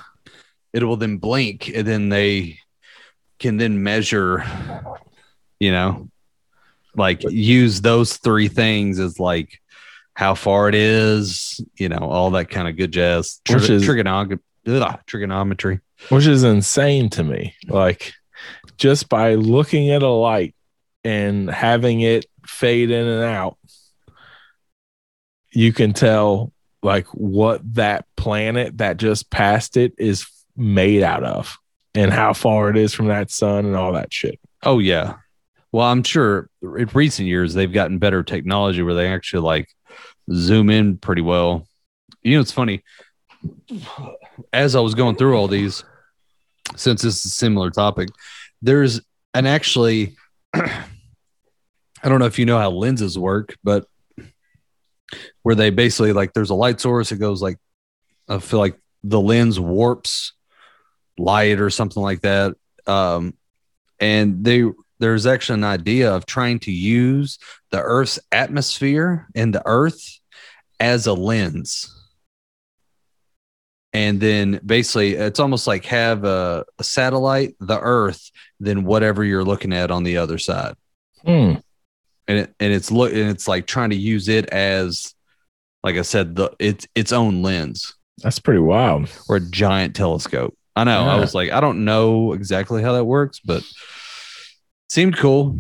it 0.73 0.83
will 0.85 0.97
then 0.97 1.19
blink, 1.19 1.69
and 1.75 1.87
then 1.87 2.09
they 2.09 2.59
can 3.39 3.57
then 3.59 3.83
measure. 3.83 4.45
You 5.61 5.73
know, 5.73 6.11
like 6.95 7.23
use 7.31 7.81
those 7.81 8.17
three 8.19 8.49
things 8.49 8.99
as 8.99 9.19
like 9.21 9.61
how 10.15 10.35
far 10.35 10.69
it 10.69 10.75
is. 10.75 11.61
You 11.77 11.89
know, 11.91 11.99
all 11.99 12.31
that 12.33 12.51
kind 12.51 12.69
of 12.69 12.77
good 12.77 12.93
jazz. 12.93 13.41
Which 13.49 13.69
is- 13.71 13.83
trigonog- 13.85 14.39
ugh, 14.67 14.99
trigonometry. 15.07 15.81
Which 16.11 16.27
is 16.27 16.43
insane 16.45 17.09
to 17.11 17.25
me. 17.25 17.55
Like, 17.69 18.13
just 18.77 19.09
by 19.09 19.35
looking 19.35 19.91
at 19.91 20.03
a 20.03 20.09
light 20.09 20.55
and 21.07 21.49
having 21.49 22.01
it 22.01 22.27
fade 22.45 22.91
in 22.91 23.07
and 23.07 23.23
out, 23.23 23.57
you 25.53 25.73
can 25.73 25.93
tell 25.93 26.53
like 26.83 27.07
what 27.15 27.61
that 27.75 28.07
planet 28.17 28.79
that 28.79 28.97
just 28.97 29.31
passed 29.31 29.77
it 29.77 29.95
is 29.99 30.27
made 30.57 31.05
out 31.05 31.23
of 31.23 31.57
and 31.95 32.13
how 32.13 32.33
far 32.33 32.71
it 32.71 32.77
is 32.77 32.93
from 32.93 33.07
that 33.07 33.31
sun 33.31 33.67
and 33.67 33.77
all 33.77 33.93
that 33.93 34.13
shit. 34.13 34.41
Oh 34.65 34.81
yeah. 34.81 35.15
Well, 35.71 35.87
I'm 35.87 36.03
sure 36.03 36.51
in 36.61 36.91
recent 36.93 37.29
years 37.29 37.55
they've 37.55 37.73
gotten 37.73 37.99
better 37.99 38.25
technology 38.25 38.83
where 38.83 38.95
they 38.95 39.13
actually 39.13 39.43
like 39.43 39.69
zoom 40.33 40.71
in 40.71 40.99
pretty 40.99 41.23
well. 41.23 41.69
You 42.23 42.35
know, 42.35 42.41
it's 42.41 42.53
funny. 42.53 42.83
As 44.53 44.75
I 44.75 44.81
was 44.81 44.95
going 44.95 45.15
through 45.15 45.37
all 45.37 45.47
these, 45.47 45.85
since 46.75 47.03
this 47.03 47.19
is 47.19 47.27
a 47.27 47.35
similar 47.35 47.71
topic, 47.71 48.09
there's 48.61 49.01
an 49.35 49.47
actually 49.47 50.17
I 52.03 52.09
don't 52.09 52.19
know 52.19 52.27
if 52.27 52.39
you 52.39 52.47
know 52.47 52.59
how 52.59 52.71
lenses 52.71 53.19
work, 53.19 53.57
but 53.65 53.87
where 55.43 55.55
they 55.55 55.71
basically 55.71 56.13
like 56.13 56.33
there's 56.33 56.51
a 56.51 56.55
light 56.55 56.81
source, 56.81 57.13
it 57.13 57.19
goes 57.19 57.41
like 57.41 57.59
I 58.29 58.39
feel 58.39 58.59
like 58.59 58.79
the 59.03 59.21
lens 59.21 59.59
warps 59.59 60.33
light 61.19 61.61
or 61.61 61.71
something 61.71 62.03
like 62.03 62.23
that. 62.23 62.55
Um, 62.87 63.35
and 64.01 64.45
they 64.45 64.65
there's 64.99 65.27
actually 65.27 65.59
an 65.59 65.65
idea 65.65 66.13
of 66.13 66.27
trying 66.27 66.59
to 66.61 66.73
use 66.73 67.39
the 67.71 67.81
Earth's 67.81 68.19
atmosphere 68.33 69.27
and 69.35 69.55
the 69.55 69.63
Earth 69.67 70.21
as 70.81 71.07
a 71.07 71.13
lens. 71.13 71.93
And 73.93 74.21
then 74.21 74.61
basically, 74.65 75.15
it's 75.15 75.41
almost 75.41 75.67
like 75.67 75.87
have 75.87 76.25
a, 76.25 76.65
a 76.79 76.85
satellite, 76.85 77.55
the 77.61 77.81
Earth, 77.81 78.31
then 78.61 78.85
whatever 78.85 79.25
you're 79.25 79.45
looking 79.45 79.73
at 79.73 79.91
on 79.91 80.03
the 80.03 80.19
other 80.19 80.39
side. 80.39 80.75
Hmm. 81.25 81.55
And 82.29 82.39
it, 82.39 82.55
and 82.59 82.73
it's 82.73 82.91
look 82.91 83.13
and 83.13 83.31
it's 83.31 83.47
like 83.47 83.67
trying 83.67 83.91
to 83.91 83.97
use 83.97 84.29
it 84.29 84.47
as, 84.51 85.15
like 85.85 85.97
I 85.97 86.03
said, 86.03 86.35
the 86.37 86.51
it's 86.59 86.87
its 86.95 87.13
own 87.13 87.43
lens 87.43 87.95
That's 88.23 88.39
pretty 88.41 88.61
wild. 88.61 89.09
or 89.29 89.37
a 89.37 89.41
giant 89.41 89.95
telescope. 89.95 90.57
I 90.75 90.85
know. 90.85 91.07
I 91.09 91.17
was 91.17 91.35
like, 91.35 91.51
I 91.53 91.61
don't 91.61 91.85
know 91.85 92.33
exactly 92.33 92.83
how 92.83 92.93
that 92.95 93.05
works, 93.05 93.39
but 93.41 93.63
seemed 94.91 95.17
cool. 95.17 95.57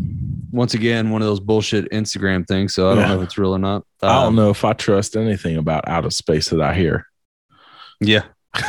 Once 0.50 0.74
again, 0.74 1.10
one 1.10 1.22
of 1.22 1.28
those 1.28 1.40
bullshit 1.40 1.90
Instagram 1.90 2.46
things. 2.46 2.74
So 2.74 2.90
I 2.90 2.94
don't 2.94 3.04
Yeah. 3.04 3.08
know 3.14 3.20
if 3.20 3.24
it's 3.24 3.38
real 3.38 3.54
or 3.54 3.58
not. 3.58 3.84
I 4.02 4.08
don't 4.08 4.26
Um, 4.26 4.34
know 4.34 4.50
if 4.50 4.64
I 4.64 4.72
trust 4.74 5.16
anything 5.16 5.56
about 5.56 5.88
outer 5.88 6.10
space 6.10 6.48
that 6.50 6.60
I 6.60 6.74
hear. 6.74 7.06
Yeah. 8.00 8.24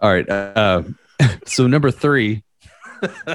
All 0.00 0.10
right. 0.12 0.28
Uh, 0.28 0.82
so 1.46 1.66
number 1.66 1.90
three. 1.90 2.42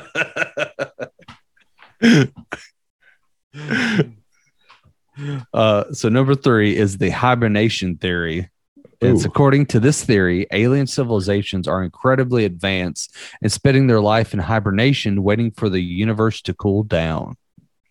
uh, 5.54 5.92
so 5.92 6.10
number 6.10 6.36
three 6.36 6.76
is 6.76 6.98
the 6.98 7.10
hibernation 7.10 7.98
theory. 7.98 8.50
It's 9.00 9.24
Ooh. 9.26 9.28
according 9.28 9.66
to 9.68 9.80
this 9.80 10.04
theory, 10.04 10.46
alien 10.52 10.86
civilizations 10.86 11.68
are 11.68 11.84
incredibly 11.84 12.46
advanced 12.46 13.16
and 13.42 13.52
spending 13.52 13.88
their 13.88 14.02
life 14.02 14.34
in 14.34 14.40
hibernation, 14.40 15.24
waiting 15.24 15.52
for 15.52 15.70
the 15.70 15.82
universe 15.82 16.42
to 16.44 16.54
cool 16.54 16.84
down. 16.84 17.36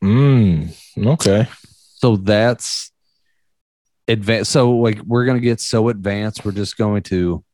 Mm, 0.02 0.72
okay. 1.04 1.48
So 1.96 2.16
that's 2.16 2.92
advanced. 4.06 4.52
So 4.52 4.70
like 4.76 5.00
we're 5.02 5.24
gonna 5.24 5.40
get 5.40 5.61
so 5.61 5.88
advanced, 5.88 6.44
we're 6.44 6.52
just 6.52 6.76
going 6.76 7.02
to 7.04 7.44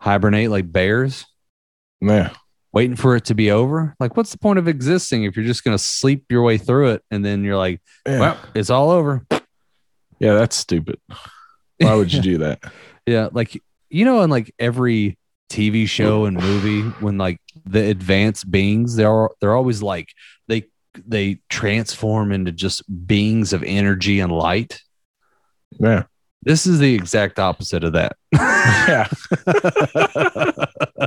hibernate 0.00 0.50
like 0.50 0.70
bears, 0.70 1.26
Yeah. 2.00 2.30
Waiting 2.72 2.96
for 2.96 3.16
it 3.16 3.24
to 3.26 3.34
be 3.34 3.50
over. 3.50 3.94
Like, 4.00 4.16
what's 4.16 4.32
the 4.32 4.38
point 4.38 4.58
of 4.58 4.68
existing 4.68 5.24
if 5.24 5.36
you're 5.36 5.46
just 5.46 5.64
gonna 5.64 5.78
sleep 5.78 6.24
your 6.30 6.42
way 6.42 6.58
through 6.58 6.90
it 6.90 7.02
and 7.10 7.24
then 7.24 7.42
you're 7.44 7.56
like, 7.56 7.80
Yeah. 8.06 8.20
well, 8.20 8.38
it's 8.54 8.70
all 8.70 8.90
over. 8.90 9.24
yeah, 10.18 10.34
that's 10.34 10.56
stupid. 10.56 10.98
Why 11.78 11.94
would 11.94 12.12
you 12.12 12.20
do 12.22 12.38
that? 12.44 12.60
Yeah, 13.06 13.28
like 13.32 13.60
you 13.90 14.04
know, 14.04 14.22
in 14.22 14.30
like 14.30 14.52
every 14.58 15.16
TV 15.48 15.88
show 15.88 16.24
and 16.24 16.36
movie, 16.36 16.82
when 17.00 17.18
like 17.18 17.38
the 17.64 17.88
advanced 17.88 18.50
beings, 18.50 18.96
they're 18.96 19.28
they're 19.40 19.54
always 19.54 19.80
like 19.82 20.08
they 20.48 20.64
they 21.06 21.40
transform 21.48 22.32
into 22.32 22.50
just 22.52 22.82
beings 23.06 23.52
of 23.52 23.62
energy 23.62 24.18
and 24.20 24.32
light. 24.32 24.80
Yeah. 25.78 26.04
This 26.42 26.66
is 26.66 26.78
the 26.78 26.94
exact 26.94 27.38
opposite 27.38 27.84
of 27.84 27.92
that. 27.94 28.16
Yeah. 28.88 29.06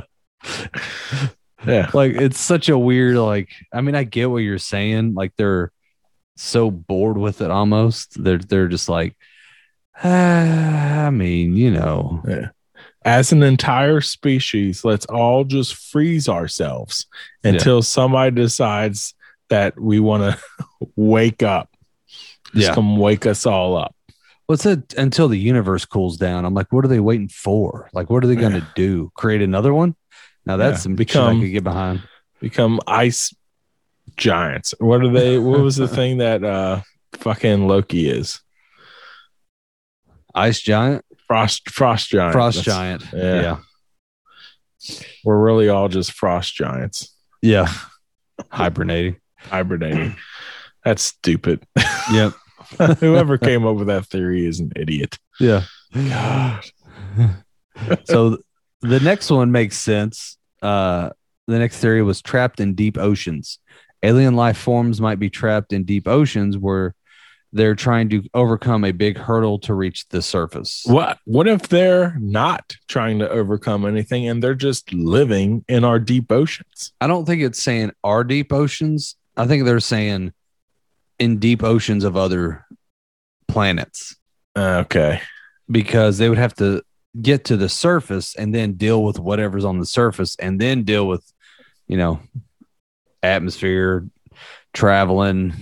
yeah. 1.66 1.90
like 1.92 2.12
it's 2.12 2.38
such 2.40 2.68
a 2.68 2.78
weird 2.78 3.16
like 3.16 3.50
I 3.72 3.80
mean 3.80 3.94
I 3.94 4.04
get 4.04 4.30
what 4.30 4.38
you're 4.38 4.58
saying 4.58 5.14
like 5.14 5.32
they're 5.36 5.72
so 6.36 6.70
bored 6.70 7.18
with 7.18 7.40
it 7.42 7.50
almost. 7.50 8.22
They're 8.22 8.38
they're 8.38 8.68
just 8.68 8.88
like 8.88 9.16
ah, 10.02 11.06
I 11.06 11.10
mean 11.10 11.56
you 11.56 11.70
know. 11.70 12.22
As 13.02 13.32
an 13.32 13.42
entire 13.42 14.02
species, 14.02 14.84
let's 14.84 15.06
all 15.06 15.44
just 15.44 15.74
freeze 15.74 16.28
ourselves 16.28 17.06
until 17.42 17.80
somebody 17.80 18.30
decides 18.36 19.14
that 19.48 19.80
we 19.80 20.00
want 20.00 20.22
to 20.22 20.38
wake 20.96 21.42
up. 21.42 21.70
Just 22.54 22.68
Yeah. 22.68 22.74
come 22.74 22.98
wake 22.98 23.24
us 23.26 23.46
all 23.46 23.76
up. 23.76 23.94
what's 24.46 24.66
it 24.66 24.92
until 24.98 25.28
the 25.28 25.38
universe 25.38 25.84
cools 25.86 26.16
down. 26.18 26.44
I'm 26.44 26.54
like 26.54 26.72
what 26.72 26.84
are 26.84 26.88
they 26.88 27.00
waiting 27.00 27.28
for? 27.28 27.88
Like 27.94 28.10
what 28.10 28.22
are 28.24 28.26
they 28.26 28.36
going 28.36 28.52
to 28.60 28.66
do? 28.74 29.10
Create 29.14 29.40
another 29.42 29.72
one 29.72 29.94
now 30.46 30.56
that's 30.56 30.78
Yeah, 30.78 30.82
some 30.82 30.94
become- 30.96 31.36
I 31.38 31.40
could 31.40 31.52
get 31.52 31.64
behind 31.64 32.02
Become 32.40 32.80
ice 32.86 33.34
giants. 34.16 34.72
What 34.78 35.02
are 35.02 35.10
they? 35.12 35.38
What 35.38 35.60
was 35.60 35.76
the 35.76 35.86
thing 35.98 36.18
that 36.18 36.42
uh 36.42 36.80
fucking 37.14 37.66
Loki 37.68 38.08
is? 38.08 38.40
ice 40.34 40.60
giant 40.60 41.04
Frost 41.26 41.68
frost 41.70 42.08
giant. 42.10 42.32
frost 42.32 42.64
That's- 42.64 42.76
giant 42.76 43.04
yeah. 43.12 43.42
yeah 43.42 44.96
We're 45.24 45.38
really 45.44 45.68
all 45.68 45.88
just 45.88 46.12
frost 46.12 46.54
giants 46.54 47.14
yeah 47.42 47.68
hibernating 48.50 49.16
hibernating. 49.38 50.16
That's 50.84 51.02
stupid. 51.02 51.66
yep 52.12 52.32
Whoever 53.00 53.36
came 53.38 53.66
up 53.66 53.76
with 53.76 53.88
that 53.88 54.06
theory 54.06 54.46
is 54.46 54.60
an 54.60 54.72
idiot. 54.76 55.18
yeah 55.40 55.64
God. 55.94 56.64
so 58.04 58.38
the 58.80 59.00
next 59.00 59.30
one 59.30 59.50
makes 59.52 59.76
sense. 59.78 60.36
Uh, 60.62 61.10
the 61.46 61.58
next 61.58 61.78
theory 61.78 62.02
was 62.02 62.22
trapped 62.22 62.60
in 62.60 62.74
deep 62.74 62.96
oceans. 62.98 63.58
alien 64.02 64.34
life 64.36 64.56
forms 64.56 65.00
might 65.00 65.18
be 65.18 65.28
trapped 65.30 65.72
in 65.72 65.84
deep 65.84 66.06
oceans 66.08 66.56
where 66.56 66.94
they're 67.52 67.74
trying 67.74 68.08
to 68.08 68.22
overcome 68.32 68.84
a 68.84 68.92
big 68.92 69.18
hurdle 69.18 69.58
to 69.58 69.74
reach 69.74 70.08
the 70.10 70.22
surface. 70.22 70.82
What 70.86 71.18
what 71.24 71.48
if 71.48 71.62
they're 71.68 72.16
not 72.20 72.76
trying 72.86 73.18
to 73.18 73.28
overcome 73.28 73.84
anything 73.84 74.28
and 74.28 74.40
they're 74.40 74.54
just 74.54 74.92
living 74.92 75.64
in 75.68 75.82
our 75.84 75.98
deep 75.98 76.30
oceans? 76.30 76.92
I 77.00 77.08
don't 77.08 77.24
think 77.26 77.42
it's 77.42 77.60
saying 77.60 77.90
our 78.04 78.22
deep 78.22 78.52
oceans. 78.52 79.16
I 79.36 79.46
think 79.48 79.64
they're 79.64 79.80
saying 79.80 80.32
in 81.18 81.38
deep 81.38 81.62
oceans 81.64 82.04
of 82.04 82.16
other 82.16 82.64
planets 83.48 84.14
Okay. 84.56 85.20
because 85.70 86.18
they 86.18 86.28
would 86.28 86.38
have 86.38 86.54
to 86.54 86.82
get 87.20 87.44
to 87.46 87.56
the 87.56 87.68
surface 87.68 88.34
and 88.34 88.54
then 88.54 88.74
deal 88.74 89.02
with 89.02 89.18
whatever's 89.18 89.64
on 89.64 89.78
the 89.78 89.86
surface 89.86 90.36
and 90.38 90.60
then 90.60 90.84
deal 90.84 91.06
with, 91.08 91.24
you 91.88 91.96
know, 91.96 92.20
atmosphere, 93.22 94.06
traveling, 94.72 95.52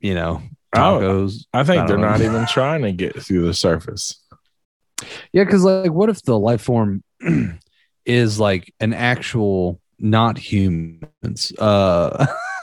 you 0.00 0.14
know, 0.14 0.42
tacos. 0.74 1.46
I 1.52 1.64
think 1.64 1.82
I 1.82 1.86
they're 1.86 1.98
know. 1.98 2.08
not 2.08 2.20
even 2.20 2.46
trying 2.46 2.82
to 2.82 2.92
get 2.92 3.20
through 3.22 3.46
the 3.46 3.54
surface. 3.54 4.20
Yeah, 5.32 5.44
because 5.44 5.62
like, 5.62 5.92
what 5.92 6.08
if 6.08 6.22
the 6.22 6.38
life 6.38 6.62
form 6.62 7.02
is 8.06 8.40
like 8.40 8.72
an 8.80 8.92
actual 8.92 9.80
not 9.98 10.38
humans, 10.38 11.52
uh, 11.58 12.26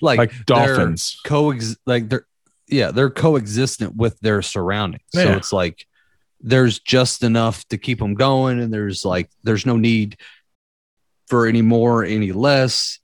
like, 0.00 0.18
Like 0.18 0.32
dolphins. 0.46 1.18
coex 1.26 1.76
like 1.86 2.08
they're 2.08 2.26
yeah 2.68 2.90
they're 2.92 3.10
coexistent 3.10 3.96
with 3.96 4.18
their 4.20 4.42
surroundings. 4.42 5.02
So 5.12 5.32
it's 5.32 5.52
like 5.52 5.84
there's 6.40 6.78
just 6.80 7.22
enough 7.22 7.66
to 7.68 7.78
keep 7.78 7.98
them 7.98 8.14
going, 8.14 8.60
and 8.60 8.72
there's 8.72 9.04
like 9.04 9.30
there's 9.42 9.66
no 9.66 9.76
need 9.76 10.16
for 11.28 11.46
any 11.46 11.62
more, 11.62 12.04
any 12.04 12.32
less. 12.32 12.98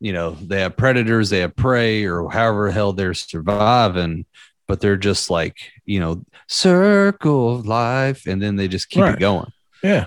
You 0.00 0.12
know, 0.12 0.30
they 0.30 0.60
have 0.60 0.76
predators, 0.76 1.28
they 1.30 1.40
have 1.40 1.56
prey, 1.56 2.04
or 2.04 2.30
however 2.30 2.68
the 2.68 2.72
hell 2.72 2.92
they're 2.92 3.14
surviving, 3.14 4.26
but 4.68 4.80
they're 4.80 4.96
just 4.96 5.28
like, 5.28 5.56
you 5.84 5.98
know, 6.00 6.24
circle 6.46 7.56
of 7.56 7.66
life, 7.66 8.26
and 8.26 8.40
then 8.40 8.56
they 8.56 8.68
just 8.68 8.88
keep 8.88 9.02
Right. 9.02 9.14
it 9.14 9.20
going. 9.20 9.50
Yeah. 9.82 10.06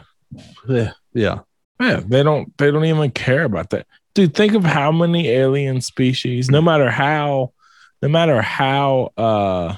Yeah. 0.68 0.92
Yeah. 1.14 1.40
Yeah. 1.80 2.00
They 2.06 2.24
don't 2.24 2.56
they 2.58 2.72
don't 2.72 2.86
even 2.86 3.12
care 3.12 3.44
about 3.44 3.70
that. 3.72 3.86
Dude, 4.14 4.34
think 4.34 4.54
of 4.54 4.64
how 4.64 4.92
many 4.92 5.28
alien 5.30 5.82
species, 5.82 6.50
no 6.50 6.62
matter 6.62 6.90
how 6.90 7.54
no 8.02 8.10
matter 8.10 8.42
how 8.42 9.12
uh 9.18 9.76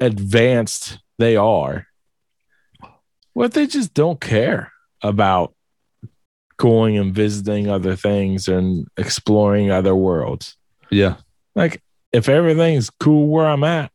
advanced 0.00 0.98
they 1.18 1.36
are, 1.36 1.86
what 3.32 3.52
they 3.52 3.66
just 3.66 3.94
don't 3.94 4.20
care 4.20 4.72
about 5.02 5.54
going 6.56 6.96
and 6.96 7.14
visiting 7.14 7.68
other 7.68 7.96
things 7.96 8.48
and 8.48 8.86
exploring 8.96 9.70
other 9.70 9.94
worlds. 9.94 10.56
Yeah. 10.90 11.16
Like 11.54 11.82
if 12.12 12.28
everything's 12.28 12.90
cool 12.90 13.28
where 13.28 13.46
I'm 13.46 13.64
at, 13.64 13.90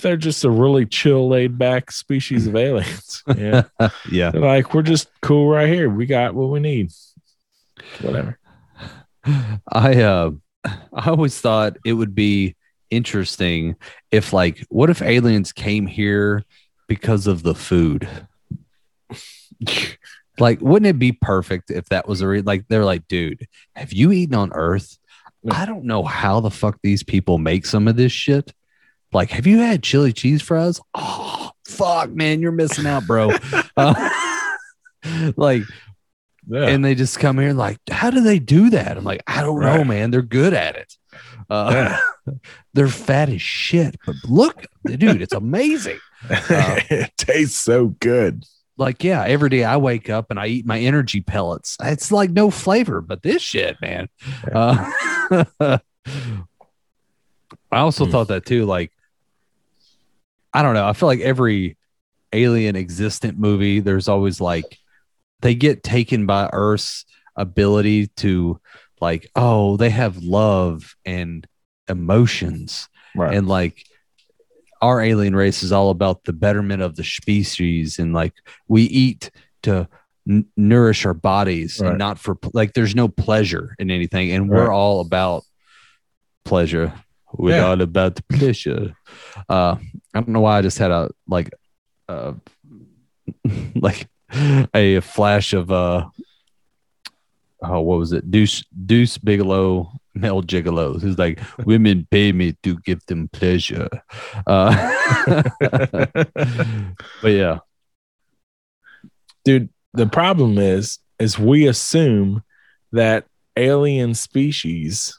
they're 0.00 0.16
just 0.16 0.44
a 0.44 0.50
really 0.50 0.86
chill, 0.86 1.28
laid 1.28 1.58
back 1.58 1.90
species 1.90 2.46
of 2.46 2.56
aliens. 2.56 3.22
Yeah. 3.36 3.64
Yeah. 4.10 4.30
They're 4.30 4.40
like, 4.40 4.72
we're 4.72 4.82
just 4.82 5.08
cool 5.22 5.48
right 5.48 5.68
here. 5.68 5.90
We 5.90 6.06
got 6.06 6.34
what 6.34 6.50
we 6.50 6.60
need. 6.60 6.92
Whatever. 8.00 8.38
I 9.70 10.02
uh 10.02 10.30
I 10.64 11.10
always 11.10 11.38
thought 11.40 11.76
it 11.84 11.92
would 11.92 12.14
be 12.14 12.56
interesting 12.90 13.76
if 14.10 14.32
like 14.32 14.64
what 14.68 14.90
if 14.90 15.02
aliens 15.02 15.52
came 15.52 15.86
here 15.86 16.44
because 16.86 17.26
of 17.26 17.42
the 17.42 17.54
food? 17.54 18.08
Like 20.40 20.60
wouldn't 20.60 20.86
it 20.86 21.00
be 21.00 21.10
perfect 21.10 21.68
if 21.68 21.88
that 21.88 22.06
was 22.06 22.20
a 22.20 22.28
re- 22.28 22.42
like 22.42 22.68
they're 22.68 22.84
like, 22.84 23.08
dude, 23.08 23.48
have 23.74 23.92
you 23.92 24.12
eaten 24.12 24.36
on 24.36 24.52
earth? 24.52 24.96
I 25.50 25.66
don't 25.66 25.84
know 25.84 26.04
how 26.04 26.38
the 26.38 26.50
fuck 26.50 26.78
these 26.80 27.02
people 27.02 27.38
make 27.38 27.66
some 27.66 27.88
of 27.88 27.96
this 27.96 28.12
shit. 28.12 28.52
Like, 29.12 29.30
have 29.30 29.46
you 29.46 29.58
had 29.58 29.82
chili 29.82 30.12
cheese 30.12 30.42
fries? 30.42 30.80
Oh, 30.94 31.50
fuck, 31.66 32.10
man, 32.10 32.40
you're 32.40 32.52
missing 32.52 32.86
out, 32.86 33.06
bro. 33.06 33.32
Uh, 33.76 34.10
like, 35.36 35.62
Yeah. 36.50 36.66
and 36.68 36.82
they 36.84 36.94
just 36.94 37.18
come 37.20 37.38
here 37.38 37.52
like, 37.52 37.78
how 37.90 38.10
do 38.10 38.20
they 38.22 38.38
do 38.38 38.70
that? 38.70 38.96
I'm 38.96 39.04
like, 39.04 39.22
I 39.26 39.42
don't 39.42 39.60
know, 39.60 39.84
man. 39.84 40.10
They're 40.10 40.22
good 40.22 40.54
at 40.54 40.76
it. 40.76 40.94
Uh, 41.50 41.98
they're 42.74 42.88
fat 42.88 43.28
as 43.28 43.42
shit, 43.42 43.96
but 44.06 44.16
look, 44.24 44.64
dude, 44.86 45.20
it's 45.20 45.34
amazing. 45.34 45.98
uh, 46.30 46.80
it 46.90 47.12
tastes 47.18 47.58
so 47.60 47.88
good. 48.00 48.44
Like, 48.78 49.02
yeah, 49.04 49.24
every 49.24 49.50
day 49.50 49.64
I 49.64 49.76
wake 49.76 50.08
up 50.08 50.30
and 50.30 50.38
I 50.38 50.46
eat 50.46 50.64
my 50.64 50.78
energy 50.78 51.20
pellets. 51.20 51.76
It's 51.82 52.10
like 52.12 52.30
no 52.30 52.50
flavor, 52.50 53.00
but 53.00 53.22
this 53.22 53.42
shit, 53.42 53.76
man. 53.82 54.08
Uh, 54.50 54.90
I 57.70 57.80
also 57.80 58.04
Hmm. 58.06 58.10
thought 58.12 58.28
that 58.28 58.46
too. 58.46 58.64
Like, 58.64 58.92
I 60.52 60.62
don't 60.62 60.74
know. 60.74 60.86
I 60.86 60.92
feel 60.92 61.08
like 61.08 61.20
every 61.20 61.76
alien 62.32 62.76
existent 62.76 63.38
movie, 63.38 63.80
there's 63.80 64.08
always 64.08 64.40
like 64.40 64.78
they 65.40 65.54
get 65.54 65.82
taken 65.82 66.26
by 66.26 66.48
Earth's 66.52 67.04
ability 67.36 68.08
to, 68.08 68.60
like, 69.00 69.28
oh, 69.36 69.76
they 69.76 69.90
have 69.90 70.16
love 70.18 70.96
and 71.04 71.46
emotions 71.88 72.88
Right. 73.16 73.34
and 73.34 73.48
like 73.48 73.84
our 74.82 75.00
alien 75.00 75.34
race 75.34 75.62
is 75.62 75.72
all 75.72 75.90
about 75.90 76.24
the 76.24 76.32
betterment 76.32 76.82
of 76.82 76.94
the 76.96 77.02
species 77.02 77.98
and 77.98 78.12
like 78.12 78.34
we 78.68 78.82
eat 78.84 79.30
to 79.62 79.88
n- 80.28 80.46
nourish 80.56 81.04
our 81.06 81.14
bodies 81.14 81.80
Right. 81.80 81.88
and 81.90 81.98
not 81.98 82.18
for 82.18 82.36
like 82.52 82.74
there's 82.74 82.94
no 82.94 83.08
pleasure 83.08 83.74
in 83.78 83.90
anything 83.90 84.30
and 84.32 84.48
we're 84.48 84.70
all 84.72 85.00
about 85.00 85.42
pleasure 86.44 86.92
we're 87.32 87.56
Yeah. 87.56 87.66
all 87.68 87.80
about 87.80 88.14
the 88.16 88.22
pleasure 88.24 88.94
uh 89.48 89.76
i 90.14 90.20
don't 90.20 90.28
know 90.28 90.40
why 90.40 90.58
i 90.58 90.62
just 90.62 90.78
had 90.78 90.90
a 90.90 91.10
like 91.26 91.50
uh 92.08 92.34
like 93.74 94.08
a 94.74 95.00
flash 95.00 95.52
of 95.52 95.70
uh 95.70 96.06
oh 97.62 97.80
what 97.80 97.98
was 97.98 98.12
it? 98.12 98.30
Deuce 98.30 98.64
deuce 98.86 99.18
bigalow 99.18 99.90
male 100.14 100.42
gigolos 100.42 101.00
who's 101.00 101.18
like 101.18 101.40
women 101.64 102.06
pay 102.10 102.32
me 102.32 102.52
to 102.62 102.78
give 102.80 103.04
them 103.06 103.28
pleasure. 103.28 103.88
Uh 104.46 104.92
but 105.60 107.28
yeah. 107.28 107.58
Dude, 109.44 109.70
the 109.94 110.06
problem 110.06 110.58
is 110.58 110.98
is 111.18 111.38
we 111.38 111.66
assume 111.66 112.42
that 112.92 113.26
alien 113.56 114.14
species 114.14 115.18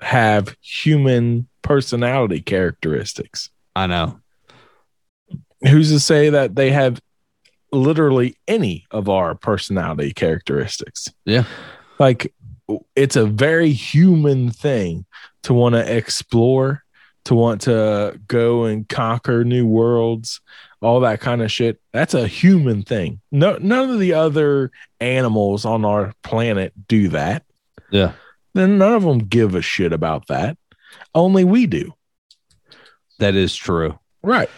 have 0.00 0.54
human 0.60 1.48
personality 1.62 2.40
characteristics. 2.40 3.50
i 3.74 3.86
know. 3.86 4.20
Who's 5.62 5.90
to 5.90 5.98
say 5.98 6.30
that 6.30 6.54
they 6.54 6.70
have 6.70 7.00
literally 7.74 8.36
any 8.48 8.86
of 8.90 9.08
our 9.08 9.34
personality 9.34 10.12
characteristics? 10.12 11.08
Yeah. 11.24 11.44
Like 11.98 12.32
it's 12.96 13.16
a 13.16 13.26
very 13.26 13.72
human 13.72 14.50
thing 14.50 15.04
to 15.42 15.54
want 15.54 15.74
to 15.74 15.96
explore, 15.96 16.84
to 17.24 17.34
want 17.34 17.62
to 17.62 18.20
go 18.26 18.64
and 18.64 18.88
conquer 18.88 19.44
new 19.44 19.66
worlds, 19.66 20.40
all 20.80 21.00
that 21.00 21.20
kind 21.20 21.42
of 21.42 21.52
shit. 21.52 21.80
That's 21.92 22.14
a 22.14 22.26
human 22.26 22.82
thing. 22.82 23.20
No 23.30 23.56
none 23.58 23.90
of 23.90 23.98
the 23.98 24.14
other 24.14 24.70
animals 25.00 25.64
on 25.64 25.84
our 25.84 26.12
planet 26.22 26.72
do 26.88 27.08
that. 27.08 27.44
yeah 27.90 28.12
Then 28.54 28.78
none 28.78 28.94
of 28.94 29.02
them 29.02 29.18
give 29.18 29.54
a 29.54 29.62
shit 29.62 29.92
about 29.92 30.28
that. 30.28 30.56
Only 31.14 31.44
we 31.44 31.66
do. 31.66 31.92
that 33.18 33.34
is 33.34 33.54
true 33.54 33.98
Right. 34.24 34.48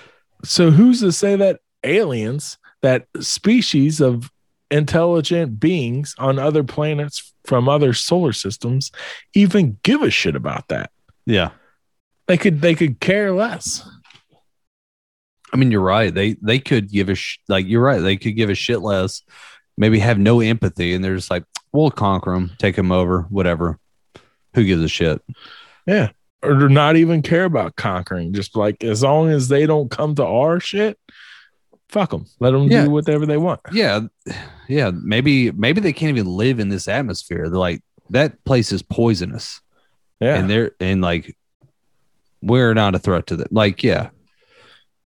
So 0.45 0.71
who's 0.71 1.01
to 1.01 1.11
say 1.11 1.35
that 1.35 1.59
aliens, 1.83 2.57
that 2.87 3.07
species 3.21 4.01
of 4.01 4.31
intelligent 4.71 5.59
beings 5.59 6.15
on 6.19 6.39
other 6.39 6.63
planets 6.65 7.33
from 7.45 7.69
other 7.69 7.93
solar 7.93 8.33
systems 8.33 8.91
even 9.35 9.77
give 9.83 10.03
a 10.03 10.11
shit 10.11 10.37
about 10.37 10.69
that? 10.69 10.91
yeah 11.27 11.51
They 12.29 12.37
could 12.37 12.61
they 12.61 12.75
could 12.75 13.01
care 13.01 13.33
less. 13.33 13.89
i 15.53 15.57
mean 15.57 15.71
you're 15.71 15.81
right 15.81 16.13
they 16.15 16.37
they 16.43 16.59
could 16.59 16.91
give 16.91 17.09
a 17.09 17.15
sh- 17.15 17.39
like 17.49 17.67
you're 17.67 17.83
right 17.83 18.01
they 18.01 18.17
could 18.17 18.37
give 18.37 18.51
a 18.51 18.55
shit 18.55 18.81
less 18.81 19.23
maybe 19.77 19.99
have 19.99 20.19
no 20.19 20.41
empathy 20.41 20.95
and 20.95 21.03
they're 21.05 21.17
just 21.17 21.31
like 21.31 21.45
we'll 21.73 21.91
conquer 21.91 22.33
them 22.33 22.51
take 22.59 22.77
them 22.77 22.91
over 22.93 23.23
whatever 23.31 23.79
who 24.55 24.65
gives 24.65 24.83
a 24.83 24.89
shit 24.89 25.21
Yeah. 25.87 26.11
Or 26.43 26.69
not 26.69 26.97
even 26.97 27.23
care 27.23 27.45
about 27.45 27.75
conquering. 27.77 28.33
Just 28.33 28.55
like 28.57 28.85
as 28.85 29.03
long 29.03 29.31
as 29.31 29.49
they 29.49 29.67
don't 29.67 29.91
come 29.91 30.15
to 30.17 30.25
our 30.25 30.61
shit, 30.61 30.97
fuck 31.89 32.11
them. 32.11 32.27
Let 32.41 32.51
them 32.53 32.71
Yeah. 32.71 32.85
do 32.85 32.91
whatever 32.91 33.27
they 33.27 33.37
want. 33.37 33.61
yeah 33.73 34.01
yeah 34.69 34.91
maybe 34.93 35.51
maybe 35.53 35.81
they 35.81 35.93
can't 35.93 36.17
even 36.17 36.27
live 36.27 36.59
in 36.61 36.69
this 36.69 36.89
atmosphere 36.89 37.49
they're 37.49 37.59
like 37.59 37.83
that 38.11 38.43
place 38.45 38.73
is 38.73 38.83
poisonous 38.83 39.61
Yeah. 40.21 40.37
and 40.39 40.51
they're 40.51 40.73
and 40.81 41.01
like 41.01 41.37
we're 42.43 42.75
not 42.75 42.95
a 42.95 42.99
threat 42.99 43.27
to 43.29 43.37
them 43.37 43.49
like 43.51 43.83
yeah, 43.85 44.11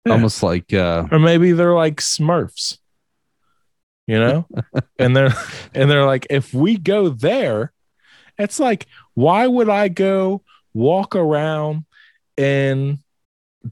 Yeah. 0.05 0.13
almost 0.13 0.41
like 0.43 0.73
uh 0.73 1.07
or 1.11 1.19
maybe 1.19 1.51
they're 1.51 1.75
like 1.75 1.97
smurfs 1.97 2.77
you 4.07 4.17
know 4.19 4.47
and 4.99 5.15
they're 5.15 5.33
and 5.75 5.89
they're 5.91 6.05
like 6.05 6.25
if 6.29 6.53
we 6.53 6.77
go 6.77 7.09
there 7.09 7.71
It's 8.39 8.59
like, 8.59 8.87
why 9.13 9.45
would 9.45 9.69
I 9.69 9.87
go 9.89 10.41
walk 10.73 11.15
around 11.15 11.85
in 12.37 12.97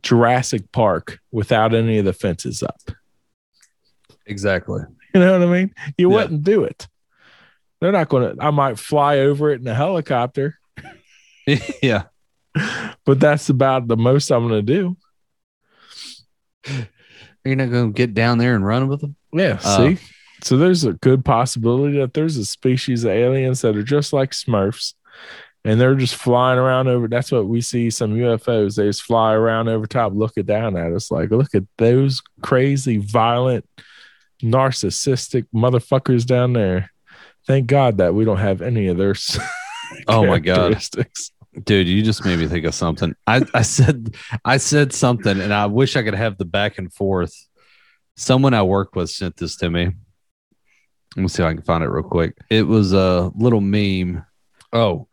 Jurassic 0.04 0.72
Park 0.72 1.20
without 1.32 1.74
any 1.74 1.98
of 1.98 2.06
the 2.06 2.14
fences 2.14 2.64
up? 2.64 2.92
Exactly. 4.26 4.82
You 5.12 5.22
know 5.22 5.40
what 5.40 5.48
I 5.48 5.52
mean? 5.52 5.74
You 5.98 6.12
Yeah. 6.12 6.16
wouldn't 6.18 6.44
do 6.44 6.64
it. 6.66 6.88
They're 7.82 7.92
not 7.92 8.10
going 8.10 8.38
to, 8.38 8.44
I 8.44 8.52
might 8.52 8.78
fly 8.78 9.18
over 9.22 9.50
it 9.52 9.60
in 9.60 9.66
a 9.68 9.74
helicopter, 9.74 10.60
yeah. 11.82 12.04
but 13.06 13.20
that's 13.20 13.50
about 13.50 13.88
the 13.88 13.98
most 13.98 14.30
I'm 14.30 14.48
going 14.48 14.64
to 14.64 14.96
do. 16.66 16.84
You're 17.44 17.56
not 17.56 17.72
going 17.72 17.92
to 17.92 17.98
get 17.98 18.14
down 18.14 18.38
there 18.38 18.54
and 18.54 18.64
run 18.64 18.88
with 18.88 19.02
them. 19.02 19.16
Yeah. 19.34 19.60
Uh, 19.64 19.78
see? 19.78 19.98
So 20.44 20.58
there's 20.58 20.84
a 20.84 20.94
good 20.94 21.26
possibility 21.26 21.98
that 21.98 22.14
there's 22.14 22.38
a 22.38 22.46
species 22.46 23.04
of 23.04 23.10
aliens 23.12 23.62
that 23.62 23.76
are 23.76 23.82
just 23.84 24.14
like 24.14 24.30
Smurfs 24.32 24.94
and 25.66 25.80
they're 25.80 25.95
just 25.95 26.16
flying 26.16 26.57
around 26.57 26.88
over. 26.88 27.07
That's 27.07 27.32
what 27.32 27.47
we 27.47 27.62
see 27.62 27.89
some 27.89 28.14
UFOs. 28.14 28.76
They 28.76 28.86
just 28.86 29.03
fly 29.03 29.34
around 29.34 29.68
over 29.68 29.86
top, 29.86 30.14
looking 30.16 30.45
down 30.45 30.78
at 30.78 30.93
us 30.93 31.12
like, 31.12 31.32
look 31.32 31.53
at 31.53 31.64
those 31.78 32.22
crazy, 32.41 32.97
violent, 32.97 33.66
narcissistic 34.41 35.45
motherfuckers 35.53 36.26
down 36.26 36.53
there. 36.53 36.91
Thank 37.45 37.68
God 37.68 37.97
that 37.97 38.14
we 38.14 38.26
don't 38.26 38.38
have 38.38 38.62
any 38.62 38.88
of 38.88 38.97
their 38.97 39.16
Oh 40.07 40.26
my 40.26 40.39
God. 40.39 40.82
Dude, 41.64 41.88
you 41.88 42.03
just 42.03 42.24
made 42.24 42.39
me 42.39 42.47
think 42.47 42.66
of 42.66 42.76
something. 42.76 43.16
I, 43.26 43.41
I 43.53 43.64
said 43.64 44.16
I 44.45 44.57
said 44.57 44.93
something 44.93 45.41
and 45.41 45.53
I 45.53 45.66
wish 45.66 45.95
I 45.95 46.03
could 46.03 46.14
have 46.14 46.38
the 46.38 46.45
back 46.45 46.78
and 46.78 46.93
forth. 46.93 47.34
Someone 48.16 48.53
I 48.53 48.62
work 48.62 48.95
with 48.95 49.10
sent 49.10 49.38
this 49.38 49.55
to 49.57 49.70
me. 49.70 49.89
Let 51.16 51.22
me 51.24 51.28
see 51.28 51.41
if 51.41 51.47
I 51.47 51.53
can 51.53 51.64
find 51.64 51.84
it 51.84 51.89
real 51.89 52.03
quick. 52.03 52.38
It 52.49 52.68
was 52.68 52.93
a 52.93 53.32
little 53.36 53.62
meme. 53.62 54.24
Oh, 54.72 55.07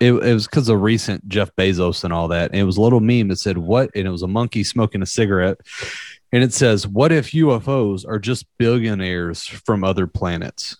it, 0.00 0.12
it 0.12 0.34
was 0.34 0.46
because 0.46 0.68
of 0.68 0.80
recent 0.82 1.28
Jeff 1.28 1.50
Bezos 1.56 2.04
and 2.04 2.12
all 2.12 2.28
that. 2.28 2.50
And 2.52 2.60
it 2.60 2.64
was 2.64 2.76
a 2.76 2.80
little 2.80 3.00
meme 3.00 3.28
that 3.28 3.36
said, 3.38 3.58
What? 3.58 3.90
And 3.94 4.06
it 4.06 4.10
was 4.10 4.22
a 4.22 4.28
monkey 4.28 4.62
smoking 4.64 5.02
a 5.02 5.06
cigarette. 5.06 5.58
And 6.32 6.42
it 6.44 6.52
says, 6.52 6.86
What 6.86 7.10
if 7.12 7.32
UFOs 7.32 8.06
are 8.06 8.18
just 8.18 8.46
billionaires 8.58 9.44
from 9.46 9.82
other 9.84 10.06
planets? 10.06 10.76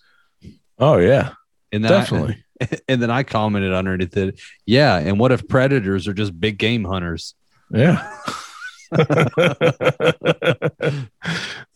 Oh 0.77 0.97
yeah, 0.97 1.33
And 1.71 1.83
then 1.83 1.91
I- 1.91 1.97
definitely. 1.99 2.43
and 2.89 3.01
then 3.01 3.09
I 3.09 3.23
commented 3.23 3.73
underneath 3.73 4.15
it, 4.17 4.39
yeah. 4.65 4.97
And 4.97 5.17
what 5.19 5.31
if 5.31 5.47
predators 5.47 6.07
are 6.07 6.13
just 6.13 6.37
big 6.39 6.57
game 6.57 6.83
hunters? 6.83 7.33
yeah. 7.71 8.17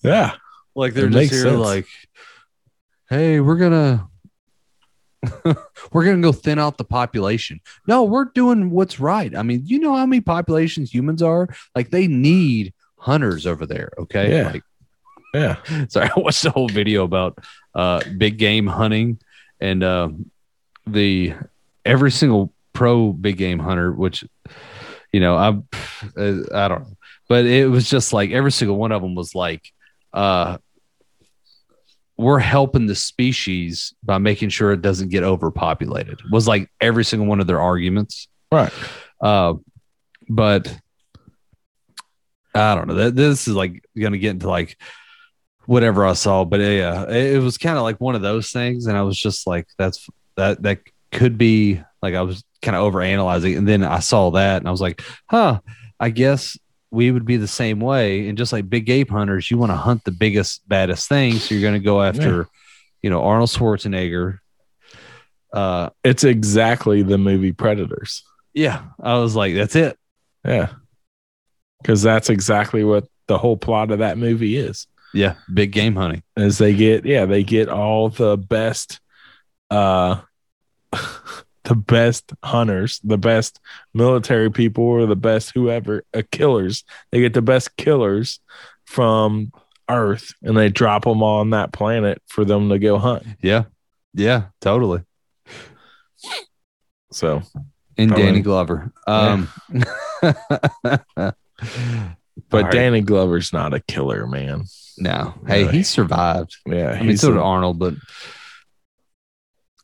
yeah. 0.02 0.34
Like 0.76 0.94
they're 0.94 1.06
It 1.08 1.12
just 1.12 1.32
here, 1.32 1.44
sense. 1.44 1.60
like, 1.60 1.88
hey, 3.10 3.40
we're 3.40 3.58
gonna 3.58 4.08
we're 5.92 6.06
gonna 6.06 6.22
go 6.22 6.32
thin 6.32 6.60
out 6.60 6.78
the 6.78 6.84
population. 6.84 7.60
No, 7.88 8.04
we're 8.04 8.26
doing 8.26 8.70
what's 8.72 9.00
right. 9.00 9.36
I 9.36 9.44
mean, 9.44 9.64
you 9.66 9.80
know 9.80 9.96
how 9.96 10.06
many 10.06 10.22
populations 10.22 10.94
humans 10.94 11.22
are? 11.22 11.48
Like 11.76 11.90
they 11.92 12.08
need 12.08 12.74
hunters 12.98 13.46
over 13.46 13.66
there. 13.66 13.92
Okay. 13.98 14.32
Yeah. 14.32 14.52
Like, 14.52 14.64
Yeah. 15.34 15.86
sorry, 15.90 16.10
I 16.16 16.20
watched 16.20 16.44
the 16.44 16.52
whole 16.52 16.70
video 16.70 17.04
about 17.04 17.38
uh 17.76 18.02
big 18.18 18.38
game 18.38 18.68
hunting 18.68 19.20
and 19.60 19.84
um 19.84 20.30
the 20.86 21.34
every 21.86 22.12
single 22.12 22.54
pro 22.74 23.14
big 23.14 23.38
game 23.38 23.60
hunter, 23.60 23.92
which 23.92 24.24
you 25.12 25.20
know, 25.20 25.36
I 25.38 25.50
I 26.18 26.68
don't 26.68 26.82
know, 26.82 26.98
but 27.30 27.46
it 27.46 27.70
was 27.70 27.90
just 27.90 28.14
like 28.14 28.32
every 28.32 28.52
single 28.52 28.78
one 28.78 28.92
of 28.92 29.02
them 29.02 29.16
was 29.16 29.36
like, 29.36 29.72
uh, 30.12 30.58
we're 32.18 32.40
helping 32.40 32.86
the 32.86 32.96
species 32.96 33.94
by 34.04 34.18
making 34.18 34.50
sure 34.50 34.72
it 34.72 34.82
doesn't 34.82 35.10
get 35.10 35.24
overpopulated. 35.24 36.22
Was 36.32 36.48
like 36.48 36.70
every 36.80 37.04
single 37.04 37.28
one 37.28 37.40
of 37.40 37.48
their 37.48 37.62
arguments. 37.62 38.28
Right. 38.52 38.72
Uh, 39.20 39.56
but 40.30 40.76
I 42.54 42.76
don't 42.76 42.88
know. 42.88 43.10
This 43.10 43.48
is 43.48 43.56
like 43.56 43.84
going 43.98 44.14
to 44.14 44.20
get 44.20 44.32
into 44.32 44.48
like 44.48 44.78
whatever 45.66 46.06
I 46.06 46.14
saw, 46.14 46.44
but 46.44 46.60
yeah, 46.60 47.04
it, 47.10 47.36
it 47.36 47.40
was 47.42 47.58
kind 47.58 47.78
of 47.78 47.84
like 47.84 48.00
one 48.00 48.16
of 48.16 48.22
those 48.22 48.52
things, 48.52 48.86
and 48.86 48.98
I 48.98 49.02
was 49.02 49.18
just 49.18 49.48
like, 49.48 49.68
that's 49.78 50.08
that 50.36 50.62
that 50.64 50.80
could 51.12 51.38
be 51.38 51.82
like 52.02 52.16
I 52.16 52.22
was 52.22 52.44
kind 52.62 52.76
of 52.76 52.84
over 52.84 53.02
analyzing, 53.02 53.56
and 53.56 53.68
then 53.68 53.84
I 53.84 54.00
saw 54.00 54.32
that, 54.32 54.58
and 54.58 54.68
I 54.68 54.72
was 54.72 54.82
like, 54.82 55.02
huh, 55.28 55.62
I 56.00 56.10
guess 56.10 56.58
we 56.94 57.12
would 57.12 57.26
be 57.26 57.38
the 57.38 57.48
same 57.48 57.80
way, 57.80 58.28
and 58.30 58.38
just 58.38 58.54
like 58.54 58.70
big 58.70 58.90
ape 58.90 59.10
hunters, 59.10 59.50
you 59.52 59.58
want 59.58 59.72
to 59.72 59.76
hunt 59.76 60.04
the 60.04 60.12
biggest, 60.12 60.68
baddest 60.70 61.10
thing, 61.10 61.34
so 61.34 61.54
you're 61.56 61.62
going 61.62 61.74
to 61.74 61.80
go 61.84 62.02
after, 62.02 62.48
you 63.02 63.10
know, 63.10 63.24
Arnold 63.24 63.50
Schwarzenegger. 63.50 64.38
Uh, 65.52 65.90
It's 66.04 66.24
exactly 66.24 67.02
the 67.02 67.18
movie 67.18 67.52
Predators. 67.52 68.24
yeah, 68.54 68.84
I 69.02 69.18
was 69.18 69.36
like, 69.36 69.56
that's 69.56 69.76
it. 69.76 69.98
Yeah. 70.46 70.70
Because 71.82 72.02
that's 72.02 72.30
exactly 72.30 72.84
what 72.84 73.06
the 73.28 73.38
whole 73.38 73.58
plot 73.58 73.92
of 73.92 74.00
that 74.00 74.18
movie 74.18 74.56
is. 74.58 74.88
Yeah, 75.14 75.36
big 75.54 75.72
game 75.72 75.96
hunting. 75.96 76.24
As 76.38 76.58
they 76.58 76.74
get 76.74 77.06
yeah, 77.06 77.26
they 77.26 77.44
get 77.44 77.70
all 77.70 78.10
the 78.10 78.38
best 78.38 79.00
uh 79.70 80.22
the 81.64 81.76
best 81.76 82.34
hunters, 82.44 83.00
the 83.04 83.18
best 83.18 83.60
military 83.94 84.52
people 84.52 84.84
or 84.84 85.06
the 85.06 85.16
best 85.16 85.52
whoever 85.54 86.04
uh, 86.14 86.22
killers. 86.32 86.84
They 87.12 87.22
get 87.22 87.34
the 87.34 87.42
best 87.42 87.78
killers 87.78 88.40
from 88.86 89.52
Earth 89.90 90.34
and 90.42 90.58
they 90.58 90.70
drop 90.70 91.04
them 91.04 91.24
on 91.24 91.52
that 91.52 91.72
planet 91.72 92.22
for 92.28 92.46
them 92.46 92.70
to 92.70 92.80
go 92.80 92.98
hunt. 92.98 93.26
Yeah, 93.42 93.66
yeah, 94.14 94.46
totally. 94.62 95.04
So 97.12 97.44
And 97.98 98.12
Danny 98.12 98.38
yeah. 98.38 98.44
Glover. 98.44 98.92
Um, 99.08 99.50
but 99.82 101.36
All 102.52 102.62
right. 102.62 102.72
Danny 102.72 103.02
Glover's 103.02 103.54
not 103.54 103.74
a 103.74 103.80
killer, 103.80 104.26
man. 104.28 104.64
no, 104.98 105.34
hey, 105.48 105.66
No, 105.66 105.72
he 105.72 105.84
survived. 105.84 106.58
Yeah, 106.66 106.92
I 106.92 107.04
mean, 107.04 107.18
so 107.18 107.32
did 107.32 107.40
Arnold, 107.40 107.80
but 107.80 107.94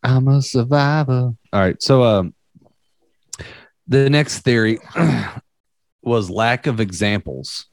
I'm 0.04 0.28
a 0.28 0.42
survivor. 0.42 1.34
All 1.52 1.60
right. 1.60 1.82
So, 1.82 2.04
um, 2.04 2.34
the 3.88 4.10
next 4.10 4.40
theory 4.40 4.80
was 6.04 6.30
lack 6.30 6.68
of 6.68 6.80
examples. 6.80 7.66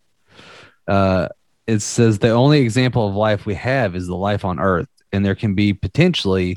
Uh, 0.88 1.28
it 1.66 1.80
says 1.80 2.18
the 2.18 2.30
only 2.30 2.60
example 2.60 3.08
of 3.08 3.14
life 3.14 3.44
we 3.44 3.54
have 3.54 3.94
is 3.94 4.06
the 4.06 4.16
life 4.16 4.44
on 4.44 4.58
Earth, 4.58 4.88
and 5.12 5.24
there 5.24 5.34
can 5.34 5.54
be 5.54 5.72
potentially 5.72 6.56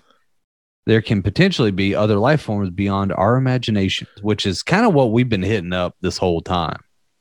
there 0.86 1.02
can 1.02 1.22
potentially 1.22 1.70
be 1.70 1.94
other 1.94 2.16
life 2.16 2.42
forms 2.42 2.72
beyond 2.72 3.14
our 3.14 3.36
imagination, 3.36 4.08
which 4.22 4.48
is 4.48 4.64
kind 4.64 4.88
of 4.88 4.94
what 4.94 5.12
we've 5.12 5.30
been 5.30 5.44
hitting 5.44 5.74
up 5.74 5.96
this 6.02 6.18
whole 6.18 6.42
time. 6.42 6.80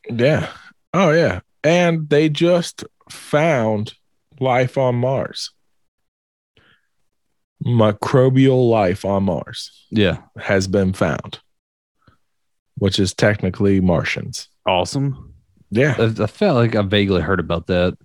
Yeah. 0.08 0.48
Oh 0.94 1.10
yeah. 1.10 1.40
And 1.62 2.08
they 2.08 2.30
just 2.30 2.84
found 3.10 3.94
life 4.40 4.78
on 4.78 4.94
Mars. 4.94 5.50
Microbial 7.64 8.68
life 8.70 9.04
on 9.04 9.24
Mars 9.24 9.86
Yeah. 9.90 10.18
has 10.38 10.66
been 10.68 10.92
found, 10.92 11.40
which 12.76 12.98
is 12.98 13.14
technically 13.14 13.80
Martians. 13.80 14.48
Awesome. 14.66 15.34
Yeah. 15.70 15.94
I, 15.98 16.22
I 16.22 16.26
felt 16.26 16.56
like 16.56 16.74
I 16.76 16.82
vaguely 16.82 17.20
heard 17.22 17.40
about 17.40 17.66
that. 17.66 17.96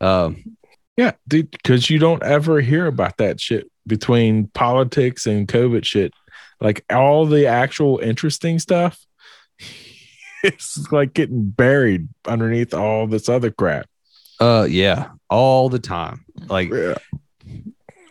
Um, 0.00 0.56
Yeah, 0.96 1.12
because 1.28 1.88
you 1.90 1.98
don't 1.98 2.22
ever 2.22 2.60
hear 2.60 2.86
about 2.86 3.18
that 3.18 3.40
shit 3.40 3.70
between 3.86 4.48
politics 4.48 5.26
and 5.26 5.46
COVID 5.48 5.84
shit. 5.84 6.12
Like 6.60 6.84
all 6.90 7.24
the 7.24 7.46
actual 7.46 7.98
interesting 7.98 8.58
stuff, 8.58 8.98
it's 10.42 10.90
like 10.92 11.14
getting 11.14 11.48
buried 11.50 12.08
underneath 12.26 12.74
all 12.74 13.06
this 13.06 13.28
other 13.28 13.50
crap. 13.50 13.86
uh, 14.40 14.66
yeah, 14.68 15.10
all 15.30 15.68
the 15.68 15.78
time. 15.78 16.24
Like 16.48 16.70
Yeah. 16.70 16.94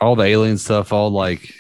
All 0.02 0.16
the 0.16 0.24
alien 0.24 0.58
stuff, 0.58 0.94
all 0.94 1.10
like, 1.10 1.54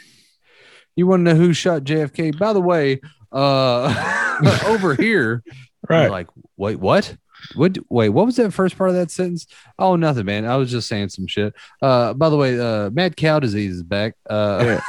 you 0.95 1.07
want 1.07 1.25
to 1.25 1.33
know 1.33 1.39
who 1.39 1.53
shot 1.53 1.83
JFK? 1.83 2.37
By 2.37 2.53
the 2.53 2.61
way, 2.61 3.01
uh, 3.31 4.61
over 4.65 4.95
here, 4.95 5.43
Right. 5.89 6.11
Like, 6.11 6.27
wait, 6.57 6.79
what? 6.79 7.15
What? 7.55 7.77
Wait, 7.89 8.09
what 8.09 8.25
was 8.25 8.35
that 8.37 8.51
first 8.51 8.77
part 8.77 8.89
of 8.89 8.95
that 8.95 9.11
sentence? 9.11 9.47
Oh, 9.77 9.95
nothing, 9.95 10.25
man. 10.25 10.45
I 10.45 10.57
was 10.57 10.71
just 10.71 10.87
saying 10.87 11.09
some 11.09 11.27
shit. 11.27 11.53
Uh, 11.81 12.13
by 12.13 12.29
the 12.29 12.37
way, 12.37 12.59
uh, 12.59 12.89
mad 12.89 13.15
cow 13.15 13.39
disease 13.39 13.75
is 13.75 13.83
back. 13.83 14.15
Uh, 14.29 14.79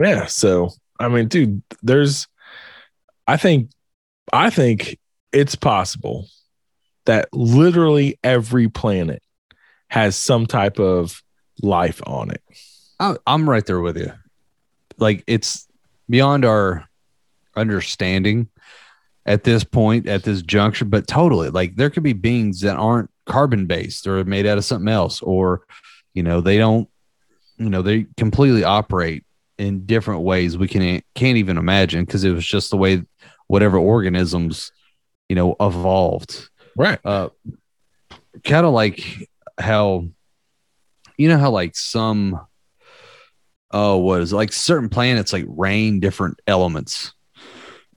yeah. 0.00 0.26
So, 0.26 0.70
I 0.98 1.06
mean, 1.08 1.28
dude, 1.28 1.62
there's, 1.80 2.26
I 3.28 3.36
think, 3.36 3.70
I 4.32 4.50
think 4.50 4.98
it's 5.32 5.54
possible 5.54 6.26
that 7.06 7.28
literally 7.32 8.18
every 8.22 8.68
planet 8.68 9.22
has 9.88 10.16
some 10.16 10.46
type 10.46 10.78
of 10.78 11.22
life 11.62 12.00
on 12.06 12.30
it. 12.30 12.42
I'm 13.26 13.48
right 13.48 13.64
there 13.66 13.80
with 13.80 13.96
you. 13.96 14.12
Like 14.98 15.24
it's 15.26 15.66
beyond 16.08 16.44
our 16.44 16.88
understanding 17.56 18.48
at 19.26 19.44
this 19.44 19.64
point, 19.64 20.06
at 20.06 20.22
this 20.22 20.42
juncture, 20.42 20.84
but 20.84 21.06
totally 21.06 21.50
like 21.50 21.76
there 21.76 21.90
could 21.90 22.02
be 22.02 22.12
beings 22.12 22.60
that 22.60 22.76
aren't 22.76 23.10
carbon 23.26 23.66
based 23.66 24.06
or 24.06 24.24
made 24.24 24.46
out 24.46 24.58
of 24.58 24.64
something 24.64 24.88
else, 24.92 25.20
or 25.22 25.66
you 26.14 26.22
know, 26.22 26.40
they 26.40 26.58
don't 26.58 26.88
you 27.58 27.70
know 27.70 27.82
they 27.82 28.06
completely 28.16 28.64
operate 28.64 29.24
in 29.58 29.84
different 29.86 30.22
ways 30.22 30.58
we 30.58 30.68
can 30.68 31.02
can't 31.14 31.36
even 31.36 31.56
imagine 31.56 32.04
because 32.04 32.24
it 32.24 32.32
was 32.32 32.46
just 32.46 32.70
the 32.70 32.76
way 32.76 33.02
whatever 33.46 33.78
organisms 33.78 34.72
you 35.28 35.36
know 35.36 35.54
evolved 35.60 36.48
Right. 36.76 36.98
uh 37.04 37.28
kind 38.44 38.64
of 38.66 38.72
like 38.72 39.28
how 39.58 40.06
you 41.18 41.28
know 41.28 41.38
how 41.38 41.50
like 41.50 41.76
some 41.76 42.40
oh 43.70 43.98
what 43.98 44.22
is 44.22 44.32
it? 44.32 44.36
like 44.36 44.52
certain 44.52 44.88
planets 44.88 45.32
like 45.32 45.44
rain 45.48 46.00
different 46.00 46.40
elements 46.46 47.12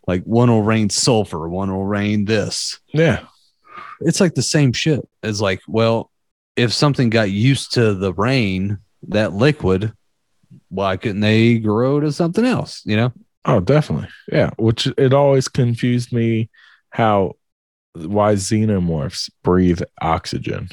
like 0.07 0.23
one 0.23 0.49
will 0.49 0.61
rain 0.61 0.89
sulfur 0.89 1.47
one 1.47 1.71
will 1.71 1.85
rain 1.85 2.25
this 2.25 2.79
Yeah. 2.93 3.25
it's 4.01 4.19
like 4.19 4.35
the 4.35 4.41
same 4.41 4.73
shit 4.73 5.07
It's 5.23 5.39
like 5.41 5.61
well 5.67 6.11
if 6.55 6.73
something 6.73 7.09
got 7.09 7.31
used 7.31 7.73
to 7.73 7.93
the 7.93 8.13
rain 8.13 8.79
that 9.07 9.33
liquid 9.33 9.93
why 10.69 10.97
couldn't 10.97 11.21
they 11.21 11.57
grow 11.59 11.99
to 12.01 12.11
something 12.11 12.45
else 12.45 12.81
you 12.85 12.95
know 12.97 13.13
Oh, 13.47 13.59
definitely. 13.59 14.07
Yeah. 14.31 14.49
Which 14.57 14.87
it 14.97 15.13
always 15.13 15.47
confused 15.47 16.11
me 16.11 16.49
how 16.89 17.33
why 17.95 18.33
xenomorphs 18.35 19.29
breathe 19.43 19.81
oxygen. 20.01 20.69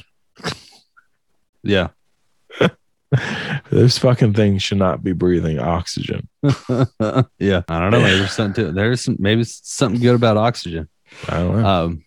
yeah 1.63 1.89
Those 3.71 3.99
fucking 3.99 4.33
things 4.33 4.63
should 4.63 4.79
not 4.79 5.03
be 5.05 5.13
breathing 5.13 5.59
oxygen. 5.59 6.29
yeah 7.39 7.63
i 7.69 7.79
don't 7.79 7.91
know 7.91 8.01
maybe 8.01 8.19
there's 8.19 8.33
something 8.33 8.65
to 8.65 8.69
it. 8.71 8.75
there's 8.75 9.03
some 9.03 9.17
maybe 9.19 9.45
something 9.45 10.01
good 10.01 10.15
about 10.15 10.37
oxygen 10.37 10.89
I 11.29 11.37
don't 11.39 11.61
know. 11.63 11.67
um 11.69 12.05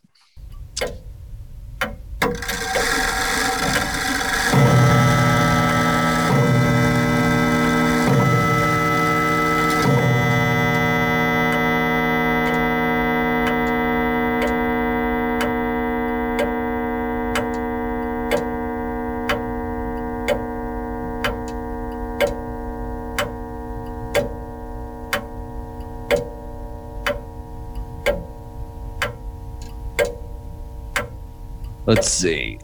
let's 31.86 32.10
see 32.10 32.58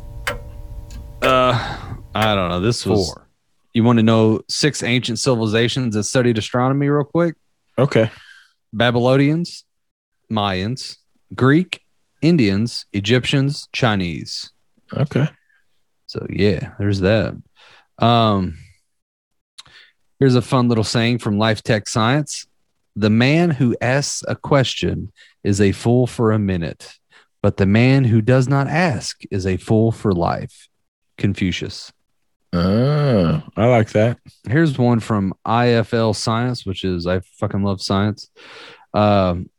uh 1.21 1.77
i 2.15 2.35
don't 2.35 2.49
know 2.49 2.59
this 2.59 2.85
was 2.85 3.13
Four. 3.13 3.27
you 3.73 3.83
want 3.83 3.99
to 3.99 4.03
know 4.03 4.41
six 4.47 4.83
ancient 4.83 5.19
civilizations 5.19 5.95
that 5.95 6.03
studied 6.03 6.37
astronomy 6.37 6.89
real 6.89 7.03
quick 7.03 7.35
okay. 7.77 8.09
babylonians 8.73 9.65
mayans 10.31 10.97
greek 11.35 11.81
indians 12.21 12.85
egyptians 12.93 13.67
chinese 13.71 14.51
Okay. 14.97 15.27
So 16.07 16.25
yeah, 16.29 16.73
there's 16.79 16.99
that. 17.01 17.35
Um 17.99 18.57
here's 20.19 20.35
a 20.35 20.41
fun 20.41 20.67
little 20.69 20.83
saying 20.83 21.19
from 21.19 21.37
Life 21.37 21.63
Tech 21.63 21.87
Science. 21.87 22.47
The 22.95 23.09
man 23.09 23.51
who 23.51 23.75
asks 23.81 24.23
a 24.27 24.35
question 24.35 25.11
is 25.43 25.61
a 25.61 25.71
fool 25.71 26.07
for 26.07 26.31
a 26.31 26.39
minute, 26.39 26.97
but 27.41 27.57
the 27.57 27.65
man 27.65 28.05
who 28.05 28.21
does 28.21 28.47
not 28.47 28.67
ask 28.67 29.21
is 29.31 29.45
a 29.45 29.57
fool 29.57 29.91
for 29.91 30.13
life. 30.13 30.67
Confucius. 31.17 31.91
Oh, 32.53 33.41
I 33.55 33.67
like 33.67 33.91
that. 33.91 34.17
Here's 34.47 34.77
one 34.77 34.99
from 34.99 35.33
IFL 35.45 36.15
Science, 36.15 36.65
which 36.65 36.83
is 36.83 37.07
I 37.07 37.21
fucking 37.39 37.63
love 37.63 37.81
science. 37.81 38.29
Um 38.93 39.49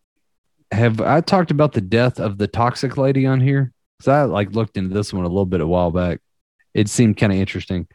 have 0.70 1.00
I 1.00 1.20
talked 1.20 1.50
about 1.50 1.72
the 1.72 1.80
death 1.80 2.18
of 2.18 2.38
the 2.38 2.48
toxic 2.48 2.96
lady 2.96 3.26
on 3.26 3.40
here? 3.40 3.72
Because 3.98 4.08
I 4.08 4.22
like 4.24 4.52
looked 4.52 4.76
into 4.76 4.94
this 4.94 5.12
one 5.12 5.24
a 5.24 5.28
little 5.28 5.46
bit 5.46 5.60
a 5.60 5.66
while 5.66 5.90
back. 5.90 6.20
It 6.74 6.88
seemed 6.88 7.16
kind 7.16 7.32
of 7.32 7.38
interesting. 7.38 7.86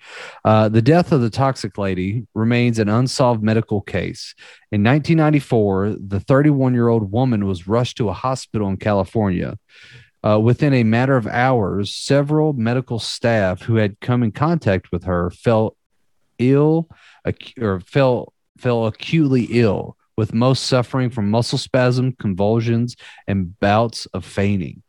Uh, 0.46 0.70
the 0.70 0.82
death 0.82 1.12
of 1.12 1.22
the 1.22 1.30
toxic 1.30 1.78
lady 1.78 2.28
remains 2.34 2.80
an 2.80 2.90
unsolved 2.90 3.44
medical 3.44 3.82
case. 3.82 4.36
In 4.72 4.84
1994, 4.84 5.96
the 6.00 6.20
31 6.20 6.74
year 6.74 6.88
old 6.88 7.12
woman 7.12 7.46
was 7.46 7.68
rushed 7.68 7.98
to 7.98 8.10
a 8.10 8.14
hospital 8.14 8.70
in 8.70 8.78
California. 8.78 9.58
Uh, 10.24 10.40
within 10.40 10.74
a 10.74 10.84
matter 10.84 11.16
of 11.16 11.28
hours, 11.28 11.94
several 11.94 12.54
medical 12.54 13.00
staff 13.00 13.62
who 13.62 13.76
had 13.76 14.00
come 14.00 14.24
in 14.24 14.32
contact 14.32 14.92
with 14.92 15.04
her 15.04 15.30
fell 15.30 15.76
ill 16.40 16.90
or 17.60 17.80
fell 17.80 18.34
fell 18.58 18.88
acutely 18.88 19.44
ill, 19.52 19.96
with 20.16 20.34
most 20.34 20.66
suffering 20.66 21.12
from 21.12 21.30
muscle 21.30 21.60
spasm, 21.60 22.12
convulsions, 22.14 22.96
and 23.28 23.60
bouts 23.60 24.08
of 24.08 24.26
fainting 24.26 24.82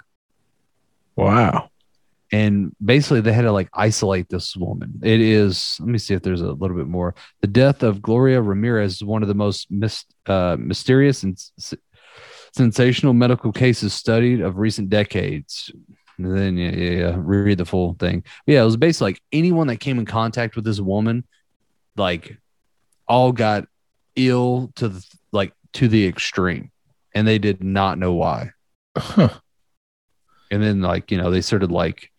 Wow. 1.19 1.71
And 2.33 2.75
basically 2.85 3.21
they 3.21 3.33
had 3.33 3.43
to 3.43 3.53
like 3.53 3.69
isolate 3.73 4.29
this 4.29 4.57
woman. 4.57 5.01
It 5.03 5.21
is. 5.21 5.77
Let 5.81 5.89
me 5.89 5.99
see 5.99 6.15
if 6.15 6.23
there's 6.23 6.41
a 6.43 6.53
little 6.53 6.77
bit 6.77 6.87
more. 6.89 7.15
The 7.41 7.47
death 7.47 7.83
of 7.83 8.03
Gloria 8.03 8.41
Ramirez 8.43 8.97
is 8.97 9.05
one 9.05 9.23
of 9.23 9.29
the 9.29 9.35
most 9.35 9.71
mis- 9.71 10.05
uh, 10.27 10.57
mysterious 10.59 11.23
and 11.23 11.35
s- 11.59 11.75
sensational 12.55 13.13
medical 13.15 13.53
cases 13.53 13.95
studied 13.95 14.41
of 14.41 14.59
recent 14.59 14.91
decades. 14.91 15.71
And 16.19 16.37
then 16.37 16.57
yeah, 16.57 16.71
yeah, 16.71 16.91
yeah, 16.91 17.15
read 17.17 17.59
the 17.59 17.65
full 17.65 17.95
thing. 17.95 18.25
But 18.47 18.53
yeah, 18.53 18.63
it 18.63 18.67
was 18.67 18.77
basically 18.77 19.13
like 19.13 19.23
anyone 19.33 19.69
that 19.69 19.77
came 19.77 19.99
in 19.99 20.05
contact 20.07 20.57
with 20.57 20.65
this 20.65 20.81
woman, 20.81 21.25
like, 21.97 22.37
all 23.07 23.33
got 23.33 23.67
ill 24.17 24.71
to 24.77 24.89
the 24.89 25.07
like 25.33 25.53
to 25.75 25.89
the 25.89 26.07
extreme, 26.07 26.71
and 27.15 27.27
they 27.27 27.39
did 27.39 27.63
not 27.63 27.99
know 27.99 28.13
why 28.13 28.51
Huh. 28.97 29.29
and 30.51 30.63
then 30.63 30.81
like 30.83 31.11
you 31.11 31.19
know 31.19 31.31
they 31.31 31.41
started 31.41 31.71
like 31.71 32.11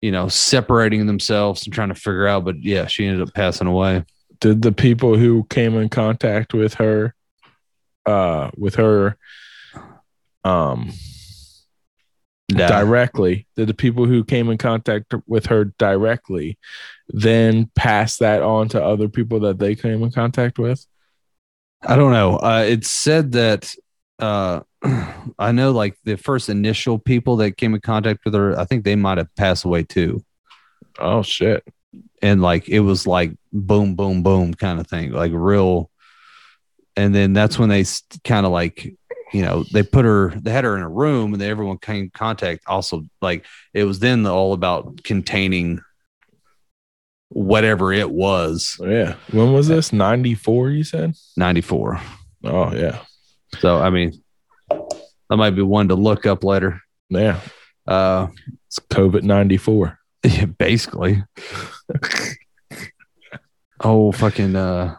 you 0.00 0.10
know 0.10 0.28
separating 0.28 1.06
themselves 1.06 1.64
and 1.64 1.74
trying 1.74 1.88
to 1.88 1.94
figure 1.94 2.26
out 2.26 2.44
but 2.44 2.62
yeah 2.62 2.86
she 2.86 3.06
ended 3.06 3.26
up 3.26 3.34
passing 3.34 3.66
away 3.66 4.04
Did 4.40 4.62
the 4.62 4.72
people 4.72 5.16
who 5.16 5.44
came 5.50 5.76
in 5.76 5.88
contact 5.90 6.54
with 6.54 6.74
her, 6.74 7.14
uh, 8.06 8.50
with 8.56 8.76
her, 8.76 9.16
um, 10.44 10.92
Die. 12.48 12.66
directly, 12.66 13.46
did 13.56 13.68
the 13.68 13.74
people 13.74 14.06
who 14.06 14.24
came 14.24 14.50
in 14.50 14.58
contact 14.58 15.14
with 15.26 15.46
her 15.46 15.66
directly 15.78 16.58
then 17.08 17.70
pass 17.76 18.16
that 18.16 18.42
on 18.42 18.68
to 18.70 18.82
other 18.82 19.08
people 19.08 19.40
that 19.40 19.58
they 19.58 19.74
came 19.74 20.02
in 20.02 20.10
contact 20.10 20.58
with? 20.58 20.86
i 21.82 21.96
don't 21.96 22.12
know 22.12 22.36
uh 22.36 22.64
it's 22.66 22.90
said 22.90 23.32
that 23.32 23.74
uh 24.18 24.60
i 25.38 25.52
know 25.52 25.70
like 25.72 25.96
the 26.04 26.16
first 26.16 26.48
initial 26.48 26.98
people 26.98 27.36
that 27.36 27.56
came 27.56 27.74
in 27.74 27.80
contact 27.80 28.20
with 28.24 28.34
her 28.34 28.58
i 28.58 28.64
think 28.64 28.84
they 28.84 28.96
might 28.96 29.18
have 29.18 29.34
passed 29.36 29.64
away 29.64 29.82
too 29.82 30.22
Oh 30.98 31.22
shit. 31.22 31.62
and 32.22 32.40
like 32.42 32.68
it 32.68 32.80
was 32.80 33.06
like 33.06 33.32
boom 33.52 33.94
boom 33.94 34.22
boom 34.22 34.54
kind 34.54 34.80
of 34.80 34.86
thing 34.86 35.12
like 35.12 35.32
real 35.34 35.90
and 36.96 37.14
then 37.14 37.32
that's 37.32 37.58
when 37.58 37.68
they 37.68 37.84
kind 38.24 38.46
of 38.46 38.52
like 38.52 38.94
you 39.32 39.42
know 39.42 39.64
they 39.72 39.82
put 39.82 40.04
her 40.04 40.30
they 40.36 40.50
had 40.50 40.64
her 40.64 40.76
in 40.76 40.82
a 40.82 40.88
room 40.88 41.32
and 41.32 41.40
then 41.40 41.50
everyone 41.50 41.78
came 41.78 42.04
in 42.04 42.10
contact 42.10 42.62
also 42.66 43.02
like 43.20 43.44
it 43.74 43.84
was 43.84 43.98
then 44.00 44.26
all 44.26 44.52
about 44.54 45.02
containing 45.04 45.80
whatever 47.28 47.92
it 47.92 48.10
was 48.10 48.76
Yeah. 48.82 49.14
When 49.30 49.52
was 49.52 49.68
this? 49.68 49.92
94, 49.92 50.70
you 50.70 50.82
said? 50.84 51.14
94 51.36 52.00
Oh 52.44 52.74
yeah. 52.74 52.98
so 53.58 53.78
i 53.78 53.90
mean 53.90 54.20
that 54.70 55.36
might 55.36 55.50
be 55.50 55.62
one 55.62 55.88
to 55.88 55.94
look 55.94 56.26
up 56.26 56.44
later 56.44 56.80
Yeah. 57.08 57.40
uh 57.86 58.28
It's 58.66 58.78
COVID 58.78 59.22
94. 59.22 59.98
yeah, 60.24 60.44
basically 60.46 61.22
oh 63.82 64.12
fucking 64.12 64.54
uh 64.56 64.94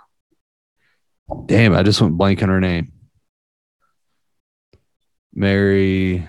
damn 1.45 1.74
i 1.76 1.84
just 1.84 2.01
went 2.01 2.17
blank 2.17 2.41
on 2.43 2.49
her 2.49 2.59
name 2.59 2.91
mary 5.34 6.28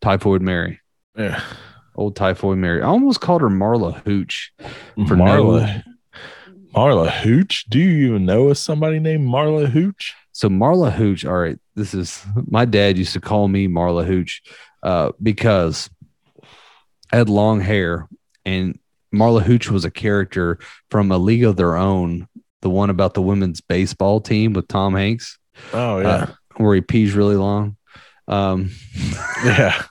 typhoid 0.00 0.42
mary 0.42 0.80
Yeah. 1.16 1.42
old 1.96 2.16
typhoid 2.16 2.58
mary 2.58 2.82
i 2.82 2.86
almost 2.86 3.20
called 3.20 3.42
her 3.42 3.48
marla 3.50 4.00
hooch 4.04 4.52
For 5.08 5.16
Marla. 5.16 5.82
Marla 6.76 7.10
Hooch. 7.10 7.64
Do 7.68 7.78
you 7.78 8.08
even 8.08 8.26
know 8.26 8.48
of 8.48 8.58
somebody 8.58 8.98
named 8.98 9.26
Marla 9.28 9.66
Hooch? 9.68 10.14
so 10.32 10.50
marla 10.50 10.92
hooch 10.92 11.24
all 11.24 11.38
right 11.38 11.58
this 11.76 11.94
is 11.94 12.22
my 12.50 12.66
dad 12.66 12.98
used 12.98 13.14
to 13.14 13.20
call 13.22 13.48
me 13.48 13.66
marla 13.66 14.04
hooch 14.04 14.42
uh 14.82 15.10
because 15.22 15.88
i 17.10 17.16
had 17.16 17.30
long 17.30 17.58
hair 17.58 18.06
and 18.44 18.78
marla 19.14 19.40
hooch 19.40 19.70
was 19.70 19.86
a 19.86 19.90
character 19.90 20.58
from 20.90 21.10
a 21.10 21.16
league 21.16 21.42
of 21.42 21.56
their 21.56 21.74
own 21.74 22.28
the 22.60 22.68
one 22.68 22.90
about 22.90 23.14
the 23.14 23.22
women's 23.22 23.62
baseball 23.62 24.20
team 24.20 24.52
with 24.52 24.68
tom 24.68 24.92
hanks 24.94 25.38
Oh 25.72 26.00
yeah. 26.00 26.08
uh, 26.08 26.26
where 26.58 26.74
he 26.74 26.80
pees 26.82 27.14
really 27.14 27.36
long. 27.36 27.78
Um, 28.28 28.70
yeah. 29.44 29.82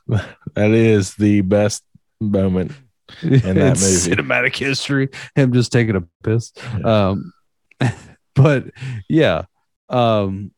That 0.53 0.71
is 0.71 1.15
the 1.15 1.41
best 1.41 1.83
moment 2.21 2.71
in 3.24 3.39
that 3.39 3.80
movie. 3.80 4.16
Cinematic 4.16 4.55
history, 4.55 5.09
him 5.36 5.53
just 5.53 5.72
taking 5.72 5.95
a 5.95 6.03
piss. 6.24 6.51
Um, 6.84 7.32
but 8.36 8.66
yeah, 9.09 9.43
um, 9.89 10.51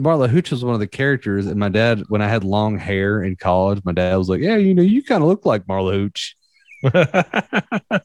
Marla 0.00 0.28
Hooch 0.28 0.50
was 0.50 0.64
one 0.64 0.74
of 0.74 0.80
the 0.80 0.86
characters, 0.88 1.46
and 1.46 1.58
my 1.58 1.68
dad, 1.68 2.02
when 2.08 2.22
I 2.22 2.28
had 2.28 2.44
long 2.44 2.78
hair 2.78 3.22
in 3.22 3.36
college, 3.36 3.80
my 3.84 3.92
dad 3.92 4.16
was 4.16 4.28
like, 4.28 4.40
"Yeah, 4.40 4.56
you 4.56 4.74
know, 4.74 4.82
you 4.82 5.02
kind 5.02 5.22
of 5.22 5.28
look 5.28 5.46
like 5.46 5.64
Marla 5.66 5.92
Hooch." 5.94 6.36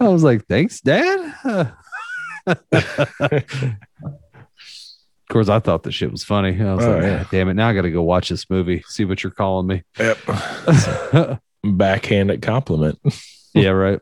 I 0.00 0.08
was 0.08 0.22
like, 0.22 0.46
"Thanks, 0.46 0.80
Dad." 0.80 1.34
of 1.44 1.72
course, 5.28 5.48
I 5.48 5.58
thought 5.58 5.82
the 5.82 5.92
shit 5.92 6.10
was 6.10 6.24
funny. 6.24 6.60
I 6.60 6.74
was 6.74 6.84
Oh, 6.84 6.92
like, 6.94 7.02
yeah. 7.02 7.24
"Damn 7.30 7.48
it! 7.48 7.54
Now 7.54 7.68
I 7.68 7.74
got 7.74 7.82
to 7.82 7.90
go 7.90 8.02
watch 8.02 8.28
this 8.28 8.48
movie. 8.48 8.82
See 8.86 9.04
what 9.04 9.22
you're 9.22 9.32
calling 9.32 9.66
me." 9.66 9.82
yep. 9.98 10.18
Backhanded 11.64 12.42
compliment. 12.42 12.98
yeah, 13.54 13.70
right. 13.70 14.00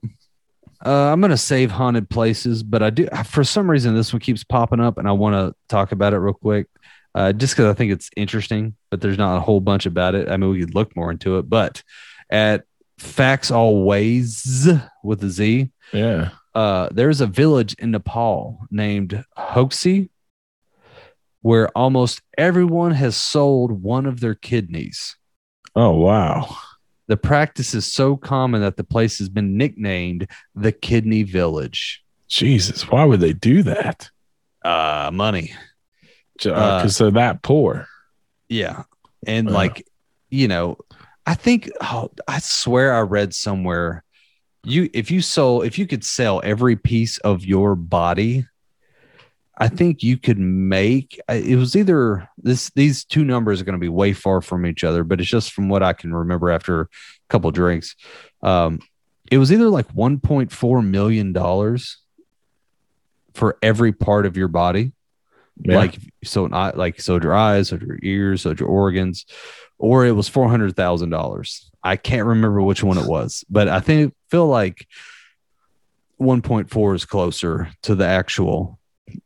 Uh, 0.84 1.12
I'm 1.12 1.20
gonna 1.20 1.36
save 1.36 1.70
haunted 1.72 2.08
places, 2.08 2.62
but 2.62 2.82
I 2.82 2.90
do 2.90 3.08
for 3.26 3.42
some 3.42 3.68
reason 3.68 3.94
this 3.96 4.12
one 4.12 4.20
keeps 4.20 4.44
popping 4.44 4.80
up, 4.80 4.96
and 4.98 5.08
I 5.08 5.12
want 5.12 5.34
to 5.34 5.56
talk 5.68 5.90
about 5.92 6.12
it 6.14 6.18
real 6.18 6.34
quick, 6.34 6.68
uh, 7.16 7.32
just 7.32 7.54
because 7.56 7.66
I 7.66 7.74
think 7.74 7.90
it's 7.92 8.10
interesting. 8.16 8.76
But 8.90 9.00
there's 9.00 9.18
not 9.18 9.36
a 9.36 9.40
whole 9.40 9.60
bunch 9.60 9.86
about 9.86 10.14
it. 10.14 10.28
I 10.28 10.36
mean, 10.36 10.50
we 10.50 10.60
could 10.60 10.74
look 10.76 10.94
more 10.94 11.10
into 11.10 11.38
it, 11.38 11.48
but 11.50 11.82
at 12.30 12.64
Facts 12.98 13.50
Always 13.50 14.68
with 15.02 15.24
a 15.24 15.30
Z, 15.30 15.70
Yeah. 15.92 16.30
uh, 16.54 16.88
there's 16.92 17.20
a 17.20 17.26
village 17.26 17.74
in 17.80 17.90
Nepal 17.90 18.60
named 18.70 19.24
Hokse, 19.36 20.08
where 21.42 21.68
almost 21.76 22.20
everyone 22.36 22.92
has 22.92 23.16
sold 23.16 23.82
one 23.82 24.06
of 24.06 24.20
their 24.20 24.34
kidneys. 24.36 25.16
Oh 25.74 25.92
wow. 25.98 26.56
The 27.08 27.16
practice 27.16 27.74
is 27.74 27.86
so 27.86 28.16
common 28.16 28.60
that 28.60 28.76
the 28.76 28.84
place 28.84 29.18
has 29.18 29.28
been 29.28 29.56
nicknamed 29.56 30.28
the 30.54 30.72
Kidney 30.72 31.24
Village. 31.24 32.04
Jesus, 32.28 32.88
why 32.90 33.04
would 33.04 33.20
they 33.20 33.32
do 33.32 33.62
that? 33.64 34.10
Uh, 34.62 35.10
money. 35.12 35.54
Because 36.34 36.98
they're 36.98 37.10
that 37.12 37.42
poor. 37.42 37.86
Yeah. 38.48 38.84
And 39.26 39.48
Uh. 39.48 39.52
like, 39.52 39.86
you 40.30 40.46
know, 40.48 40.76
I 41.26 41.34
think, 41.34 41.70
oh, 41.80 42.10
I 42.28 42.38
swear 42.38 42.94
I 42.94 43.00
read 43.00 43.34
somewhere 43.34 44.04
you, 44.64 44.90
if 44.92 45.10
you 45.10 45.22
sold, 45.22 45.64
if 45.64 45.78
you 45.78 45.86
could 45.86 46.04
sell 46.04 46.40
every 46.44 46.76
piece 46.76 47.18
of 47.18 47.44
your 47.44 47.74
body, 47.74 48.44
I 49.60 49.68
think 49.68 50.04
you 50.04 50.16
could 50.16 50.38
make 50.38 51.20
it 51.28 51.56
was 51.56 51.74
either 51.74 52.28
this, 52.38 52.70
these 52.70 53.04
two 53.04 53.24
numbers 53.24 53.60
are 53.60 53.64
going 53.64 53.74
to 53.74 53.80
be 53.80 53.88
way 53.88 54.12
far 54.12 54.40
from 54.40 54.64
each 54.64 54.84
other, 54.84 55.02
but 55.02 55.20
it's 55.20 55.28
just 55.28 55.52
from 55.52 55.68
what 55.68 55.82
I 55.82 55.92
can 55.92 56.14
remember 56.14 56.50
after 56.50 56.82
a 56.82 56.88
couple 57.28 57.50
drinks. 57.50 57.96
Um, 58.40 58.78
it 59.32 59.38
was 59.38 59.52
either 59.52 59.68
like 59.68 59.88
$1.4 59.88 60.86
million 60.88 61.34
for 63.34 63.58
every 63.60 63.92
part 63.92 64.26
of 64.26 64.36
your 64.36 64.48
body. 64.48 64.92
Yeah. 65.60 65.76
Like 65.76 65.98
so 66.22 66.46
not 66.46 66.78
like 66.78 67.00
so 67.00 67.20
your 67.20 67.34
eyes, 67.34 67.68
so 67.68 67.78
your 67.78 67.98
ears, 68.00 68.42
so 68.42 68.54
your 68.56 68.68
organs, 68.68 69.26
or 69.76 70.06
it 70.06 70.12
was 70.12 70.28
four 70.28 70.48
hundred 70.48 70.76
thousand 70.76 71.10
dollars. 71.10 71.68
I 71.82 71.96
can't 71.96 72.28
remember 72.28 72.62
which 72.62 72.84
one 72.84 72.96
it 72.96 73.08
was, 73.08 73.44
but 73.50 73.66
I 73.66 73.80
think 73.80 74.14
feel 74.30 74.46
like 74.46 74.86
one 76.16 76.42
point 76.42 76.70
four 76.70 76.94
is 76.94 77.04
closer 77.04 77.70
to 77.82 77.96
the 77.96 78.06
actual 78.06 78.77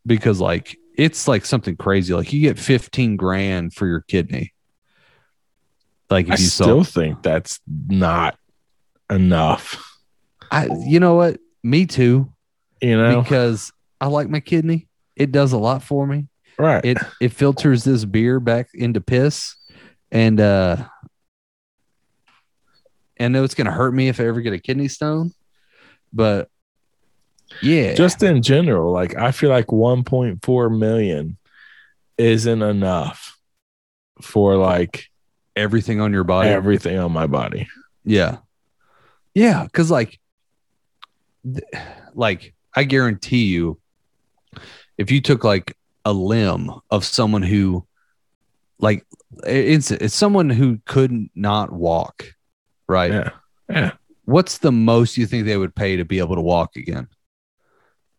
because 0.06 0.40
like 0.40 0.78
it's 0.96 1.26
like 1.26 1.44
something 1.44 1.76
crazy. 1.76 2.14
Like 2.14 2.32
you 2.32 2.40
get 2.40 2.58
fifteen 2.58 3.16
grand 3.16 3.74
for 3.74 3.86
your 3.86 4.00
kidney. 4.02 4.52
Like 6.10 6.28
I 6.30 6.34
if 6.34 6.40
you 6.40 6.46
still 6.46 6.84
saw, 6.84 7.00
think 7.00 7.22
that's 7.22 7.60
not 7.88 8.36
enough. 9.10 9.82
I 10.50 10.68
you 10.86 11.00
know 11.00 11.14
what? 11.14 11.38
Me 11.62 11.86
too, 11.86 12.30
You 12.80 12.96
know? 12.96 13.22
because 13.22 13.72
I 14.00 14.06
like 14.06 14.28
my 14.28 14.40
kidney. 14.40 14.88
It 15.16 15.32
does 15.32 15.52
a 15.52 15.58
lot 15.58 15.82
for 15.82 16.06
me. 16.06 16.28
right. 16.58 16.84
it 16.84 16.98
it 17.20 17.32
filters 17.32 17.84
this 17.84 18.04
beer 18.04 18.40
back 18.40 18.68
into 18.74 19.00
piss 19.00 19.54
and 20.10 20.38
uh 20.40 20.76
I 23.20 23.28
know 23.28 23.44
it's 23.44 23.54
gonna 23.54 23.70
hurt 23.72 23.92
me 23.92 24.08
if 24.08 24.20
I 24.20 24.24
ever 24.24 24.40
get 24.40 24.52
a 24.52 24.58
kidney 24.58 24.88
stone, 24.88 25.30
but 26.12 26.48
yeah, 27.60 27.94
Just 27.94 28.22
in 28.22 28.42
general, 28.42 28.92
like 28.92 29.16
I 29.16 29.32
feel 29.32 29.50
like 29.50 29.66
1.4 29.66 30.78
million 30.78 31.36
isn't 32.18 32.62
enough 32.62 33.38
for 34.20 34.56
like 34.56 35.06
everything 35.56 36.00
on 36.00 36.12
your 36.12 36.24
body. 36.24 36.48
everything 36.48 36.98
on 36.98 37.12
my 37.12 37.26
body. 37.26 37.68
Yeah. 38.04 38.38
Yeah. 39.34 39.66
Cause 39.72 39.90
like, 39.90 40.18
th- 41.44 41.64
like 42.14 42.54
I 42.74 42.84
guarantee 42.84 43.44
you, 43.44 43.78
if 44.98 45.10
you 45.10 45.20
took 45.20 45.44
like 45.44 45.76
a 46.04 46.12
limb 46.12 46.70
of 46.90 47.04
someone 47.04 47.42
who, 47.42 47.86
like, 48.78 49.06
it's 49.46 49.90
it's 49.90 50.14
someone 50.14 50.50
who 50.50 50.78
could 50.84 51.28
not 51.34 51.72
walk, 51.72 52.34
right? 52.88 53.12
Yeah. 53.12 53.30
Yeah. 53.68 53.92
What's 54.24 54.58
the 54.58 54.72
most 54.72 55.16
you 55.16 55.26
think 55.26 55.46
they 55.46 55.56
would 55.56 55.74
pay 55.74 55.96
to 55.96 56.04
be 56.04 56.18
able 56.18 56.34
to 56.36 56.42
walk 56.42 56.76
again? 56.76 57.08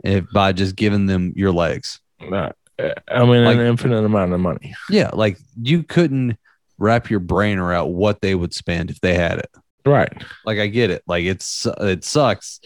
If 0.04 0.26
by 0.34 0.52
just 0.52 0.76
giving 0.76 1.06
them 1.06 1.34
your 1.36 1.52
legs. 1.52 2.00
Not- 2.22 2.56
I 2.80 3.24
mean, 3.26 3.46
Like- 3.46 3.58
an 3.58 3.66
infinite 3.66 4.04
amount 4.04 4.34
of 4.34 4.40
money. 4.40 4.74
Yeah. 4.90 5.12
Like 5.14 5.38
you 5.62 5.84
couldn't 5.84 6.38
wrap 6.78 7.10
your 7.10 7.20
brain 7.20 7.60
around 7.60 7.94
what 7.94 8.22
they 8.22 8.36
would 8.36 8.54
spend 8.54 8.90
if 8.90 9.00
they 9.00 9.14
had 9.14 9.40
it. 9.40 9.50
Right. 9.86 10.12
like 10.46 10.60
I 10.60 10.68
get 10.68 10.90
it. 10.90 11.04
Like 11.08 11.26
it's 11.26 11.68
it 11.80 12.04
sucks, 12.04 12.60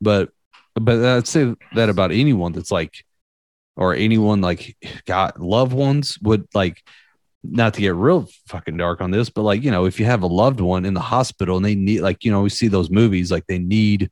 but 0.00 0.30
but 0.74 1.04
I'd 1.04 1.26
say 1.26 1.54
that 1.74 1.88
about 1.90 2.12
anyone 2.12 2.52
that's 2.52 2.70
like 2.70 3.04
or 3.76 3.94
anyone 3.94 4.40
like 4.40 4.76
got 5.06 5.40
loved 5.40 5.72
ones 5.74 6.18
would 6.22 6.46
like 6.54 6.82
not 7.44 7.74
to 7.74 7.80
get 7.80 7.94
real 7.94 8.28
fucking 8.48 8.76
dark 8.76 9.00
on 9.00 9.10
this, 9.10 9.28
but 9.30 9.42
like, 9.42 9.62
you 9.62 9.70
know, 9.70 9.84
if 9.84 9.98
you 10.00 10.06
have 10.06 10.22
a 10.22 10.26
loved 10.26 10.60
one 10.60 10.84
in 10.84 10.94
the 10.94 11.00
hospital 11.00 11.56
and 11.56 11.64
they 11.66 11.74
need 11.74 12.00
like, 12.00 12.24
you 12.24 12.30
know, 12.32 12.42
we 12.42 12.48
see 12.50 12.68
those 12.68 12.90
movies 12.90 13.30
like 13.30 13.46
they 13.46 13.58
need 13.58 14.10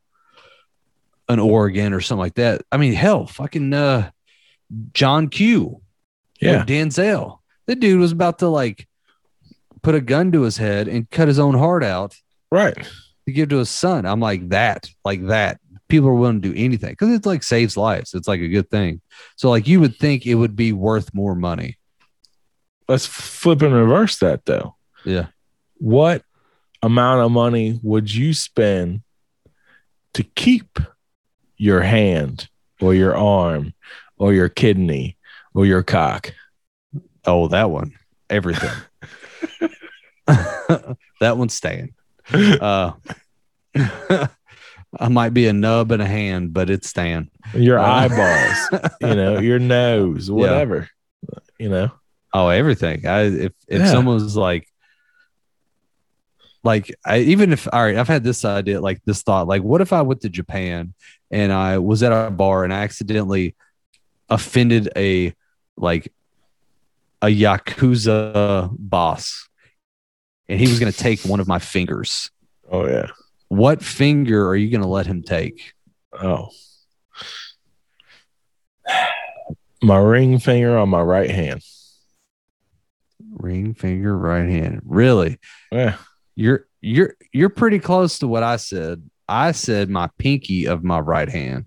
an 1.31 1.39
organ 1.39 1.93
or 1.93 2.01
something 2.01 2.21
like 2.21 2.35
that. 2.35 2.63
I 2.73 2.77
mean, 2.77 2.93
hell, 2.93 3.27
fucking 3.27 3.73
uh 3.73 4.11
John 4.93 5.29
Q. 5.29 5.81
Yeah. 6.41 6.59
with 6.61 6.69
Denzel. 6.69 7.39
The 7.67 7.75
dude 7.77 8.01
was 8.01 8.13
about 8.13 8.39
to 8.39 8.49
like 8.49 8.87
put 9.83 9.95
a 9.95 10.01
gun 10.01 10.33
to 10.33 10.43
his 10.43 10.57
head 10.57 10.89
and 10.89 11.09
cut 11.11 11.29
his 11.29 11.39
own 11.39 11.55
heart 11.55 11.85
out 11.85 12.17
Right. 12.51 12.75
to 13.27 13.33
give 13.33 13.51
to 13.51 13.59
his 13.59 13.69
son. 13.71 14.07
I'm 14.07 14.21
like 14.21 14.49
that, 14.49 14.89
like 15.05 15.27
that. 15.27 15.61
People 15.89 16.09
are 16.09 16.15
willing 16.15 16.41
to 16.41 16.53
do 16.53 16.55
anything 16.57 16.91
because 16.91 17.11
it's 17.11 17.27
like 17.27 17.43
saves 17.43 17.77
lives. 17.77 18.15
It's 18.15 18.27
like 18.29 18.41
a 18.41 18.49
good 18.49 18.71
thing. 18.71 19.01
So 19.37 19.51
like 19.51 19.67
you 19.69 19.81
would 19.81 19.97
think 19.97 20.25
it 20.27 20.35
would 20.37 20.57
be 20.57 20.73
worth 20.73 21.13
more 21.13 21.35
money. 21.35 21.77
Let's 22.89 23.07
flip 23.07 23.61
and 23.63 23.75
reverse 23.75 24.19
that 24.19 24.45
though. 24.47 24.77
Yeah. 25.05 25.27
What 25.79 26.23
amount 26.83 27.21
of 27.23 27.31
money 27.33 27.79
would 27.83 28.13
you 28.13 28.33
spend 28.35 29.03
to 30.15 30.23
keep 30.23 30.79
your 31.61 31.83
hand 31.83 32.49
or 32.81 32.95
your 32.95 33.15
arm 33.17 33.75
or 34.17 34.33
your 34.33 34.49
kidney 34.49 35.19
or 35.53 35.67
your 35.67 35.83
cock? 35.83 36.33
Oh, 37.27 37.49
that 37.49 37.71
one. 37.71 37.93
Everything. 38.31 38.71
that 40.27 41.37
one's 41.37 41.55
staying. 41.55 41.95
Uh 42.33 42.93
I 44.99 45.09
might 45.09 45.33
be 45.35 45.47
a 45.47 45.53
nub 45.53 45.93
and 45.93 46.03
a 46.03 46.07
hand, 46.07 46.53
but 46.53 46.69
it's 46.71 46.89
staying. 46.89 47.31
Your 47.55 47.79
Uh, 47.79 47.85
eyeballs, 48.09 48.91
you 49.01 49.15
know, 49.15 49.39
your 49.39 49.59
nose, 49.59 50.31
whatever. 50.31 50.89
You 51.59 51.69
know? 51.69 51.91
Oh, 52.33 52.49
everything. 52.49 53.07
I 53.07 53.23
if 53.23 53.53
if 53.69 53.81
Yeah. 53.83 53.91
someone 53.91 54.15
was 54.15 54.37
like 54.37 54.67
like 56.63 56.95
I 57.05 57.19
even 57.21 57.53
if 57.53 57.69
all 57.73 57.83
right, 57.83 57.97
I've 57.97 58.09
had 58.09 58.25
this 58.25 58.45
idea, 58.45 58.81
like 58.81 59.03
this 59.05 59.23
thought, 59.23 59.49
like 59.49 59.63
what 59.63 59.81
if 59.81 59.93
I 59.93 60.03
went 60.03 60.21
to 60.23 60.29
Japan 60.29 60.95
and 61.31 61.53
I 61.53 61.79
was 61.79 62.03
at 62.03 62.13
a 62.13 62.31
bar 62.31 62.65
and 62.65 62.73
I 62.73 62.83
accidentally 62.83 63.55
offended 64.29 64.91
a 64.97 65.35
like 65.77 66.13
a 67.23 67.27
yakuza 67.27 68.71
boss 68.79 69.49
and 70.49 70.59
he 70.59 70.67
was 70.67 70.81
going 70.81 70.93
to 70.93 70.99
take 70.99 71.23
one 71.23 71.41
of 71.41 71.49
my 71.49 71.59
fingers. 71.59 72.31
Oh 72.71 72.87
yeah. 72.87 73.09
What 73.49 73.83
finger 73.83 74.49
are 74.49 74.57
you 74.57 74.71
going 74.71 74.83
to 74.83 74.89
let 74.89 75.07
him 75.07 75.23
take? 75.23 75.73
Oh. 76.13 76.51
My 79.83 79.97
ring 79.97 80.39
finger 80.39 80.77
on 80.77 80.89
my 80.89 81.01
right 81.01 81.31
hand. 81.31 81.63
Ring 83.33 83.75
finger, 83.75 84.17
right 84.17 84.49
hand. 84.49 84.83
Really? 84.85 85.39
Yeah. 85.73 85.97
You're 86.41 86.67
you're 86.81 87.17
you're 87.35 87.51
pretty 87.51 87.79
close 87.79 88.19
to 88.21 88.27
what 88.27 88.43
I 88.43 88.57
said. 88.57 89.03
I 89.29 89.53
said 89.53 89.91
my 89.91 90.09
pinky 90.17 90.67
of 90.67 90.83
my 90.83 90.99
right 90.99 91.29
hand. 91.29 91.67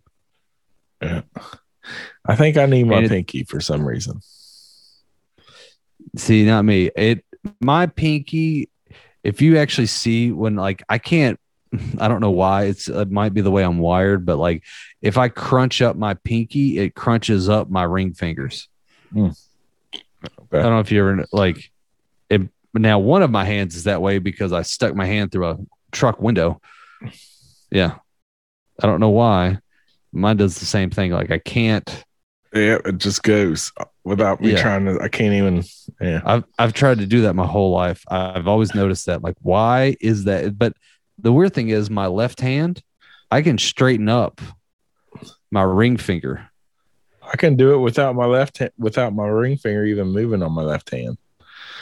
I 1.00 2.36
think 2.36 2.58
I 2.58 2.66
need 2.66 2.86
my 2.86 3.04
it- 3.04 3.10
pinky 3.10 3.44
for 3.44 3.60
some 3.60 3.86
reason. 3.86 4.22
See, 6.18 6.44
not 6.44 6.64
me. 6.64 6.90
It 6.96 7.24
my 7.62 7.86
pinky. 7.86 8.70
If 9.24 9.44
you 9.44 9.60
actually 9.60 9.86
see 9.86 10.32
when 10.32 10.56
like 10.56 10.82
I 10.90 10.98
can't 10.98 11.40
I 12.00 12.08
don't 12.08 12.22
know 12.22 12.32
why. 12.32 12.64
It's 12.64 12.88
it 12.88 13.12
might 13.12 13.36
be 13.36 13.42
the 13.42 13.52
way 13.52 13.64
I'm 13.64 13.78
wired, 13.78 14.26
but 14.26 14.38
like 14.38 14.64
if 15.04 15.20
I 15.20 15.30
crunch 15.30 15.84
up 15.84 15.96
my 15.96 16.16
pinky, 16.16 16.80
it 16.80 16.96
crunches 16.96 17.48
up 17.48 17.70
my 17.70 17.84
ring 17.84 18.16
fingers. 18.16 18.70
Hmm. 19.12 19.30
I 19.94 20.00
don't 20.50 20.72
know 20.72 20.80
if 20.80 20.92
you 20.92 21.00
ever 21.00 21.26
like 21.32 21.72
it. 22.76 22.80
Now 22.82 23.00
one 23.00 23.24
of 23.24 23.32
my 23.32 23.46
hands 23.46 23.76
is 23.76 23.84
that 23.86 24.02
way 24.02 24.20
because 24.20 24.54
I 24.54 24.62
stuck 24.64 24.96
my 24.96 25.06
hand 25.06 25.32
through 25.32 25.50
a 25.50 25.58
truck 25.92 26.22
window. 26.22 26.62
Yeah, 27.72 27.96
I 28.82 28.88
don't 28.88 29.00
know 29.00 29.10
why. 29.10 29.60
Mine 30.12 30.38
does 30.38 30.60
the 30.60 30.66
same 30.66 30.90
thing. 30.90 31.12
Like 31.12 31.32
I 31.32 31.40
can't. 31.40 32.04
Yeah, 32.54 32.78
it 32.86 33.00
just 33.00 33.24
goes 33.24 33.72
without 34.04 34.40
me 34.40 34.52
Yeah. 34.52 34.62
trying 34.62 34.86
to. 34.86 35.00
I 35.02 35.08
can't 35.08 35.34
even. 35.34 35.64
Yeah. 36.00 36.22
I've 36.24 36.44
I've 36.60 36.74
tried 36.74 37.00
to 37.00 37.08
do 37.08 37.22
that 37.22 37.34
my 37.34 37.48
whole 37.48 37.72
life. 37.72 38.04
I've 38.10 38.48
always 38.48 38.76
noticed 38.76 39.08
that. 39.08 39.24
Like, 39.24 39.36
why 39.42 39.96
is 40.00 40.26
that? 40.26 40.58
But 40.58 40.74
the 41.18 41.34
weird 41.34 41.54
thing 41.56 41.70
is, 41.70 41.90
my 41.90 42.06
left 42.08 42.40
hand, 42.42 42.84
I 43.32 43.42
can 43.42 43.58
straighten 43.58 44.08
up 44.08 44.40
my 45.50 45.64
ring 45.64 45.98
finger. 45.98 46.48
I 47.24 47.38
can 47.38 47.56
do 47.56 47.74
it 47.74 47.78
without 47.78 48.16
my 48.16 48.26
left 48.26 48.60
hand, 48.60 48.72
without 48.78 49.16
my 49.16 49.26
ring 49.26 49.58
finger 49.58 49.86
even 49.86 50.08
moving 50.10 50.44
on 50.44 50.52
my 50.52 50.62
left 50.62 50.92
hand. 50.92 51.18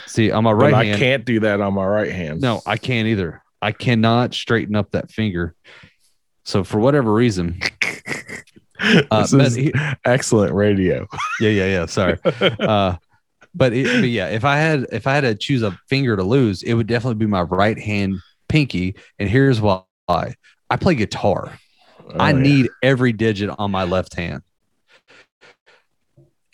See, 0.06 0.30
on 0.30 0.44
my 0.44 0.52
But 0.52 0.72
right 0.72 0.74
I 0.94 0.98
can't 0.98 1.24
do 1.24 1.40
that 1.40 1.60
on 1.60 1.74
my 1.74 1.86
right 1.86 2.10
hand. 2.12 2.40
no, 2.40 2.60
I 2.66 2.76
can't 2.76 3.08
either. 3.08 3.42
I 3.60 3.72
cannot 3.72 4.34
straighten 4.34 4.74
up 4.74 4.90
that 4.92 5.10
finger. 5.10 5.54
So 6.44 6.64
for 6.64 6.78
whatever 6.80 7.12
reason, 7.12 7.60
uh, 9.10 9.20
this 9.26 9.32
is 9.32 9.54
he- 9.54 9.72
excellent 10.04 10.52
radio. 10.54 11.06
yeah, 11.40 11.50
yeah, 11.50 11.66
yeah. 11.66 11.86
Sorry. 11.86 12.18
uh, 12.24 12.96
but, 13.54 13.72
it, 13.72 13.84
but 14.00 14.08
yeah, 14.08 14.28
if 14.28 14.44
I 14.44 14.56
had 14.56 14.86
if 14.92 15.06
I 15.06 15.14
had 15.14 15.20
to 15.22 15.34
choose 15.34 15.62
a 15.62 15.78
finger 15.88 16.16
to 16.16 16.22
lose, 16.24 16.62
it 16.62 16.74
would 16.74 16.86
definitely 16.86 17.16
be 17.24 17.26
my 17.26 17.42
right 17.42 17.78
hand 17.78 18.16
pinky. 18.48 18.96
And 19.18 19.28
here's 19.28 19.60
why: 19.60 19.84
I 20.08 20.76
play 20.80 20.94
guitar. 20.94 21.52
I 22.18 22.32
Oh, 22.32 22.36
yeah. 22.36 22.42
need 22.42 22.68
every 22.82 23.12
digit 23.12 23.50
on 23.58 23.70
my 23.70 23.84
left 23.84 24.14
hand. 24.14 24.42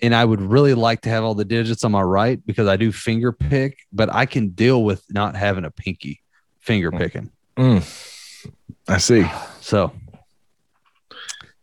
And 0.01 0.15
I 0.15 0.25
would 0.25 0.41
really 0.41 0.75
like 0.75 1.01
to 1.03 1.09
have 1.09 1.25
all 1.25 1.35
the 1.35 1.45
digits 1.45 1.83
on 1.83 1.93
my 1.93 2.03
right 2.03 2.45
because 2.47 2.69
I 2.69 2.77
do 2.77 2.93
finger 2.93 3.33
pick, 3.33 3.79
but 3.93 4.13
I 4.15 4.27
can 4.27 4.51
deal 4.51 4.85
with 4.85 5.03
not 5.11 5.35
having 5.35 5.65
a 5.65 5.71
pinky 5.71 6.23
finger 6.61 6.93
picking. 6.93 7.31
Mm. 7.57 8.53
I 8.89 8.99
see. 8.99 9.25
So, 9.61 9.93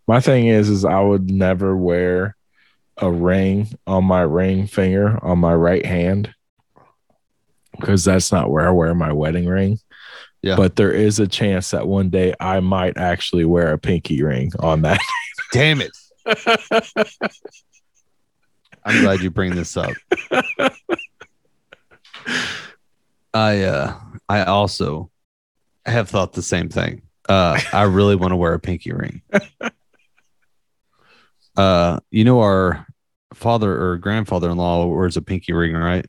My 0.05 0.19
thing 0.19 0.45
is, 0.45 0.69
is 0.69 0.85
I 0.85 0.99
would 0.99 1.31
never 1.31 1.75
wear 1.75 2.35
a 2.97 3.11
ring 3.11 3.67
on 3.87 4.05
my 4.05 4.21
ring 4.21 4.67
finger 4.67 5.17
on 5.23 5.39
my 5.39 5.55
right 5.55 5.83
hand 5.83 6.31
because 7.79 8.05
that's 8.05 8.31
not 8.31 8.51
where 8.51 8.67
I 8.67 8.71
wear 8.71 8.93
my 8.93 9.11
wedding 9.11 9.47
ring. 9.47 9.79
Yeah. 10.43 10.55
But 10.55 10.75
there 10.75 10.91
is 10.91 11.19
a 11.19 11.27
chance 11.27 11.71
that 11.71 11.87
one 11.87 12.09
day 12.11 12.35
I 12.39 12.59
might 12.59 12.97
actually 12.97 13.45
wear 13.45 13.73
a 13.73 13.79
pinky 13.79 14.21
ring 14.21 14.51
on 14.59 14.83
that. 14.83 14.99
damn 15.51 15.81
it. 15.81 15.91
I'm 18.85 19.01
glad 19.01 19.21
you 19.21 19.31
bring 19.31 19.55
this 19.55 19.75
up. 19.75 19.93
I 23.33 23.63
uh 23.63 23.99
I 24.29 24.43
also 24.43 25.11
have 25.85 26.09
thought 26.09 26.33
the 26.33 26.41
same 26.41 26.69
thing. 26.69 27.01
Uh 27.27 27.59
I 27.73 27.83
really 27.83 28.15
want 28.15 28.31
to 28.31 28.35
wear 28.37 28.53
a 28.53 28.59
pinky 28.59 28.91
ring. 28.93 29.21
Uh 31.57 31.99
you 32.11 32.25
know 32.25 32.41
our 32.41 32.85
father 33.33 33.81
or 33.81 33.97
grandfather-in-law 33.97 34.87
wears 34.87 35.15
a 35.15 35.21
pinky 35.21 35.53
ring, 35.53 35.73
right? 35.73 36.05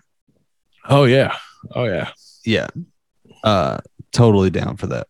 oh 0.89 1.05
yeah. 1.05 1.37
Oh 1.72 1.85
yeah. 1.85 2.11
Yeah. 2.45 2.66
Uh 3.45 3.79
totally 4.11 4.51
down 4.51 4.77
for 4.77 4.89
that. 4.89 5.07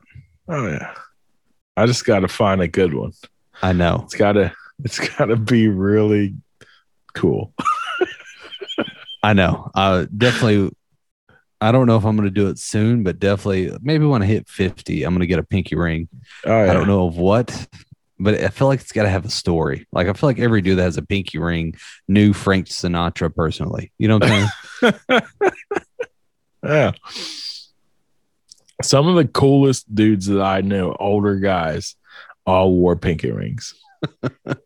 Oh 0.46 0.66
yeah. 0.66 0.92
I 1.78 1.86
just 1.86 2.04
got 2.04 2.20
to 2.20 2.28
find 2.28 2.60
a 2.60 2.68
good 2.68 2.92
one. 2.92 3.12
I 3.62 3.72
know. 3.72 4.02
It's 4.04 4.14
got 4.14 4.32
to 4.32 4.52
it's 4.84 4.98
got 5.16 5.26
to 5.26 5.36
be 5.36 5.68
really 5.68 6.34
cool. 7.16 7.52
I 9.22 9.32
know. 9.32 9.70
I 9.74 10.06
definitely. 10.16 10.70
I 11.60 11.72
don't 11.72 11.86
know 11.86 11.96
if 11.96 12.04
I'm 12.04 12.16
going 12.16 12.28
to 12.28 12.34
do 12.34 12.48
it 12.48 12.58
soon, 12.58 13.02
but 13.02 13.18
definitely, 13.18 13.76
maybe 13.80 14.04
when 14.04 14.22
I 14.22 14.26
hit 14.26 14.46
50, 14.46 15.02
I'm 15.02 15.14
going 15.14 15.20
to 15.20 15.26
get 15.26 15.38
a 15.38 15.42
pinky 15.42 15.74
ring. 15.74 16.08
Oh 16.44 16.64
yeah. 16.64 16.70
I 16.70 16.74
don't 16.74 16.86
know 16.86 17.06
of 17.06 17.16
what, 17.16 17.66
but 18.18 18.34
I 18.34 18.48
feel 18.48 18.68
like 18.68 18.80
it's 18.80 18.92
got 18.92 19.04
to 19.04 19.08
have 19.08 19.24
a 19.24 19.30
story. 19.30 19.88
Like 19.90 20.06
I 20.06 20.12
feel 20.12 20.28
like 20.28 20.38
every 20.38 20.60
dude 20.60 20.78
that 20.78 20.82
has 20.82 20.98
a 20.98 21.02
pinky 21.02 21.38
ring 21.38 21.74
knew 22.08 22.34
Frank 22.34 22.66
Sinatra 22.66 23.34
personally. 23.34 23.90
You 23.98 24.08
know 24.08 24.18
what 24.18 24.30
I'm 24.30 24.50
saying? 24.80 25.22
Yeah. 26.66 26.92
Some 28.82 29.08
of 29.08 29.16
the 29.16 29.26
coolest 29.26 29.92
dudes 29.94 30.26
that 30.26 30.42
I 30.42 30.60
know, 30.60 30.94
older 30.98 31.36
guys, 31.36 31.96
all 32.44 32.72
wore 32.72 32.96
pinky 32.96 33.30
rings. 33.30 33.74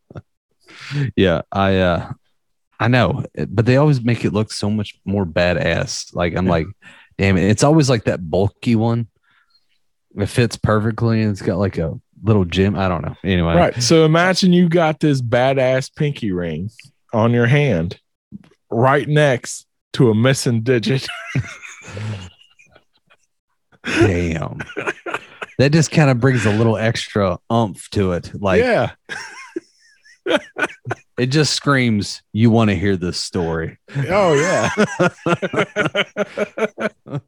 yeah, 1.16 1.42
I 1.52 1.76
uh 1.76 2.12
I 2.80 2.88
know, 2.88 3.24
but 3.48 3.66
they 3.66 3.76
always 3.76 4.02
make 4.02 4.24
it 4.24 4.32
look 4.32 4.50
so 4.50 4.70
much 4.70 4.98
more 5.04 5.26
badass. 5.26 6.14
Like 6.14 6.34
I'm 6.34 6.46
like, 6.46 6.66
damn 7.18 7.36
it, 7.36 7.50
it's 7.50 7.62
always 7.62 7.90
like 7.90 8.04
that 8.04 8.30
bulky 8.30 8.74
one. 8.74 9.08
It 10.16 10.26
fits 10.26 10.56
perfectly, 10.56 11.20
and 11.20 11.30
it's 11.30 11.42
got 11.42 11.58
like 11.58 11.76
a 11.76 11.92
little 12.22 12.46
gem. 12.46 12.76
I 12.76 12.88
don't 12.88 13.04
know. 13.04 13.16
Anyway, 13.22 13.54
Right. 13.54 13.82
So 13.82 14.06
imagine 14.06 14.54
you 14.54 14.70
got 14.70 14.98
this 14.98 15.20
badass 15.20 15.94
pinky 15.94 16.32
ring 16.32 16.70
on 17.12 17.32
your 17.32 17.46
hand 17.46 18.00
right 18.70 19.06
next 19.06 19.66
to 19.92 20.10
a 20.10 20.14
missing 20.14 20.62
digit. 20.62 21.06
damn. 23.84 24.60
that 25.58 25.72
just 25.72 25.90
kind 25.90 26.08
of 26.10 26.18
brings 26.18 26.46
a 26.46 26.52
little 26.52 26.78
extra 26.78 27.38
umph 27.50 27.90
to 27.90 28.12
it. 28.12 28.32
Like 28.34 28.62
yeah. 28.62 28.92
It 31.18 31.26
just 31.26 31.54
screams, 31.54 32.22
"You 32.32 32.50
want 32.50 32.70
to 32.70 32.76
hear 32.76 32.96
this 32.96 33.18
story?" 33.18 33.78
Oh 34.08 34.34
yeah. 34.34 34.70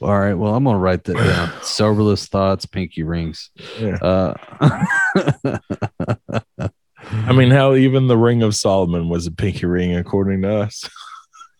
All 0.00 0.18
right. 0.18 0.34
Well, 0.34 0.54
I'm 0.54 0.64
gonna 0.64 0.78
write 0.78 1.04
that 1.04 1.16
down. 1.16 1.52
Soberless 1.62 2.26
thoughts, 2.26 2.66
pinky 2.66 3.02
rings. 3.02 3.50
Yeah. 3.78 3.96
Uh, 3.96 4.34
I 7.10 7.32
mean, 7.32 7.50
how 7.50 7.74
even 7.74 8.06
the 8.06 8.16
ring 8.16 8.42
of 8.42 8.54
Solomon 8.54 9.08
was 9.08 9.26
a 9.26 9.32
pinky 9.32 9.66
ring, 9.66 9.96
according 9.96 10.42
to 10.42 10.54
us. 10.56 10.88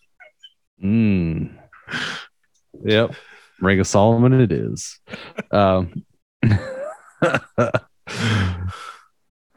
mm. 0.83 1.53
Yep. 2.85 3.15
Ring 3.61 3.81
of 3.81 3.87
Solomon. 3.87 4.41
It 4.41 4.53
is. 4.53 4.99
Um, 5.51 6.05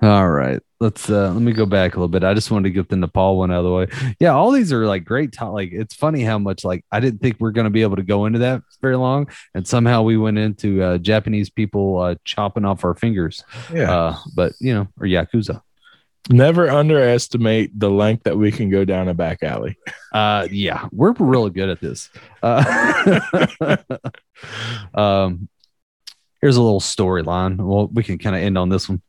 all 0.01 0.29
right. 0.29 0.61
Let's 0.85 1.09
uh 1.09 1.31
let 1.33 1.41
me 1.41 1.51
go 1.51 1.65
back 1.65 1.95
a 1.95 1.97
little 1.97 2.07
bit. 2.09 2.23
I 2.23 2.35
just 2.35 2.51
wanted 2.51 2.65
to 2.65 2.69
get 2.69 2.89
the 2.89 2.95
Nepal 2.95 3.39
one 3.39 3.49
out 3.51 3.59
of 3.59 3.65
the 3.65 3.71
way. 3.71 4.13
Yeah, 4.19 4.35
all 4.35 4.51
these 4.51 4.71
are 4.71 4.85
like 4.85 5.03
great 5.03 5.31
to- 5.33 5.49
like 5.49 5.69
it's 5.71 5.95
funny 5.95 6.21
how 6.21 6.37
much 6.37 6.63
like 6.63 6.85
I 6.91 6.99
didn't 6.99 7.21
think 7.21 7.37
we 7.39 7.49
are 7.49 7.51
gonna 7.51 7.71
be 7.71 7.81
able 7.81 7.95
to 7.95 8.03
go 8.03 8.25
into 8.25 8.37
that 8.39 8.61
very 8.83 8.95
long. 8.95 9.27
And 9.55 9.67
somehow 9.67 10.03
we 10.03 10.15
went 10.15 10.37
into 10.37 10.83
uh 10.83 10.97
Japanese 10.99 11.49
people 11.49 11.99
uh 11.99 12.15
chopping 12.23 12.65
off 12.65 12.83
our 12.85 12.93
fingers. 12.93 13.43
Yeah. 13.73 13.91
Uh 13.91 14.17
but 14.35 14.53
you 14.59 14.75
know, 14.75 14.87
or 14.99 15.07
Yakuza. 15.07 15.61
Never 16.29 16.69
underestimate 16.69 17.79
the 17.79 17.89
length 17.89 18.25
that 18.25 18.37
we 18.37 18.51
can 18.51 18.69
go 18.69 18.85
down 18.85 19.07
a 19.07 19.15
back 19.15 19.41
alley. 19.41 19.79
Uh 20.13 20.47
yeah, 20.51 20.87
we're 20.91 21.13
really 21.13 21.49
good 21.49 21.69
at 21.69 21.81
this. 21.81 22.11
Uh 22.43 23.19
um 24.93 25.49
here's 26.41 26.57
a 26.57 26.61
little 26.61 26.79
storyline. 26.79 27.57
Well, 27.57 27.87
we 27.87 28.03
can 28.03 28.19
kind 28.19 28.35
of 28.35 28.43
end 28.43 28.55
on 28.55 28.69
this 28.69 28.87
one. 28.87 29.01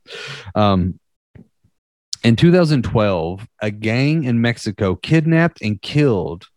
Um 0.55 0.99
in 2.27 2.35
2012, 2.35 3.47
a 3.63 3.71
gang 3.71 4.25
in 4.25 4.41
Mexico 4.41 4.97
kidnapped 4.97 5.63
and 5.63 5.81
killed 5.81 6.49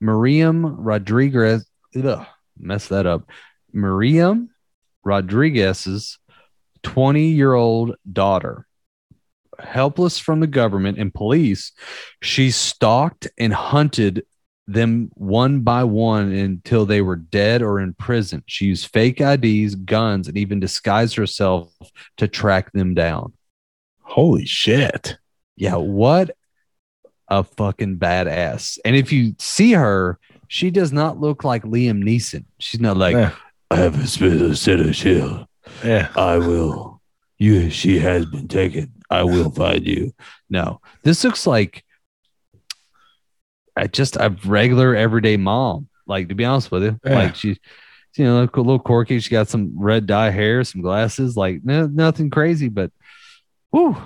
Miriam 0.00 0.64
Rodriguez. 0.64 1.68
Ugh, 1.96 2.24
mess 2.56 2.86
that 2.88 3.06
up. 3.06 3.28
Miriam 3.72 4.50
Rodriguez's 5.02 6.20
20 6.84 7.30
year 7.30 7.54
old 7.54 7.96
daughter. 8.12 8.68
Helpless 9.58 10.16
from 10.20 10.38
the 10.38 10.46
government 10.46 10.96
and 10.96 11.12
police, 11.12 11.72
she 12.22 12.52
stalked 12.52 13.26
and 13.36 13.52
hunted 13.52 14.24
them 14.68 15.10
one 15.14 15.62
by 15.62 15.82
one 15.82 16.30
until 16.30 16.86
they 16.86 17.00
were 17.00 17.16
dead 17.16 17.62
or 17.62 17.80
in 17.80 17.94
prison. 17.94 18.44
She 18.46 18.66
used 18.66 18.92
fake 18.92 19.20
IDs, 19.20 19.74
guns, 19.74 20.28
and 20.28 20.38
even 20.38 20.60
disguised 20.60 21.16
herself 21.16 21.72
to 22.18 22.28
track 22.28 22.70
them 22.70 22.94
down. 22.94 23.32
Holy 24.06 24.46
shit. 24.46 25.18
Yeah, 25.56 25.76
what 25.76 26.36
a 27.28 27.42
fucking 27.44 27.98
badass. 27.98 28.78
And 28.84 28.94
if 28.94 29.10
you 29.12 29.34
see 29.38 29.72
her, 29.72 30.18
she 30.48 30.70
does 30.70 30.92
not 30.92 31.18
look 31.20 31.42
like 31.44 31.64
Liam 31.64 32.02
Neeson. 32.04 32.44
She's 32.60 32.80
not 32.80 32.96
like, 32.96 33.14
Yeah. 33.14 33.32
I 33.70 33.76
have 33.76 34.00
a 34.02 34.06
special 34.06 34.54
set 34.54 34.78
of 34.80 34.94
shield. 34.94 35.46
Yeah. 35.84 36.08
I 36.14 36.38
will. 36.38 37.02
You, 37.38 37.68
she 37.70 37.98
has 37.98 38.24
been 38.26 38.46
taken. 38.48 38.92
I 39.10 39.24
will 39.24 39.50
find 39.50 39.84
you. 39.84 40.14
No, 40.48 40.80
this 41.02 41.24
looks 41.24 41.46
like 41.46 41.84
I 43.76 43.86
just 43.88 44.16
a 44.16 44.34
regular 44.44 44.94
everyday 44.94 45.36
mom. 45.36 45.88
Like 46.06 46.28
to 46.28 46.34
be 46.34 46.44
honest 46.44 46.70
with 46.70 46.84
you, 46.84 47.00
Yeah. 47.04 47.14
like 47.14 47.34
she's 47.34 47.58
you 48.16 48.24
know, 48.24 48.38
a 48.42 48.56
little 48.56 48.78
quirky. 48.78 49.20
She 49.20 49.30
got 49.30 49.48
some 49.48 49.72
red 49.78 50.06
dye 50.06 50.30
hair, 50.30 50.64
some 50.64 50.80
glasses, 50.80 51.36
like 51.36 51.60
no, 51.64 51.86
nothing 51.86 52.30
crazy, 52.30 52.68
but 52.68 52.90
whoo, 53.72 53.96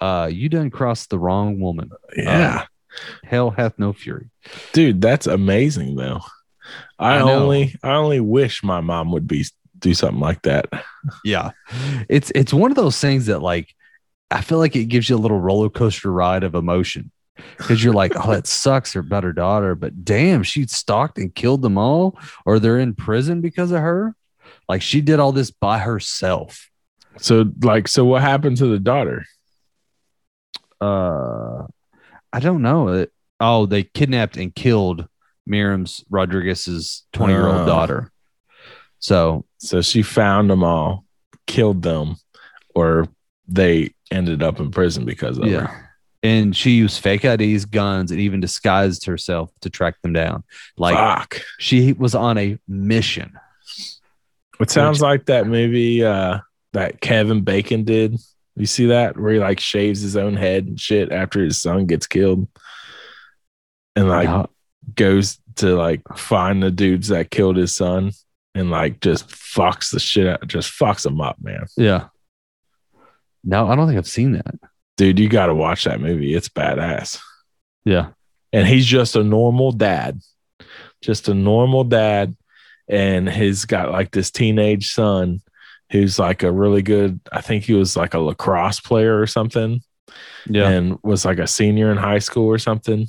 uh, 0.00 0.28
you 0.32 0.48
done 0.48 0.70
crossed 0.70 1.10
the 1.10 1.18
wrong 1.18 1.60
woman. 1.60 1.90
Yeah. 2.16 2.64
Hell 3.24 3.50
hath 3.50 3.78
no 3.78 3.92
fury. 3.92 4.30
Dude, 4.72 5.00
that's 5.00 5.26
amazing 5.26 5.96
though. 5.96 6.20
I, 6.98 7.16
I 7.16 7.20
only 7.20 7.76
I 7.82 7.94
only 7.94 8.20
wish 8.20 8.62
my 8.62 8.80
mom 8.80 9.12
would 9.12 9.26
be 9.26 9.44
do 9.78 9.94
something 9.94 10.20
like 10.20 10.42
that. 10.42 10.66
Yeah. 11.24 11.52
It's 12.08 12.32
it's 12.34 12.52
one 12.52 12.70
of 12.70 12.76
those 12.76 13.00
things 13.00 13.26
that 13.26 13.40
like 13.40 13.74
I 14.30 14.40
feel 14.40 14.58
like 14.58 14.76
it 14.76 14.86
gives 14.86 15.08
you 15.08 15.16
a 15.16 15.18
little 15.18 15.40
roller 15.40 15.70
coaster 15.70 16.12
ride 16.12 16.44
of 16.44 16.54
emotion. 16.54 17.10
Because 17.56 17.82
you're 17.82 17.94
like, 17.94 18.12
oh, 18.16 18.32
that 18.32 18.48
sucks 18.48 18.94
her 18.94 19.02
daughter, 19.02 19.76
but 19.76 20.04
damn, 20.04 20.42
she 20.42 20.66
stalked 20.66 21.18
and 21.18 21.32
killed 21.32 21.62
them 21.62 21.78
all, 21.78 22.18
or 22.44 22.58
they're 22.58 22.80
in 22.80 22.94
prison 22.94 23.40
because 23.40 23.70
of 23.70 23.80
her. 23.80 24.16
Like 24.68 24.82
she 24.82 25.00
did 25.00 25.20
all 25.20 25.30
this 25.30 25.52
by 25.52 25.78
herself. 25.78 26.68
So 27.20 27.50
like 27.62 27.88
so 27.88 28.04
what 28.04 28.22
happened 28.22 28.56
to 28.58 28.66
the 28.66 28.78
daughter? 28.78 29.24
Uh 30.80 31.64
I 32.32 32.40
don't 32.40 32.62
know. 32.62 32.88
It, 32.88 33.12
oh, 33.40 33.66
they 33.66 33.84
kidnapped 33.84 34.36
and 34.36 34.54
killed 34.54 35.08
Miriam's 35.46 36.04
Rodriguez's 36.10 37.04
20 37.14 37.32
year 37.32 37.46
old 37.46 37.62
Oh. 37.62 37.66
daughter. 37.66 38.12
So 38.98 39.44
So 39.58 39.80
she 39.80 40.02
found 40.02 40.50
them 40.50 40.62
all, 40.62 41.04
killed 41.46 41.82
them, 41.82 42.16
or 42.74 43.08
they 43.46 43.94
ended 44.10 44.42
up 44.42 44.60
in 44.60 44.70
prison 44.70 45.04
because 45.04 45.38
of 45.38 45.46
yeah. 45.46 45.66
her. 45.66 45.84
And 46.22 46.54
she 46.54 46.72
used 46.72 47.00
fake 47.00 47.24
IDs, 47.24 47.64
guns, 47.64 48.10
and 48.10 48.20
even 48.20 48.40
disguised 48.40 49.06
herself 49.06 49.50
to 49.60 49.70
track 49.70 49.94
them 50.02 50.12
down. 50.12 50.42
Like 50.76 50.96
Fuck. 50.96 51.40
she 51.58 51.92
was 51.92 52.14
on 52.14 52.36
a 52.38 52.58
mission. 52.66 53.38
It 54.60 54.70
sounds 54.70 55.00
like 55.00 55.26
that 55.26 55.46
movie 55.46 56.04
uh 56.04 56.40
that 56.78 57.00
Kevin 57.00 57.42
Bacon 57.42 57.84
did. 57.84 58.16
You 58.56 58.66
see 58.66 58.86
that 58.86 59.18
where 59.18 59.32
he 59.34 59.38
like 59.38 59.60
shaves 59.60 60.00
his 60.00 60.16
own 60.16 60.34
head 60.34 60.66
and 60.66 60.80
shit 60.80 61.12
after 61.12 61.42
his 61.42 61.60
son 61.60 61.86
gets 61.86 62.06
killed, 62.06 62.48
and 63.96 64.08
like 64.08 64.28
No, 64.28 64.48
goes 64.94 65.38
to 65.56 65.76
like 65.76 66.02
find 66.16 66.62
the 66.62 66.70
dudes 66.70 67.08
that 67.08 67.30
killed 67.30 67.56
his 67.56 67.74
son 67.74 68.12
and 68.54 68.70
like 68.70 69.00
just 69.00 69.28
fucks 69.28 69.90
the 69.92 70.00
shit 70.00 70.26
out, 70.26 70.46
just 70.48 70.72
fucks 70.72 71.02
them 71.02 71.20
up, 71.20 71.36
man. 71.40 71.66
yeah. 71.76 72.08
No, 73.44 73.68
I 73.68 73.76
don't 73.76 73.86
think 73.86 73.98
I've 73.98 74.06
seen 74.08 74.32
that. 74.32 74.54
Dude, 74.96 75.18
you 75.18 75.28
got 75.28 75.46
to 75.46 75.54
watch 75.54 75.84
that 75.84 76.00
movie. 76.00 76.34
It's 76.34 76.48
badass. 76.48 77.20
Yeah. 77.84 78.08
and 78.52 78.66
he's 78.66 78.84
just 78.84 79.14
a 79.16 79.22
normal 79.22 79.70
dad, 79.72 80.20
just 81.02 81.28
a 81.28 81.34
normal 81.34 81.84
dad, 81.84 82.36
and 82.88 83.28
he's 83.30 83.64
got 83.64 83.92
like 83.92 84.10
this 84.10 84.30
teenage 84.32 84.90
son 84.90 85.40
who's 85.90 86.18
like 86.18 86.42
a 86.42 86.52
really 86.52 86.82
good. 86.82 87.20
I 87.32 87.40
think 87.40 87.64
he 87.64 87.74
was 87.74 87.96
like 87.96 88.14
a 88.14 88.18
lacrosse 88.20 88.80
player 88.80 89.20
or 89.20 89.26
something, 89.26 89.80
Yeah. 90.46 90.68
and 90.68 90.98
was 91.02 91.24
like 91.24 91.38
a 91.38 91.46
senior 91.46 91.90
in 91.90 91.96
high 91.98 92.18
school 92.20 92.46
or 92.46 92.58
something. 92.58 93.06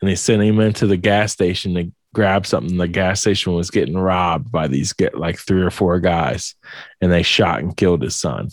And 0.00 0.10
they 0.10 0.14
sent 0.14 0.42
him 0.42 0.60
into 0.60 0.86
the 0.86 0.96
gas 0.98 1.32
station 1.32 1.74
to 1.74 1.90
grab 2.14 2.46
something. 2.46 2.76
The 2.76 2.88
gas 2.88 3.20
station 3.20 3.54
was 3.54 3.70
getting 3.70 3.96
robbed 3.96 4.50
by 4.52 4.68
these 4.68 4.92
get 4.92 5.18
like 5.18 5.38
three 5.38 5.62
or 5.62 5.70
four 5.70 6.00
guys, 6.00 6.54
and 7.00 7.10
they 7.10 7.22
shot 7.22 7.60
and 7.60 7.76
killed 7.76 8.02
his 8.02 8.16
son 8.16 8.48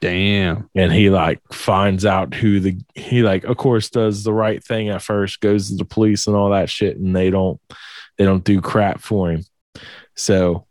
Damn. 0.00 0.70
and 0.76 0.92
he 0.92 1.10
like 1.10 1.40
finds 1.52 2.06
out 2.06 2.32
who 2.32 2.60
the 2.60 2.78
he 2.94 3.22
like 3.24 3.42
of 3.42 3.56
course 3.56 3.90
does 3.90 4.22
the 4.22 4.32
right 4.32 4.62
thing 4.62 4.90
at 4.90 5.02
first 5.02 5.40
goes 5.40 5.68
to 5.70 5.74
the 5.74 5.84
police 5.84 6.28
and 6.28 6.36
all 6.36 6.50
that 6.50 6.70
shit 6.70 6.96
and 6.98 7.16
they 7.16 7.30
don't 7.30 7.60
they 8.16 8.24
don't 8.24 8.44
do 8.44 8.60
crap 8.60 9.00
for 9.00 9.32
him 9.32 9.42
so 10.14 10.67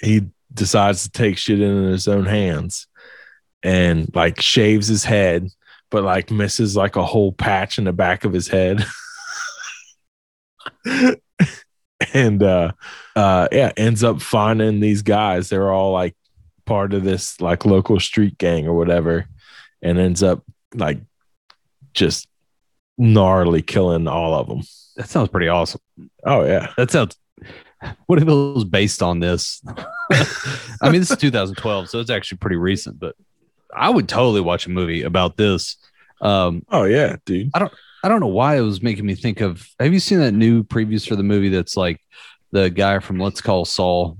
he 0.00 0.26
decides 0.52 1.02
to 1.04 1.10
take 1.10 1.36
shit 1.38 1.60
in 1.60 1.84
his 1.84 2.08
own 2.08 2.24
hands 2.24 2.86
and 3.62 4.10
like 4.14 4.40
shaves 4.40 4.86
his 4.86 5.04
head 5.04 5.48
but 5.90 6.02
like 6.04 6.30
misses 6.30 6.76
like 6.76 6.96
a 6.96 7.04
whole 7.04 7.32
patch 7.32 7.78
in 7.78 7.84
the 7.84 7.92
back 7.92 8.24
of 8.24 8.32
his 8.32 8.48
head 8.48 8.84
and 12.14 12.42
uh 12.42 12.72
uh 13.14 13.48
yeah 13.52 13.72
ends 13.76 14.04
up 14.04 14.20
finding 14.20 14.80
these 14.80 15.02
guys 15.02 15.48
they're 15.48 15.72
all 15.72 15.92
like 15.92 16.14
part 16.64 16.92
of 16.92 17.04
this 17.04 17.40
like 17.40 17.64
local 17.64 17.98
street 18.00 18.36
gang 18.38 18.66
or 18.66 18.74
whatever 18.74 19.26
and 19.82 19.98
ends 19.98 20.22
up 20.22 20.42
like 20.74 20.98
just 21.94 22.28
gnarly 22.98 23.62
killing 23.62 24.08
all 24.08 24.34
of 24.34 24.48
them 24.48 24.62
That 24.96 25.08
sounds 25.08 25.28
pretty 25.28 25.48
awesome. 25.48 25.80
oh 26.24 26.44
yeah 26.44 26.72
That 26.76 26.90
sounds. 26.90 27.16
What 28.06 28.18
if 28.18 28.26
it 28.26 28.32
was 28.32 28.64
based 28.64 29.02
on 29.02 29.20
this? 29.20 29.62
I 30.10 30.90
mean, 30.90 31.00
this 31.00 31.10
is 31.10 31.18
2012, 31.18 31.90
so 31.90 32.00
it's 32.00 32.10
actually 32.10 32.38
pretty 32.38 32.56
recent. 32.56 32.98
But 32.98 33.16
I 33.74 33.90
would 33.90 34.08
totally 34.08 34.40
watch 34.40 34.66
a 34.66 34.70
movie 34.70 35.02
about 35.02 35.36
this. 35.36 35.76
Um, 36.22 36.64
oh 36.70 36.84
yeah 36.84 37.16
dude 37.26 37.50
I 37.52 37.58
don't 37.58 37.72
I 38.02 38.08
don't 38.08 38.20
know 38.20 38.26
why 38.26 38.56
it 38.56 38.62
was 38.62 38.80
making 38.80 39.04
me 39.04 39.14
think 39.14 39.42
of. 39.42 39.68
Have 39.78 39.92
you 39.92 40.00
seen 40.00 40.20
that 40.20 40.32
new 40.32 40.64
previews 40.64 41.06
for 41.06 41.14
the 41.14 41.22
movie 41.22 41.50
that's 41.50 41.76
like 41.76 42.00
the 42.52 42.70
guy 42.70 43.00
from 43.00 43.18
Let's 43.18 43.40
Call 43.42 43.64
Saul? 43.66 44.18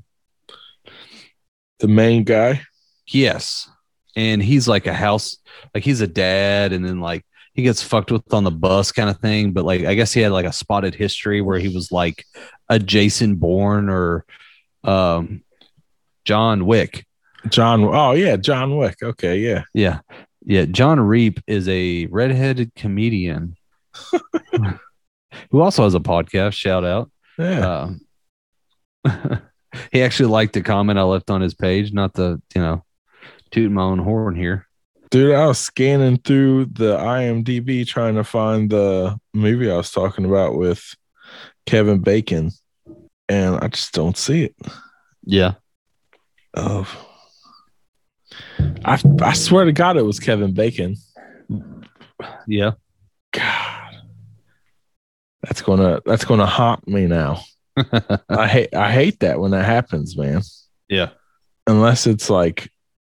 the 1.78 1.88
main 1.88 2.24
guy 2.24 2.60
Yes. 3.06 3.68
And 4.16 4.42
he's 4.42 4.66
like 4.66 4.86
a 4.86 4.94
house, 4.94 5.36
like 5.74 5.84
he's 5.84 6.00
a 6.00 6.06
dad, 6.06 6.72
and 6.72 6.84
then 6.84 7.00
like 7.00 7.24
he 7.56 7.62
gets 7.62 7.82
fucked 7.82 8.12
with 8.12 8.32
on 8.32 8.44
the 8.44 8.50
bus 8.50 8.92
kind 8.92 9.10
of 9.10 9.18
thing. 9.18 9.52
But 9.52 9.64
like, 9.64 9.84
I 9.84 9.94
guess 9.94 10.12
he 10.12 10.20
had 10.20 10.30
like 10.32 10.46
a 10.46 10.52
spotted 10.52 10.94
history 10.94 11.40
where 11.40 11.58
he 11.58 11.68
was 11.68 11.90
like 11.90 12.24
a 12.68 12.78
Jason 12.78 13.36
Bourne 13.36 13.88
or 13.88 14.24
um, 14.84 15.42
John 16.24 16.66
Wick. 16.66 17.04
john 17.48 17.84
oh 17.84 18.10
yeah 18.12 18.34
john 18.36 18.76
wick 18.76 18.96
okay 19.02 19.38
yeah 19.38 19.62
Yeah. 19.72 20.00
Yeah. 20.44 20.64
John 20.64 20.98
Reep 21.00 21.40
is 21.46 21.68
a 21.68 22.06
redheaded 22.06 22.74
comedian 22.74 23.56
who 25.50 25.60
also 25.60 25.84
has 25.84 25.94
a 25.94 26.00
podcast. 26.00 26.54
Shout 26.54 26.84
out. 26.84 27.10
yeah 27.38 27.88
Um, 27.88 28.00
he 29.92 30.02
actually 30.02 30.28
liked 30.30 30.56
a 30.56 30.62
comment 30.62 30.98
I 30.98 31.02
left 31.02 31.30
on 31.30 31.40
his 31.40 31.54
page, 31.54 31.92
not 31.92 32.14
to, 32.14 32.40
you 32.54 32.60
know, 32.60 32.84
toot 33.50 33.70
my 33.70 33.82
own 33.82 33.98
horn 33.98 34.34
here. 34.34 34.65
Dude 35.10 35.34
i 35.34 35.46
was 35.46 35.58
scanning 35.58 36.16
through 36.18 36.64
the 36.66 36.96
imdb 36.96 37.86
trying 37.86 38.14
to 38.14 38.24
find 38.24 38.70
the 38.70 39.18
movie 39.34 39.70
i 39.70 39.76
was 39.76 39.90
talking 39.90 40.24
about 40.24 40.56
with 40.56 40.94
kevin 41.66 42.00
bacon 42.00 42.50
and 43.28 43.56
i 43.56 43.68
just 43.68 43.92
don't 43.92 44.16
see 44.16 44.44
it 44.44 44.54
Yeah. 45.24 45.54
Oh, 46.54 46.86
I 48.84 48.98
I 49.20 49.32
swear 49.34 49.66
to 49.66 49.72
God, 49.72 49.96
it 49.98 50.02
was 50.02 50.18
Kevin 50.18 50.54
Bacon. 50.54 50.96
Yeah. 52.46 52.72
God, 53.32 53.94
that's 55.42 55.60
gonna 55.60 56.00
that's 56.06 56.24
gonna 56.24 56.46
haunt 56.46 56.88
me 56.88 57.06
now. 57.06 57.42
I 58.30 58.46
hate 58.48 58.74
I 58.74 58.90
hate 58.90 59.20
that 59.20 59.38
when 59.38 59.50
that 59.50 59.66
happens, 59.66 60.16
man. 60.16 60.40
yeah. 60.88 61.10
Unless 61.66 62.06
it's 62.06 62.30
like 62.30 62.70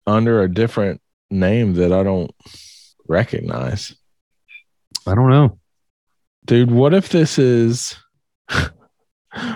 under 0.05 0.43
a 0.43 0.53
different 0.53 1.00
name 1.31 1.73
that 1.75 1.91
I 1.91 2.03
don't 2.03 2.31
recognize, 3.07 3.95
I 5.07 5.15
don't 5.15 5.29
know. 5.29 5.57
dude. 6.45 6.71
What 6.71 6.93
if 6.93 7.09
this 7.09 7.39
is? 7.39 7.95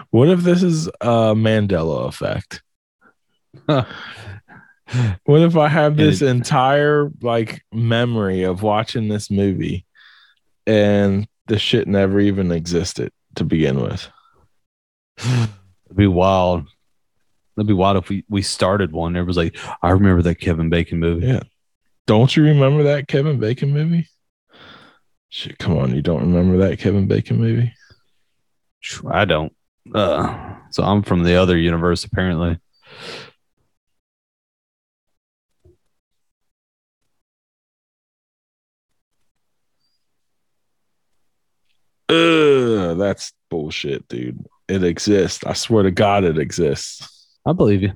What 0.10 0.30
if 0.30 0.40
this 0.40 0.64
is 0.64 0.88
a 1.02 1.36
Mandela 1.36 2.08
effect? 2.08 2.64
What 5.26 5.42
if 5.42 5.58
I 5.58 5.68
have 5.68 5.98
this 5.98 6.22
entire 6.22 7.12
like 7.22 7.64
memory 7.74 8.44
of 8.44 8.62
watching 8.62 9.08
this 9.08 9.32
movie 9.32 9.86
and 10.68 11.28
the 11.48 11.58
shit 11.58 11.88
never 11.88 12.20
even 12.20 12.52
existed 12.52 13.12
to 13.36 13.44
begin 13.44 13.82
with? 13.82 14.08
It'd 15.18 15.50
be 15.96 16.08
wild. 16.08 16.68
That'd 17.56 17.68
be 17.68 17.74
wild 17.74 17.98
if 17.98 18.10
we, 18.10 18.24
we 18.30 18.44
started 18.44 18.92
one. 18.92 19.16
It 19.16 19.24
was 19.24 19.38
like, 19.38 19.58
I 19.82 19.90
remember 19.90 20.22
that 20.22 20.36
Kevin 20.36 20.70
Bacon 20.70 21.00
movie. 21.00 21.28
Yeah. 21.28 21.44
Don't 22.08 22.36
you 22.36 22.44
remember 22.44 22.84
that 22.84 23.08
Kevin 23.08 23.40
Bacon 23.40 23.72
movie? 23.72 24.08
Shit, 25.30 25.58
come 25.58 25.78
on, 25.78 25.96
you 25.96 26.02
don't 26.02 26.22
remember 26.22 26.58
that 26.58 26.80
Kevin 26.80 27.08
Bacon 27.08 27.38
movie? 27.38 27.74
I 29.10 29.26
don't. 29.26 29.54
Uh, 29.94 30.56
so 30.72 30.84
I'm 30.84 31.02
from 31.02 31.24
the 31.24 31.36
other 31.36 31.58
universe, 31.58 32.04
apparently. 32.04 32.60
Ugh, 42.10 42.98
that's 42.98 43.34
bullshit, 43.50 44.08
dude. 44.08 44.46
It 44.68 44.84
exists. 44.84 45.44
I 45.44 45.54
swear 45.54 45.84
to 45.84 45.92
God, 45.92 46.24
it 46.24 46.38
exists. 46.38 47.38
I 47.46 47.54
believe 47.54 47.82
you. 47.82 47.94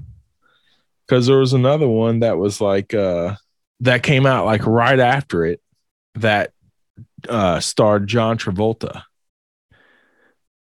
Because 1.06 1.28
there 1.28 1.38
was 1.38 1.54
another 1.54 1.88
one 1.88 2.20
that 2.22 2.38
was 2.38 2.60
like 2.60 2.94
uh 2.94 3.36
that 3.82 4.04
came 4.04 4.26
out 4.26 4.46
like 4.46 4.66
right 4.66 5.00
after 5.00 5.46
it 5.46 5.62
that 6.16 6.52
uh 7.28 7.60
starred 7.60 8.08
John 8.08 8.38
Travolta. 8.38 9.04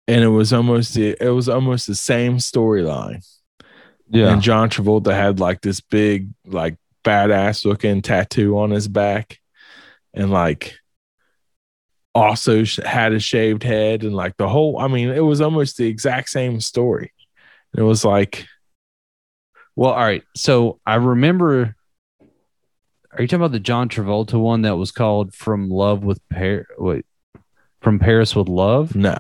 and 0.07 0.23
it 0.23 0.29
was 0.29 0.53
almost 0.53 0.95
the 0.95 1.17
it 1.21 1.31
was 1.31 1.49
almost 1.49 1.87
the 1.87 1.95
same 1.95 2.37
storyline. 2.39 3.25
Yeah. 4.11 4.33
And 4.33 4.43
John 4.43 4.69
Travolta 4.69 5.13
had 5.13 5.41
like 5.41 5.63
this 5.63 5.81
big, 5.81 6.29
like 6.47 6.77
badass 7.05 7.65
looking 7.65 8.03
tattoo 8.03 8.59
on 8.59 8.71
his 8.71 8.87
back, 8.87 9.41
and 10.13 10.31
like 10.31 10.75
also 12.15 12.65
sh- 12.65 12.81
had 12.85 13.13
a 13.13 13.19
shaved 13.19 13.63
head, 13.63 14.05
and 14.05 14.15
like 14.15 14.37
the 14.37 14.49
whole. 14.49 14.79
I 14.79 14.89
mean, 14.89 15.09
it 15.09 15.25
was 15.25 15.41
almost 15.41 15.79
the 15.79 15.87
exact 15.87 16.29
same 16.29 16.61
story. 16.61 17.13
It 17.77 17.83
was 17.83 18.05
like, 18.05 18.47
Well, 19.75 19.93
all 19.93 20.05
right. 20.05 20.23
So 20.37 20.81
I 20.87 20.97
remember. 20.97 21.75
Are 23.15 23.23
you 23.23 23.29
talking 23.29 23.41
about 23.43 23.53
the 23.53 23.61
John 23.61 23.89
Travolta 23.89 24.41
one 24.41 24.63
that 24.63 24.77
was 24.77 24.91
called 24.91 25.35
"From 25.35 25.71
Love 25.71 26.03
with 26.03 26.21
Paris"? 26.29 26.67
Wait, 26.79 27.07
from 27.81 27.99
Paris 27.99 28.35
with 28.35 28.49
Love? 28.49 28.95
no, 28.97 29.17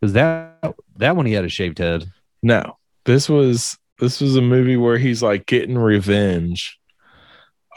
Because 0.00 0.12
that 0.14 0.74
that 0.96 1.14
one 1.16 1.26
he 1.26 1.32
had 1.34 1.44
a 1.44 1.48
shaved 1.48 1.78
head. 1.78 2.04
no. 2.42 2.76
This 3.04 3.26
was 3.28 3.78
this 4.00 4.20
was 4.20 4.36
a 4.36 4.42
movie 4.42 4.76
where 4.76 4.98
he's 4.98 5.22
like 5.22 5.46
getting 5.46 5.78
revenge 5.78 6.78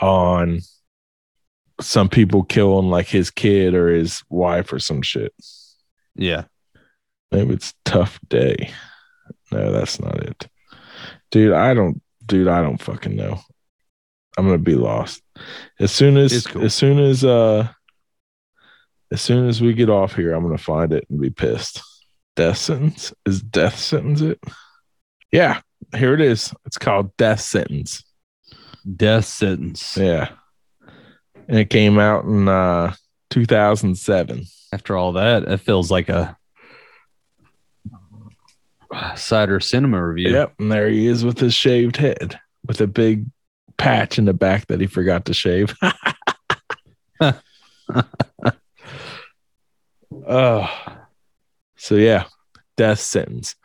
on 0.01 0.59
some 1.79 2.09
people 2.09 2.43
killing 2.43 2.89
like 2.89 3.07
his 3.07 3.31
kid 3.31 3.73
or 3.73 3.87
his 3.87 4.23
wife 4.29 4.73
or 4.73 4.79
some 4.79 5.01
shit. 5.01 5.33
Yeah. 6.15 6.45
Maybe 7.31 7.53
it's 7.53 7.73
tough 7.85 8.19
day. 8.27 8.71
No, 9.53 9.71
that's 9.71 10.01
not 10.01 10.21
it. 10.21 10.47
Dude, 11.29 11.53
I 11.53 11.73
don't 11.73 12.01
dude, 12.25 12.49
I 12.49 12.61
don't 12.61 12.81
fucking 12.81 13.15
know. 13.15 13.39
I'm 14.37 14.45
gonna 14.45 14.57
be 14.57 14.75
lost. 14.75 15.21
As 15.79 15.91
soon 15.91 16.17
as 16.17 16.47
cool. 16.47 16.63
as 16.63 16.73
soon 16.73 16.99
as 16.99 17.23
uh 17.23 17.67
as 19.11 19.21
soon 19.21 19.47
as 19.47 19.61
we 19.61 19.73
get 19.73 19.89
off 19.89 20.15
here, 20.15 20.33
I'm 20.33 20.43
gonna 20.43 20.57
find 20.57 20.93
it 20.93 21.05
and 21.09 21.19
be 21.19 21.29
pissed. 21.29 21.81
Death 22.35 22.57
sentence? 22.57 23.13
Is 23.25 23.41
death 23.41 23.77
sentence 23.77 24.21
it? 24.21 24.39
Yeah, 25.31 25.61
here 25.95 26.13
it 26.13 26.21
is. 26.21 26.53
It's 26.65 26.77
called 26.77 27.15
Death 27.17 27.41
Sentence. 27.41 28.03
Death 28.95 29.25
sentence. 29.25 29.97
Yeah. 29.97 30.29
And 31.47 31.59
it 31.59 31.69
came 31.69 31.99
out 31.99 32.25
in 32.25 32.47
uh 32.47 32.93
2007. 33.31 34.45
After 34.73 34.95
all 34.95 35.13
that, 35.13 35.43
it 35.43 35.57
feels 35.57 35.91
like 35.91 36.09
a 36.09 36.37
cider 39.15 39.59
cinema 39.59 40.05
review. 40.05 40.31
Yep, 40.31 40.53
and 40.59 40.71
there 40.71 40.89
he 40.89 41.07
is 41.07 41.25
with 41.25 41.39
his 41.39 41.53
shaved 41.53 41.97
head, 41.97 42.39
with 42.65 42.81
a 42.81 42.87
big 42.87 43.25
patch 43.77 44.17
in 44.17 44.25
the 44.25 44.33
back 44.33 44.67
that 44.67 44.81
he 44.81 44.87
forgot 44.87 45.25
to 45.25 45.33
shave. 45.33 45.75
oh, 50.27 50.69
so 51.75 51.95
yeah, 51.95 52.25
death 52.77 52.99
sentence. 52.99 53.55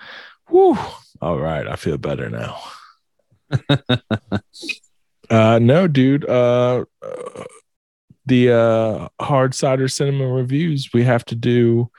Whew. 0.49 0.79
All 1.21 1.39
right, 1.39 1.67
I 1.67 1.77
feel 1.77 1.99
better 1.99 2.29
now. 2.29 2.59
uh, 5.31 5.59
no, 5.59 5.89
dude. 5.89 6.29
Uh, 6.29 6.85
uh, 7.03 7.45
the 8.27 8.53
uh, 8.53 9.09
hard 9.21 9.55
cider 9.55 9.89
cinema 9.89 10.27
reviews. 10.27 10.91
We 10.93 11.05
have 11.05 11.25
to 11.27 11.35
do. 11.35 11.91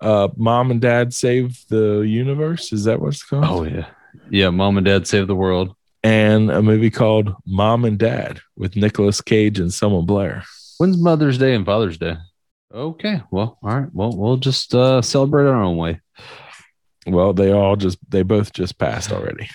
Uh, 0.00 0.28
mom 0.36 0.70
and 0.70 0.80
dad 0.80 1.14
save 1.14 1.64
the 1.68 2.00
universe. 2.00 2.72
Is 2.72 2.84
that 2.84 3.00
what 3.00 3.08
it's 3.08 3.22
called? 3.22 3.44
Oh 3.46 3.64
yeah. 3.64 3.86
Yeah, 4.30 4.50
mom 4.50 4.76
and 4.76 4.84
dad 4.84 5.06
save 5.06 5.26
the 5.26 5.36
world. 5.36 5.74
And 6.04 6.50
a 6.50 6.62
movie 6.62 6.90
called 6.90 7.34
Mom 7.46 7.84
and 7.84 7.98
Dad 7.98 8.38
with 8.56 8.76
Nicolas 8.76 9.20
Cage 9.20 9.58
and 9.58 9.72
Selma 9.74 10.02
Blair. 10.02 10.44
When's 10.78 10.98
Mother's 10.98 11.38
Day 11.38 11.54
and 11.54 11.64
Father's 11.66 11.98
Day? 11.98 12.16
Okay. 12.72 13.22
Well, 13.30 13.58
all 13.62 13.70
right. 13.80 13.88
Well, 13.92 14.12
we'll 14.16 14.36
just 14.36 14.74
uh, 14.74 15.00
celebrate 15.02 15.46
our 15.46 15.62
own 15.62 15.76
way. 15.76 16.00
Well, 17.06 17.32
they 17.32 17.52
all 17.52 17.76
just 17.76 17.98
they 18.08 18.22
both 18.22 18.52
just 18.52 18.78
passed 18.78 19.10
already. 19.12 19.48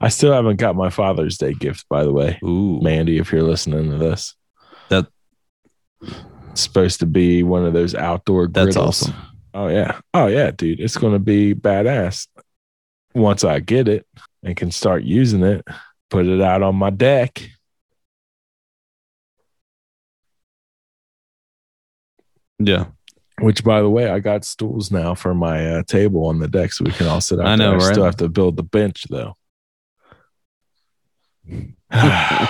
I 0.00 0.08
still 0.08 0.32
haven't 0.32 0.56
got 0.56 0.76
my 0.76 0.90
Father's 0.90 1.36
Day 1.38 1.52
gift, 1.54 1.86
by 1.88 2.04
the 2.04 2.12
way. 2.12 2.38
Ooh, 2.44 2.80
Mandy, 2.80 3.18
if 3.18 3.32
you're 3.32 3.42
listening 3.42 3.90
to 3.90 3.98
this. 3.98 4.34
That- 4.88 5.06
It's 6.50 6.60
supposed 6.60 7.00
to 7.00 7.06
be 7.06 7.42
one 7.42 7.64
of 7.64 7.72
those 7.72 7.94
outdoor 7.94 8.46
That's 8.48 8.74
griddles. 8.76 9.02
awesome. 9.02 9.14
Oh 9.54 9.68
yeah. 9.68 10.00
Oh 10.12 10.26
yeah, 10.26 10.50
dude. 10.50 10.80
It's 10.80 10.96
gonna 10.96 11.18
be 11.18 11.54
badass. 11.54 12.26
Once 13.14 13.44
I 13.44 13.60
get 13.60 13.86
it 13.88 14.06
and 14.44 14.56
can 14.56 14.70
start 14.70 15.02
using 15.02 15.42
it, 15.42 15.66
put 16.10 16.26
it 16.26 16.40
out 16.40 16.62
on 16.62 16.76
my 16.76 16.90
deck. 16.90 17.50
Yeah. 22.58 22.86
Which, 23.40 23.64
by 23.64 23.80
the 23.80 23.90
way, 23.90 24.08
I 24.08 24.20
got 24.20 24.44
stools 24.44 24.92
now 24.92 25.14
for 25.14 25.34
my 25.34 25.78
uh, 25.78 25.82
table 25.84 26.26
on 26.26 26.38
the 26.38 26.46
deck, 26.46 26.72
so 26.72 26.84
we 26.84 26.92
can 26.92 27.08
all 27.08 27.20
sit 27.20 27.40
out 27.40 27.46
I 27.46 27.56
know, 27.56 27.70
there. 27.70 27.80
I 27.80 27.84
right? 27.84 27.92
still 27.92 28.04
have 28.04 28.16
to 28.18 28.28
build 28.28 28.56
the 28.56 28.62
bench, 28.62 29.06
though. 29.10 29.34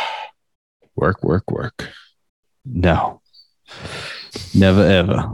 work, 0.95 1.23
work, 1.23 1.51
work. 1.51 1.89
No. 2.67 3.23
Never 4.55 4.83
ever. 4.83 5.31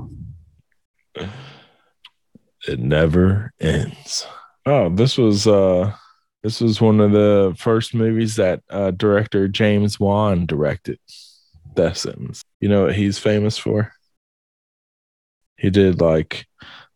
It 2.68 2.78
never 2.78 3.52
ends. 3.60 4.26
Oh, 4.66 4.88
this 4.90 5.18
was 5.18 5.46
uh, 5.46 5.94
this 6.42 6.60
was 6.60 6.80
one 6.80 7.00
of 7.00 7.12
the 7.12 7.54
first 7.58 7.94
movies 7.94 8.36
that 8.36 8.62
uh, 8.70 8.90
director 8.92 9.48
James 9.48 10.00
Wan 10.00 10.46
directed. 10.46 10.98
Death 11.74 11.98
Sentence. 11.98 12.42
You 12.60 12.68
know 12.68 12.86
what 12.86 12.94
he's 12.94 13.18
famous 13.18 13.56
for? 13.56 13.92
He 15.56 15.70
did 15.70 16.00
like 16.00 16.46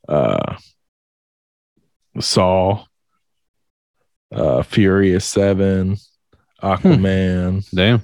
uh, 0.09 0.57
Saw, 2.19 2.85
uh, 4.33 4.63
Furious 4.63 5.25
Seven, 5.25 5.97
Aquaman. 6.63 7.69
Damn. 7.71 8.03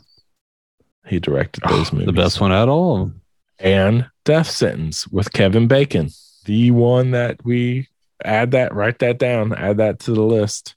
He 1.07 1.19
directed 1.19 1.65
those 1.69 1.93
movies. 1.93 2.07
The 2.07 2.13
best 2.13 2.41
one 2.41 2.53
at 2.53 2.69
all 2.69 3.13
and 3.61 4.09
Death 4.25 4.51
Sentence 4.51 5.07
with 5.09 5.33
Kevin 5.33 5.69
Bacon. 5.69 6.11
The 6.47 6.71
one 6.71 7.13
that 7.13 7.45
we 7.45 7.89
add 8.25 8.53
that, 8.53 8.75
write 8.75 8.99
that 9.01 9.19
down, 9.19 9.53
add 9.53 9.77
that 9.77 10.01
to 10.01 10.13
the 10.13 10.23
list 10.23 10.75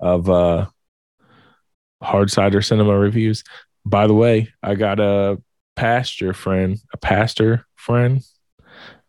of 0.00 0.28
uh 0.30 0.66
hard 2.02 2.30
cider 2.30 2.62
cinema 2.62 2.96
reviews. 2.98 3.44
By 3.84 4.06
the 4.06 4.14
way, 4.14 4.52
I 4.62 4.74
got 4.74 5.00
a 5.00 5.40
pastor 5.76 6.34
friend, 6.34 6.78
a 6.92 6.96
pastor 6.96 7.66
friend, 7.76 8.22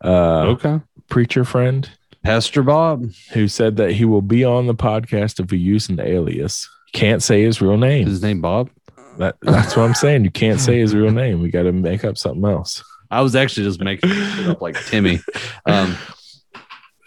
uh 0.04 0.44
okay. 0.56 0.80
preacher 1.10 1.44
friend 1.46 1.90
Pastor 2.24 2.62
Bob. 2.62 3.10
who 3.34 3.48
said 3.48 3.78
that 3.78 3.92
he 3.94 4.06
will 4.06 4.22
be 4.22 4.44
on 4.44 4.68
the 4.68 4.76
podcast 4.76 5.40
if 5.40 5.52
we 5.52 5.58
use 5.58 5.90
an 5.90 6.00
alias. 6.00 6.70
Can't 6.94 7.24
say 7.24 7.42
his 7.44 7.62
real 7.62 7.78
name. 7.78 8.04
Is 8.08 8.14
his 8.14 8.22
name 8.22 8.42
Bob? 8.42 8.70
That, 9.18 9.36
that's 9.42 9.76
what 9.76 9.84
I'm 9.84 9.94
saying. 9.94 10.24
You 10.24 10.32
can't 10.32 10.60
say 10.60 10.80
his 10.80 10.94
real 10.96 11.12
name. 11.12 11.42
We 11.42 11.50
got 11.50 11.64
to 11.64 11.72
make 11.72 12.04
up 12.06 12.18
something 12.18 12.46
else. 12.46 12.84
I 13.10 13.22
was 13.22 13.36
actually 13.36 13.66
just 13.66 13.80
making 13.82 14.10
it 14.14 14.48
up 14.48 14.62
like 14.62 14.76
Timmy. 14.86 15.20
Um, 15.66 15.98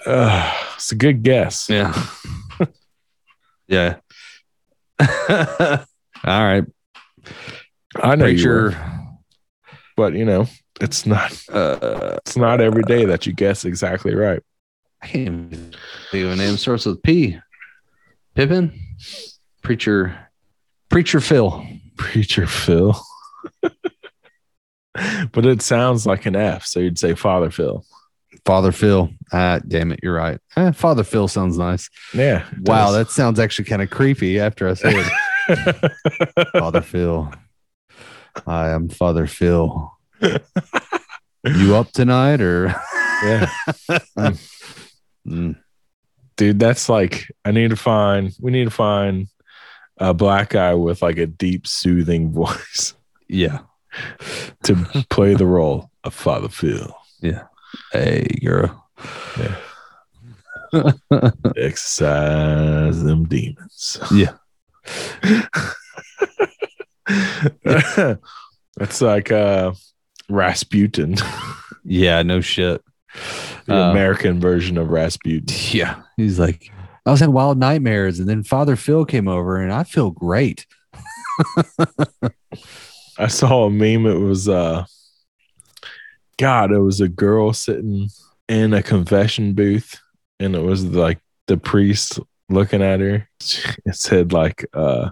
Uh, 0.06 0.52
it's 0.74 0.92
a 0.92 0.96
good 0.96 1.22
guess. 1.22 1.68
yeah. 1.70 1.92
Yeah. 3.68 3.96
all 5.00 5.78
right. 6.24 6.64
I 7.96 8.16
know 8.16 8.26
you 8.26 8.48
were, 8.48 8.70
Preacher. 8.70 9.00
but 9.96 10.14
you 10.14 10.24
know, 10.24 10.46
it's 10.80 11.06
not. 11.06 11.32
Uh, 11.50 12.18
It's 12.18 12.36
not 12.36 12.60
every 12.60 12.82
day 12.82 13.04
that 13.04 13.26
you 13.26 13.32
guess 13.32 13.64
exactly 13.64 14.14
right. 14.14 14.42
I 15.02 15.06
can't 15.06 15.28
even 15.28 15.74
think 16.10 16.24
of 16.24 16.32
a 16.32 16.36
name. 16.36 16.56
Starts 16.56 16.86
with 16.86 17.02
P. 17.02 17.38
Pippin. 18.34 18.72
Preacher. 19.62 20.28
Preacher 20.88 21.20
Phil. 21.20 21.66
Preacher 21.96 22.46
Phil. 22.46 22.98
but 25.32 25.44
it 25.46 25.60
sounds 25.62 26.06
like 26.06 26.26
an 26.26 26.36
F, 26.36 26.64
so 26.64 26.80
you'd 26.80 26.98
say 26.98 27.14
Father 27.14 27.50
Phil. 27.50 27.84
Father 28.44 28.72
Phil. 28.72 29.10
Ah, 29.32 29.60
damn 29.66 29.92
it. 29.92 30.00
You're 30.02 30.14
right. 30.14 30.38
Eh, 30.56 30.72
Father 30.72 31.04
Phil 31.04 31.28
sounds 31.28 31.58
nice. 31.58 31.88
Yeah. 32.12 32.44
Wow. 32.62 32.86
does. 32.86 32.94
That 32.94 33.10
sounds 33.10 33.38
actually 33.38 33.66
kind 33.66 33.82
of 33.82 33.90
creepy 33.90 34.38
after 34.40 34.68
I 34.68 34.74
say 34.74 35.04
it. 35.48 35.92
Father 36.52 36.80
Phil. 36.80 37.32
Hi, 38.46 38.72
I'm 38.74 38.88
Father 38.88 39.26
Phil. 39.26 39.90
you 41.44 41.76
up 41.76 41.90
tonight 41.92 42.40
or? 42.40 42.74
yeah. 43.24 43.50
Mm, 45.26 45.56
Dude, 46.36 46.58
that's 46.58 46.88
like 46.90 47.26
I 47.46 47.50
need 47.50 47.70
to 47.70 47.76
find 47.76 48.30
we 48.40 48.50
need 48.50 48.64
to 48.64 48.70
find 48.70 49.28
a 49.96 50.12
black 50.12 50.50
guy 50.50 50.74
with 50.74 51.00
like 51.00 51.16
a 51.16 51.26
deep 51.26 51.66
soothing 51.66 52.30
voice 52.34 52.94
yeah. 53.28 53.60
to 54.64 54.74
play 55.08 55.32
the 55.34 55.46
role 55.46 55.90
of 56.02 56.12
Father 56.12 56.48
Phil. 56.48 56.94
Hey, 57.92 58.26
girl. 58.44 58.88
Yeah. 59.38 59.56
Exercise 61.56 63.02
them 63.04 63.24
demons. 63.24 63.98
Yeah. 64.12 64.32
That's 68.76 69.00
like 69.00 69.30
uh 69.30 69.72
Rasputin. 70.28 71.16
Yeah, 71.86 72.22
no 72.22 72.40
shit. 72.40 72.82
The 73.66 73.74
Uh, 73.76 73.90
American 73.90 74.40
version 74.40 74.78
of 74.78 74.88
Rasputin. 74.88 75.54
Yeah. 75.70 76.00
He's 76.16 76.38
like, 76.38 76.70
I 77.04 77.10
was 77.10 77.20
having 77.20 77.34
wild 77.34 77.58
nightmares, 77.58 78.18
and 78.20 78.26
then 78.26 78.42
Father 78.42 78.74
Phil 78.74 79.04
came 79.04 79.28
over, 79.28 79.58
and 79.58 79.70
I 79.70 79.84
feel 79.84 80.10
great. 80.10 80.64
I 83.18 83.26
saw 83.28 83.64
a 83.66 83.70
meme. 83.70 84.06
It 84.06 84.18
was 84.18 84.48
uh 84.48 84.86
God, 86.38 86.72
it 86.72 86.78
was 86.78 87.00
a 87.00 87.08
girl 87.08 87.52
sitting 87.52 88.08
in 88.48 88.72
a 88.74 88.82
confession 88.82 89.54
booth 89.54 90.00
and 90.38 90.54
it 90.54 90.62
was 90.62 90.84
like 90.84 91.20
the 91.46 91.56
priest 91.56 92.18
looking 92.48 92.82
at 92.82 93.00
her. 93.00 93.28
It 93.86 93.96
said 93.96 94.32
like 94.32 94.64
uh 94.72 95.10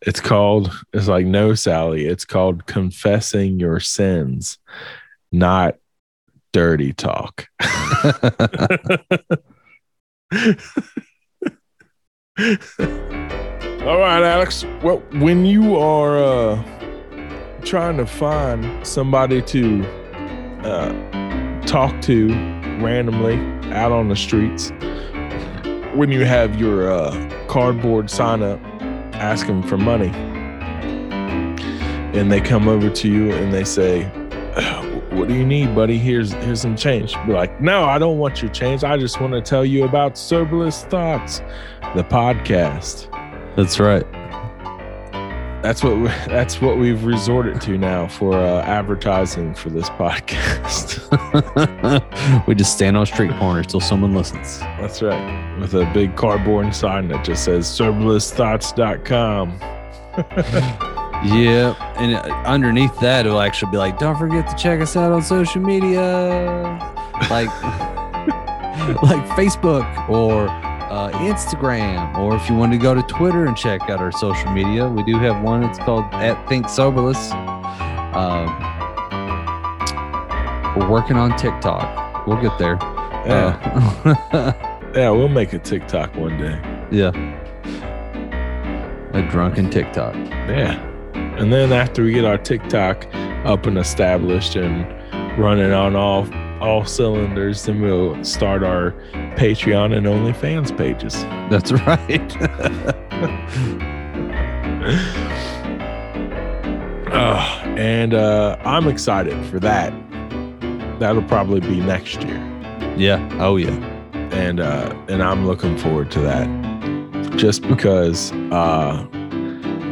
it's 0.00 0.20
called 0.20 0.72
it's 0.92 1.08
like 1.08 1.26
no 1.26 1.54
Sally, 1.54 2.06
it's 2.06 2.24
called 2.24 2.66
confessing 2.66 3.58
your 3.58 3.80
sins, 3.80 4.58
not 5.32 5.76
dirty 6.52 6.92
talk. 6.92 7.46
All 13.88 13.98
right, 13.98 14.22
Alex. 14.22 14.64
Well, 14.82 14.98
when 15.12 15.44
you 15.44 15.76
are 15.76 16.18
uh, 16.18 16.77
trying 17.68 17.98
to 17.98 18.06
find 18.06 18.86
somebody 18.86 19.42
to 19.42 19.84
uh, 20.64 21.60
talk 21.66 22.00
to 22.00 22.28
randomly 22.80 23.36
out 23.74 23.92
on 23.92 24.08
the 24.08 24.16
streets, 24.16 24.70
when 25.94 26.10
you 26.10 26.24
have 26.24 26.58
your 26.58 26.90
uh, 26.90 27.46
cardboard 27.46 28.08
sign 28.08 28.42
up 28.42 28.58
asking 29.12 29.62
for 29.64 29.76
money, 29.76 30.08
and 32.18 32.32
they 32.32 32.40
come 32.40 32.68
over 32.68 32.88
to 32.88 33.08
you 33.08 33.32
and 33.32 33.52
they 33.52 33.64
say, 33.64 34.04
"What 35.10 35.28
do 35.28 35.34
you 35.34 35.44
need, 35.44 35.74
buddy? 35.74 35.98
Here's 35.98 36.32
here's 36.32 36.62
some 36.62 36.74
change." 36.74 37.14
Be 37.26 37.34
like, 37.34 37.60
"No, 37.60 37.84
I 37.84 37.98
don't 37.98 38.16
want 38.16 38.40
your 38.40 38.50
change. 38.50 38.82
I 38.82 38.96
just 38.96 39.20
want 39.20 39.34
to 39.34 39.42
tell 39.42 39.64
you 39.64 39.84
about 39.84 40.16
Soberless 40.16 40.84
Thoughts, 40.84 41.40
the 41.94 42.04
podcast." 42.04 43.14
That's 43.56 43.78
right. 43.78 44.06
That's 45.68 45.84
what 45.84 45.98
we, 45.98 46.06
that's 46.28 46.62
what 46.62 46.78
we've 46.78 47.04
resorted 47.04 47.60
to 47.60 47.76
now 47.76 48.08
for 48.08 48.32
uh, 48.32 48.62
advertising 48.62 49.52
for 49.54 49.68
this 49.68 49.90
podcast. 49.90 50.96
we 52.46 52.54
just 52.54 52.72
stand 52.72 52.96
on 52.96 53.04
street 53.04 53.32
corners 53.32 53.66
till 53.66 53.80
someone 53.80 54.14
listens. 54.14 54.60
that's 54.60 55.02
right, 55.02 55.60
with 55.60 55.74
a 55.74 55.84
big 55.92 56.16
cardboard 56.16 56.74
sign 56.74 57.08
that 57.08 57.22
just 57.22 57.44
says 57.44 57.66
soberlessthoughts.com. 57.66 59.60
Yeah, 61.24 61.74
and 61.96 62.14
uh, 62.14 62.20
underneath 62.46 62.96
that, 63.00 63.26
it'll 63.26 63.40
actually 63.40 63.72
be 63.72 63.76
like, 63.76 63.98
"Don't 63.98 64.16
forget 64.16 64.48
to 64.48 64.54
check 64.54 64.80
us 64.80 64.94
out 64.94 65.10
on 65.10 65.20
social 65.20 65.60
media, 65.60 66.78
like 67.28 67.48
like 69.02 69.26
Facebook 69.36 70.08
or 70.08 70.46
uh, 70.90 71.10
Instagram, 71.18 72.16
or 72.18 72.34
if 72.36 72.48
you 72.48 72.56
want 72.56 72.72
to 72.72 72.78
go 72.78 72.94
to 72.94 73.02
Twitter 73.02 73.46
and 73.46 73.56
check 73.56 73.82
out 73.90 73.98
our 74.00 74.12
social 74.12 74.50
media, 74.52 74.88
we 74.88 75.02
do 75.02 75.18
have 75.18 75.42
one. 75.42 75.62
It's 75.64 75.78
called 75.78 76.04
at 76.14 76.48
Think 76.48 76.68
Soberless. 76.68 77.30
Um, 78.14 78.46
we're 80.76 80.88
working 80.88 81.16
on 81.16 81.36
TikTok. 81.36 82.26
We'll 82.26 82.40
get 82.40 82.56
there. 82.58 82.76
Yeah, 83.26 84.02
Uh, 84.34 84.52
yeah, 84.94 85.10
we'll 85.10 85.28
make 85.28 85.52
a 85.52 85.58
TikTok 85.58 86.14
one 86.16 86.38
day. 86.38 86.58
yeah, 86.90 87.10
a 89.12 89.22
drunken 89.30 89.70
TikTok. 89.70 90.14
Yeah, 90.14 90.80
and 91.14 91.52
then 91.52 91.72
after 91.72 92.02
we 92.04 92.12
get 92.12 92.24
our 92.24 92.38
TikTok 92.38 93.06
up 93.44 93.66
and 93.66 93.76
established 93.78 94.56
and 94.56 94.86
running 95.38 95.72
on 95.72 95.94
all 95.96 96.24
all 96.60 96.84
cylinders, 96.84 97.64
then 97.64 97.80
we'll 97.80 98.22
start 98.24 98.62
our 98.62 98.92
Patreon 99.36 99.96
and 99.96 100.06
OnlyFans 100.06 100.76
pages. 100.76 101.22
That's 101.50 101.72
right. 101.72 102.36
Uh, 107.08 107.62
and 107.78 108.12
uh, 108.14 108.56
I'm 108.64 108.86
excited 108.86 109.44
for 109.46 109.58
that. 109.60 109.92
That'll 111.00 111.22
probably 111.22 111.60
be 111.60 111.80
next 111.80 112.22
year, 112.22 112.36
yeah. 112.96 113.26
Oh 113.40 113.56
yeah. 113.56 113.70
and 114.32 114.60
uh, 114.60 114.94
and 115.08 115.22
I'm 115.22 115.46
looking 115.46 115.78
forward 115.78 116.10
to 116.12 116.20
that. 116.20 116.46
Just 117.36 117.62
because 117.62 118.32
uh, 118.52 119.06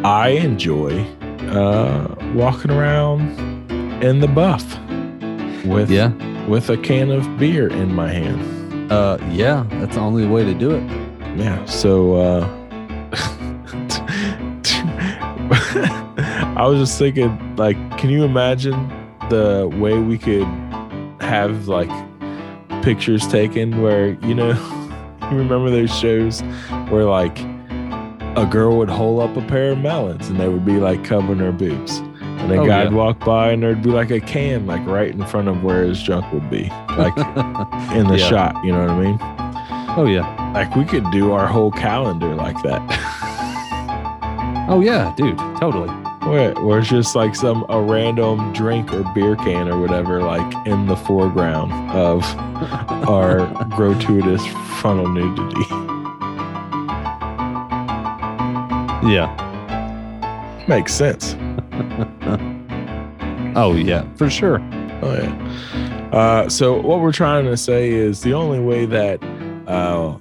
I 0.05 0.29
enjoy 0.41 1.05
uh, 1.49 2.15
walking 2.35 2.71
around 2.71 3.39
in 4.03 4.21
the 4.21 4.29
buff 4.29 4.65
with 5.65 5.91
Yeah. 5.91 6.11
With 6.49 6.71
a 6.71 6.77
can 6.77 7.11
of 7.11 7.39
beer 7.39 7.69
in 7.69 7.95
my 7.95 8.09
hand. 8.09 8.93
Uh, 8.93 9.19
yeah, 9.31 9.67
that's 9.71 9.97
the 9.97 10.01
only 10.01 10.27
way 10.27 10.45
to 10.45 10.55
do 10.55 10.71
it. 10.71 10.83
Yeah. 11.37 11.65
So 11.67 12.17
uh 12.17 12.63
I 16.57 16.67
was 16.67 16.79
just 16.79 16.99
thinking, 16.99 17.57
like, 17.57 17.77
can 17.99 18.09
you 18.11 18.25
imagine 18.25 18.89
the 19.29 19.71
way 19.79 19.99
we 19.99 20.17
could 20.17 20.47
have 21.21 21.69
like 21.69 21.91
pictures 22.83 23.27
taken 23.27 23.83
where, 23.83 24.11
you 24.25 24.35
know, 24.35 24.51
you 25.31 25.37
remember 25.37 25.71
those 25.71 25.95
shows 25.95 26.41
where 26.89 27.05
like 27.05 27.39
a 28.37 28.47
girl 28.51 28.79
would 28.79 28.89
hold 28.89 29.21
up 29.21 29.37
a 29.37 29.47
pair 29.49 29.73
of 29.73 29.79
melons 29.79 30.29
and 30.29 30.39
they 30.39 30.49
would 30.49 30.65
be 30.65 30.79
like 30.79 31.05
covering 31.05 31.39
her 31.39 31.53
boobs. 31.53 32.01
And 32.51 32.61
a 32.61 32.63
Oh, 32.63 32.67
guy'd 32.67 32.91
yeah. 32.91 32.97
walk 32.97 33.19
by 33.21 33.51
and 33.53 33.63
there'd 33.63 33.83
be 33.83 33.91
like 33.91 34.11
a 34.11 34.21
can 34.21 34.67
like 34.67 34.85
right 34.87 35.11
in 35.11 35.25
front 35.27 35.49
of 35.49 35.63
where 35.65 35.83
his 35.85 36.01
junk 36.03 36.33
would 36.33 36.49
be. 36.49 36.69
Like 36.97 37.17
in 37.97 38.07
the 38.07 38.17
Yeah. 38.19 38.29
shot, 38.29 38.65
you 38.65 38.73
know 38.73 38.81
what 38.81 38.91
I 38.91 39.01
mean? 39.05 39.19
Oh 39.99 40.07
yeah. 40.07 40.53
Like 40.53 40.75
we 40.77 40.85
could 40.85 41.11
do 41.11 41.33
our 41.33 41.47
whole 41.47 41.71
calendar 41.73 42.35
like 42.35 42.61
that. 42.63 42.83
Oh 44.69 44.81
yeah, 44.81 45.15
dude. 45.17 45.39
Totally. 45.61 45.89
where, 46.29 46.53
where 46.55 46.81
it's 46.81 46.89
just 46.89 47.15
like 47.15 47.37
some 47.37 47.65
a 47.69 47.81
random 47.81 48.53
drink 48.53 48.93
or 48.93 49.05
beer 49.15 49.37
can 49.37 49.69
or 49.69 49.79
whatever, 49.81 50.21
like 50.25 50.67
in 50.67 50.87
the 50.87 50.97
foreground 50.97 51.71
of 51.93 52.25
our 53.09 53.47
gratuitous 53.77 54.45
frontal 54.81 55.07
nudity. 55.09 55.61
Yeah. 59.09 60.65
Makes 60.67 60.95
sense. 60.95 61.37
Oh 63.57 63.75
yeah, 63.75 64.07
for 64.17 64.29
sure. 64.29 64.61
Oh 65.01 65.15
yeah. 65.15 66.11
Uh, 66.13 66.47
so 66.47 66.79
what 66.79 67.01
we're 67.01 67.11
trying 67.11 67.47
to 67.47 67.57
say 67.57 67.91
is 67.91 68.21
the 68.21 68.35
only 68.35 68.61
way 68.61 68.85
that 68.85 69.23
uh, 69.67 70.15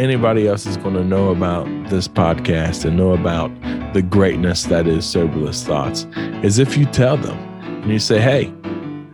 anybody 0.00 0.48
else 0.48 0.66
is 0.66 0.76
going 0.76 0.94
to 0.94 1.04
know 1.04 1.28
about 1.28 1.66
this 1.90 2.08
podcast 2.08 2.84
and 2.84 2.96
know 2.96 3.12
about 3.12 3.52
the 3.94 4.02
greatness 4.02 4.64
that 4.64 4.88
is 4.88 5.06
Soberless 5.06 5.64
Thoughts 5.64 6.08
is 6.42 6.58
if 6.58 6.76
you 6.76 6.86
tell 6.86 7.16
them 7.16 7.38
and 7.62 7.90
you 7.92 8.00
say, 8.00 8.20
"Hey, 8.20 8.52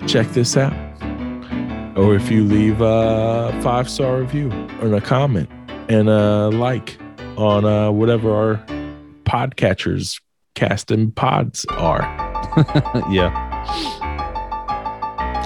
check 0.07 0.27
this 0.29 0.57
out," 0.57 0.73
or 1.95 2.15
if 2.15 2.31
you 2.31 2.43
leave 2.43 2.81
a 2.81 3.53
five 3.63 3.91
star 3.91 4.19
review 4.19 4.51
and 4.81 4.95
a 4.95 5.01
comment 5.03 5.51
and 5.91 6.09
a 6.09 6.49
like 6.49 6.97
on 7.37 7.67
uh, 7.67 7.91
whatever 7.91 8.35
our 8.35 8.57
podcatchers 9.25 10.23
casting 10.57 11.13
pods 11.13 11.65
are. 11.71 12.01
yeah. 13.11 13.31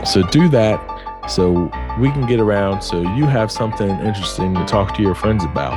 So 0.05 0.23
do 0.29 0.49
that 0.49 0.81
so 1.29 1.71
we 2.01 2.11
can 2.11 2.27
get 2.27 2.41
around 2.41 2.81
so 2.81 3.03
you 3.15 3.27
have 3.27 3.53
something 3.53 3.91
interesting 3.91 4.55
to 4.55 4.65
talk 4.65 4.95
to 4.97 5.03
your 5.03 5.15
friends 5.15 5.45
about. 5.45 5.75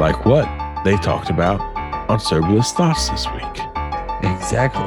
Like 0.00 0.24
what 0.24 0.48
they 0.84 0.96
talked 0.96 1.28
about 1.28 1.60
on 2.08 2.18
Soberless 2.18 2.72
Thoughts 2.72 3.10
this 3.10 3.26
week. 3.32 3.44
Exactly. 4.22 4.86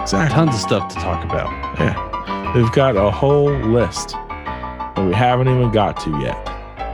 Exactly. 0.00 0.34
Tons 0.34 0.54
of 0.54 0.60
stuff 0.60 0.88
to 0.94 0.96
talk 0.96 1.24
about. 1.24 1.50
Yeah. 1.80 2.52
They've 2.54 2.70
got 2.70 2.96
a 2.96 3.10
whole 3.10 3.50
list 3.50 4.10
that 4.10 5.04
we 5.04 5.12
haven't 5.12 5.48
even 5.48 5.72
got 5.72 5.98
to 6.00 6.10
yet. 6.20 6.36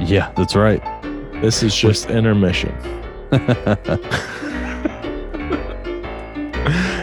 Yeah, 0.00 0.32
that's 0.32 0.56
right. 0.56 0.82
This 1.42 1.62
is 1.62 1.76
just 1.76 2.08
intermission. 2.08 2.74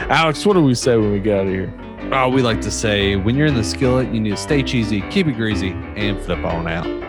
Alex, 0.09 0.45
what 0.45 0.53
do 0.53 0.63
we 0.63 0.73
say 0.73 0.95
when 0.95 1.11
we 1.11 1.19
get 1.19 1.41
out 1.41 1.47
of 1.47 1.51
here? 1.51 1.73
Oh, 2.13 2.29
we 2.29 2.41
like 2.41 2.61
to 2.61 2.71
say 2.71 3.17
when 3.17 3.35
you're 3.35 3.47
in 3.47 3.55
the 3.55 3.63
skillet, 3.63 4.07
you 4.13 4.21
need 4.21 4.29
to 4.29 4.37
stay 4.37 4.63
cheesy, 4.63 5.01
keep 5.09 5.27
it 5.27 5.33
greasy, 5.33 5.71
and 5.71 6.17
flip 6.21 6.45
on 6.45 6.65
out. 6.65 7.06